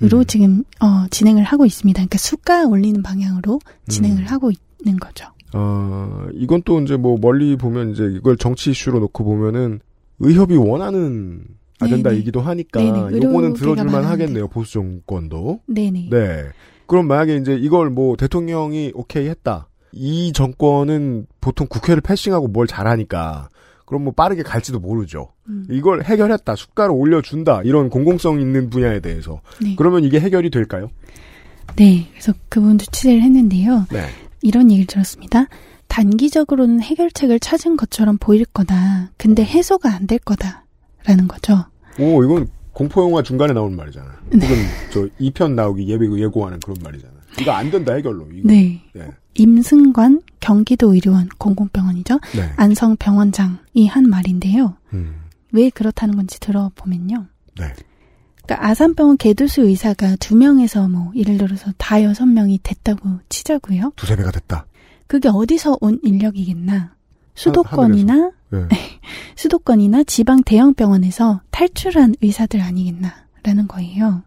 [0.00, 0.24] 로 음.
[0.24, 1.98] 지금 어, 진행을 하고 있습니다.
[1.98, 3.58] 그러니까 수가 올리는 방향으로
[3.88, 4.26] 진행을 음.
[4.26, 4.50] 하고
[4.80, 5.26] 있는 거죠.
[5.52, 9.80] 아, 이건 또 이제 뭐 멀리 보면 이제 이걸 정치 이슈로 놓고 보면은
[10.20, 11.44] 의협이 원하는
[11.80, 14.04] 아젠다이기도 하니까 네네, 요거는 의료계가 들어줄만.
[14.04, 14.48] 하겠네요.
[14.48, 15.60] 보수 정권도.
[15.66, 16.08] 네네.
[16.10, 16.44] 네.
[16.86, 19.68] 그럼 만약에 이제 이걸 뭐 대통령이 오케이 했다.
[19.92, 23.48] 이 정권은 보통 국회를 패싱하고 뭘 잘하니까
[23.90, 25.32] 그럼 뭐 빠르게 갈지도 모르죠.
[25.48, 25.66] 음.
[25.68, 26.54] 이걸 해결했다.
[26.54, 27.62] 수가를 올려준다.
[27.64, 29.40] 이런 공공성 있는 분야에 대해서.
[29.60, 29.74] 네.
[29.76, 30.90] 그러면 이게 해결이 될까요?
[31.74, 33.86] 네, 그래서 그분도 취재를 했는데요.
[33.90, 34.06] 네.
[34.42, 35.46] 이런 얘기를 들었습니다.
[35.88, 39.10] 단기적으로는 해결책을 찾은 것처럼 보일 거다.
[39.16, 40.64] 근데 해소가 안 될 거다
[41.04, 41.64] 라는 거죠.
[41.98, 44.12] 오, 이건 공포영화 중간에 나오는 말이잖아요.
[44.34, 44.48] 혹은
[44.92, 47.19] 저 2편 나오기 예비, 예고하는 그런 말이잖아 요.
[47.40, 48.28] 이거 안 된다 해결로.
[48.32, 48.48] 이거.
[48.48, 48.82] 네.
[48.94, 49.10] 네.
[49.34, 52.18] 임승관 경기도 의료원 공공병원이죠.
[52.34, 52.52] 네.
[52.56, 54.76] 안성 병원장이 한 말인데요.
[54.92, 55.20] 음.
[55.52, 57.26] 왜 그렇다는 건지 들어보면요.
[57.58, 57.72] 네.
[58.44, 63.92] 그러니까 아산병원 개두수 의사가 두 명에서 뭐 예를 들어서 다 여섯 명이 됐다고 치자고요.
[63.96, 64.66] 두세 배가 됐다.
[65.06, 66.94] 그게 어디서 온 인력이겠나?
[67.34, 68.58] 수도권이나 네.
[69.36, 74.22] 수도권이나 지방 대형 병원에서 탈출한 의사들 아니겠나라는 거예요.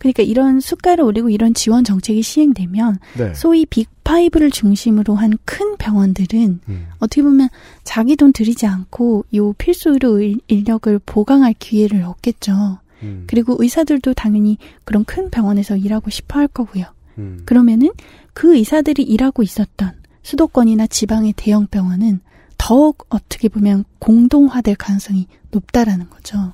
[0.00, 3.34] 그러니까 이런 수가를 올리고 이런 지원 정책이 시행되면 네.
[3.34, 6.86] 소위 빅파이브를 중심으로 한 큰 병원들은 음.
[6.98, 7.48] 어떻게 보면
[7.84, 12.78] 자기 돈 들이지 않고 요 필수 의료 일- 인력을 보강할 기회를 얻겠죠.
[13.02, 13.24] 음.
[13.26, 16.86] 그리고 의사들도 당연히 그런 큰 병원에서 일하고 싶어 할 거고요.
[17.18, 17.42] 음.
[17.44, 17.90] 그러면은
[18.32, 22.20] 그 의사들이 일하고 있었던 수도권이나 지방의 대형 병원은
[22.56, 26.52] 더욱 어떻게 보면 공동화될 가능성이 높다라는 거죠.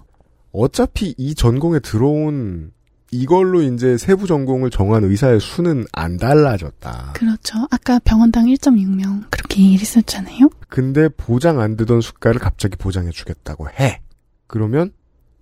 [0.53, 2.73] 어차피 이 전공에 들어온
[3.13, 7.13] 이걸로 이제 세부 전공을 정한 의사의 수는 안 달라졌다.
[7.15, 7.59] 그렇죠.
[7.71, 10.51] 아까 병원당 1.6명 그렇게 얘기를 했었잖아요.
[10.69, 14.01] 근데 보장 안 되던 수가를 갑자기 보장해 주겠다고 해.
[14.47, 14.93] 그러면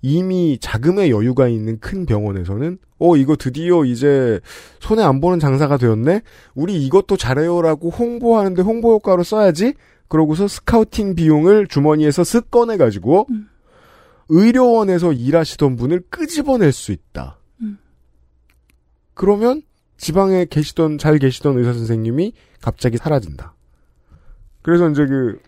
[0.02, 4.38] 이미 자금의 여유가 있는 큰 병원에서는 어 이거 드디어 이제
[4.80, 6.20] 손에 안 보는 장사가 되었네.
[6.54, 9.72] 우리 이것도 잘해요라고 홍보하는데 홍보 효과로 써야지.
[10.08, 13.48] 그러고서 스카우팅 비용을 주머니에서 쓱 꺼내 가지고 음.
[14.28, 17.38] 의료원에서 일하시던 분을 끄집어낼 수 있다.
[19.14, 19.16] 음.
[19.16, 19.62] 그러면
[19.96, 23.54] 지방에 계시던 잘 계시던 의사 선생님이 갑자기 사라진다.
[24.62, 25.40] 그래서 이제 그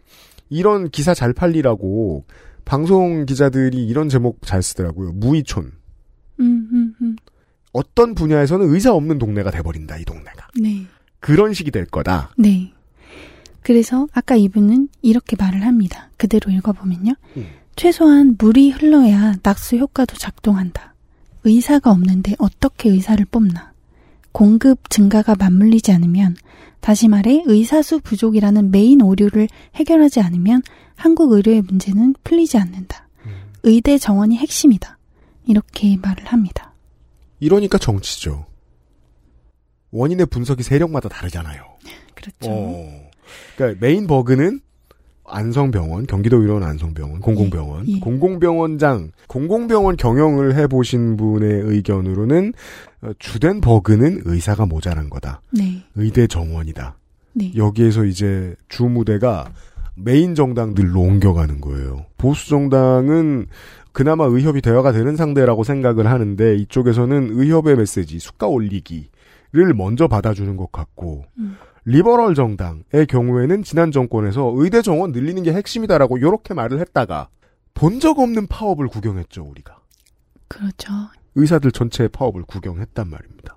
[0.49, 2.25] 이런 기사 잘 팔리라고
[2.65, 5.13] 방송 기자들이 이런 제목 잘 쓰더라고요.
[5.13, 5.73] 무이촌.
[6.41, 7.17] 음, 음, 음.
[7.73, 9.99] 어떤 분야에서는 의사 없는 동네가 돼버린다.
[9.99, 10.49] 이 동네가.
[10.61, 10.87] 네.
[11.21, 12.31] 그런 식이 될 거다.
[12.37, 12.73] 네.
[13.63, 16.11] 그래서 아까 이분은 이렇게 말을 합니다.
[16.17, 17.15] 그대로 읽어보면요.
[17.37, 17.47] 음.
[17.75, 20.95] 최소한 물이 흘러야 낙수 효과도 작동한다.
[21.47, 23.73] 의사가 없는데 어떻게 의사를 뽑나.
[24.33, 26.37] 공급 증가가 맞물리지 않으면
[26.81, 30.63] 다시 말해 의사수 부족이라는 메인 오류를 해결하지 않으면
[30.95, 33.09] 한국 의료의 문제는 풀리지 않는다.
[33.63, 34.99] 의대 정원이 핵심이다.
[35.47, 36.75] 이렇게 말을 합니다.
[37.41, 38.47] 이러니까 정치죠.
[39.91, 41.65] 원인의 분석이 세력마다 다르잖아요.
[42.15, 42.51] 그렇죠.
[42.51, 43.11] 어.
[43.57, 44.61] 그러니까 메인 버그는
[45.29, 48.01] 안성병원, 경기도 의료원 안성병원, 공공병원, 예, 예.
[48.01, 52.53] 공공병원장, 공공병원 경영을 해보신 분의 의견으로는
[53.03, 55.41] 어, 주된 버그는 의사가 모자란 거다.
[55.53, 55.85] 네.
[55.95, 56.97] 의대 정원이다.
[57.35, 57.53] 네.
[57.57, 59.51] 여기에서 이제 주무대가
[59.95, 62.05] 메인 정당들로 옮겨가는 거예요.
[62.19, 63.47] 보수 정당은
[63.93, 70.71] 그나마 의협이 대화가 되는 상대라고 생각을 하는데 이쪽에서는 의협의 메시지 수가 올리기를 먼저 받아주는 것
[70.71, 71.57] 같고 음.
[71.87, 77.29] liberal 정당의 경우에는 지난 정권에서 의대 정원 늘리는 게 핵심이다라고 이렇게 말을 했다가
[77.75, 79.79] 본 적 없는 파업을 구경했죠 우리가.
[80.49, 80.93] 그렇죠.
[81.35, 83.57] 의사들 전체의 파업을 구경했단 말입니다.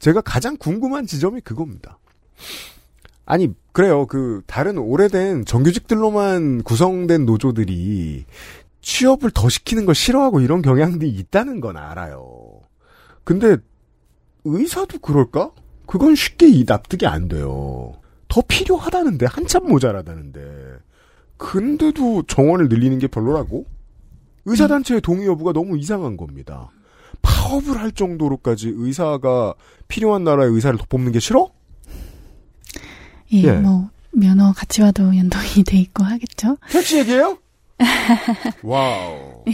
[0.00, 1.98] 제가 가장 궁금한 지점이 그겁니다.
[3.24, 4.06] 아니, 그래요.
[4.06, 8.26] 그, 다른 오래된 정규직들로만 구성된 노조들이
[8.82, 12.60] 취업을 더 시키는 걸 싫어하고 이런 경향들이 있다는 건 알아요.
[13.22, 13.56] 근데,
[14.44, 15.52] 의사도 그럴까?
[15.86, 17.92] 그건 쉽게 이 납득이 안 돼요.
[18.28, 20.40] 더 필요하다는데, 한참 모자라다는데.
[21.36, 23.66] 근데도 정원을 늘리는 게 별로라고?
[24.46, 26.70] 의사단체의 동의 여부가 너무 이상한 겁니다.
[27.22, 29.54] 파업을 할 정도로까지 의사가
[29.88, 31.50] 필요한 나라의 의사를 더 뽑는 게 싫어?
[33.32, 33.52] 예, 예.
[33.52, 36.58] 뭐 면허 가치와도 연동이 돼 있고 하겠죠.
[36.70, 37.38] 택시 얘기예요?
[38.62, 39.44] 와우.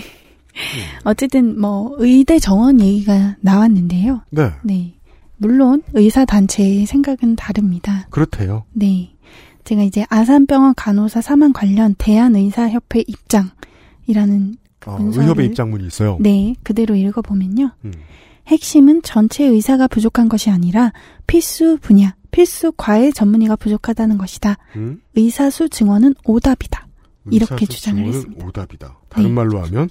[1.05, 4.23] 어쨌든 뭐 의대 정원 얘기가 나왔는데요.
[4.31, 4.53] 네.
[4.63, 4.95] 네.
[5.41, 8.07] 물론 의사 단체의 생각은 다릅니다.
[8.11, 8.65] 그렇대요.
[8.73, 9.15] 네.
[9.65, 14.57] 제가 이제 아산병원 간호사 사망 관련 대한의사협회 입장이라는
[14.87, 16.19] 어, 문서를 의협의 입장문이 있어요.
[16.21, 17.71] 네, 그대로 읽어보면요.
[17.85, 17.93] 음.
[18.49, 20.93] 핵심은 전체 의사가 부족한 것이 아니라
[21.27, 24.57] 필수 분야, 필수 과외 전문의가 부족하다는 것이다.
[24.77, 25.01] 음?
[25.15, 26.87] 의사수 증원은 오답이다.
[27.31, 28.47] 이렇게 의사수 주장을 증원은 했습니다.
[28.47, 28.99] 오답이다.
[29.09, 29.35] 다른 네.
[29.35, 29.89] 말로 하면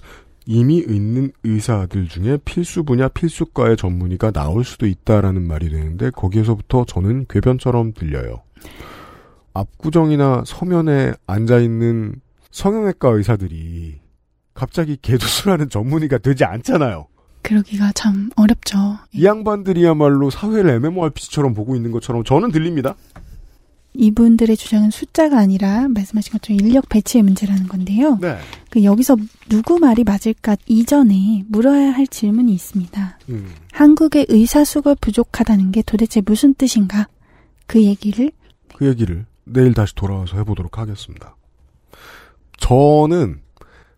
[0.52, 7.28] 이미 있는 의사들 중에 필수 분야 필수과의 전문의가 나올 수도 있다라는 말이 되는데 거기에서부터 저는
[7.30, 8.42] 궤변처럼 들려요.
[9.54, 12.16] 압구정이나 서면에 앉아 있는
[12.50, 14.00] 성형외과 의사들이
[14.56, 17.06] 갑자기 개도술하는 전문의가 되지 않잖아요.
[17.44, 18.98] 그러기가 참 어렵죠.
[19.14, 22.96] 이 양반들이야말로 사회를 MMORPG처럼 보고 있는 것처럼 저는 들립니다.
[24.00, 28.18] 이분들의 주장은 숫자가 아니라 말씀하신 것처럼 인력 배치의 문제라는 건데요.
[28.22, 28.38] 네.
[28.70, 29.18] 그 여기서
[29.50, 33.20] 누구 말이 맞을까 이전에 물어야 할 질문이 있습니다.
[33.30, 33.54] 음.
[33.74, 37.08] 한국의 의사 수가 부족하다는 게 도대체 무슨 뜻인가?
[37.68, 38.32] 그 얘기를
[38.76, 41.36] 그 얘기를 내일 다시 돌아와서 해보도록 하겠습니다.
[42.58, 43.42] 저는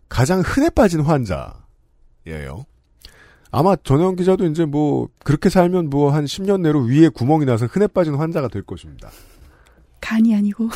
[0.08, 2.66] 가장 흔해 빠진 환자예요.
[3.50, 7.86] 아마 전혜원 기자도 이제 뭐 그렇게 살면 뭐 한 10년 내로 위에 구멍이 나서 흔해
[7.86, 9.10] 빠진 환자가 될 것입니다.
[10.02, 10.68] 간이 아니고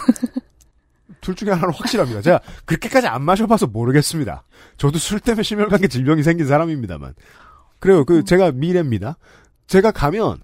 [1.21, 2.23] 둘 중에 하나는 확실합니다.
[2.23, 4.45] 제가 그렇게까지 안 마셔봐서 모르겠습니다.
[4.79, 7.15] 저도 술 때문에 심혈관계 질병이 생긴 사람입니다만.
[7.81, 8.05] 그래요.
[8.05, 9.19] 그 제가 미래입니다.
[9.67, 10.39] 제가 가면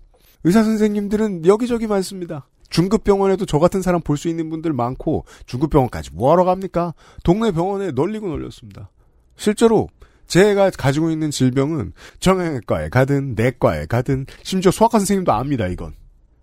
[0.45, 2.49] 의사 선생님들은 여기저기 많습니다.
[2.69, 6.95] 중급 병원에도 저 같은 사람 볼 수 있는 분들 많고 중급 병원까지 뭐하러 갑니까?
[7.23, 8.91] 동네 병원에 널리고 널렸습니다.
[9.37, 9.89] 실제로
[10.27, 15.67] 제가 가지고 있는 질병은 정형외과에 가든 내과에 가든 심지어 소아과 선생님도 압니다.
[15.69, 15.93] 이건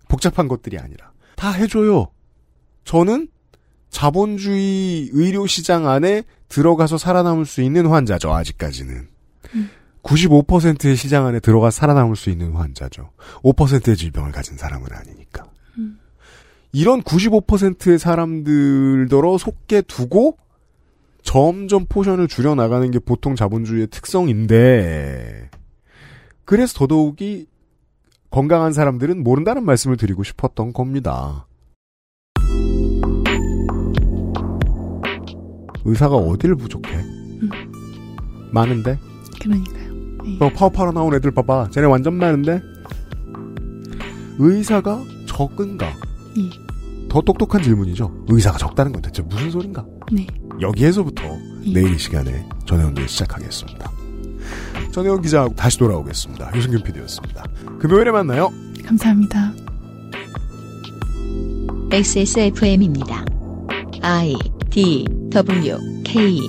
[0.08, 2.08] 복잡한 것들이 아니라 다 해줘요.
[2.84, 3.28] 저는
[3.90, 8.32] 자본주의 의료 시장 안에 들어가서 살아남을 수 있는 환자죠.
[8.32, 9.08] 아직까지는.
[10.02, 13.10] 95%의 시장 안에 들어가 살아남을 수 있는 환자죠.
[13.42, 15.44] 5%의 질병을 가진 사람은 아니니까.
[16.72, 20.38] 이런 95%의 사람들더러 속에 두고
[21.22, 25.50] 점점 포션을 줄여나가는 게 보통 자본주의의 특성인데,
[26.44, 27.46] 그래서 더더욱이
[28.30, 31.46] 건강한 사람들은 모른다는 말씀을 드리고 싶었던 겁니다.
[35.90, 36.88] 의사가 어디를 부족해?
[38.52, 38.98] 많은데?
[39.40, 39.90] 그러니까요.
[40.38, 41.70] 너 파업하러 나온 애들 봐봐.
[41.70, 42.62] 쟤네 완전 많은데?
[44.38, 45.86] 의사가 적은가?
[46.38, 47.08] 예.
[47.08, 48.24] 더 똑똑한 질문이죠.
[48.28, 49.84] 의사가 적다는 건 대체 무슨 소린가?
[50.12, 50.26] 네.
[50.60, 51.22] 여기에서부터
[51.62, 53.90] 내일 이 시간에 전혜원들 시작하겠습니다.
[54.92, 56.52] 전혜원 기자하고 다시 돌아오겠습니다.
[56.54, 57.44] 유승균 PD였습니다.
[57.78, 58.50] 금요일에 만나요.
[58.84, 59.52] 감사합니다.
[61.92, 63.24] XSFM입니다.
[64.02, 64.36] I
[64.70, 66.40] D W K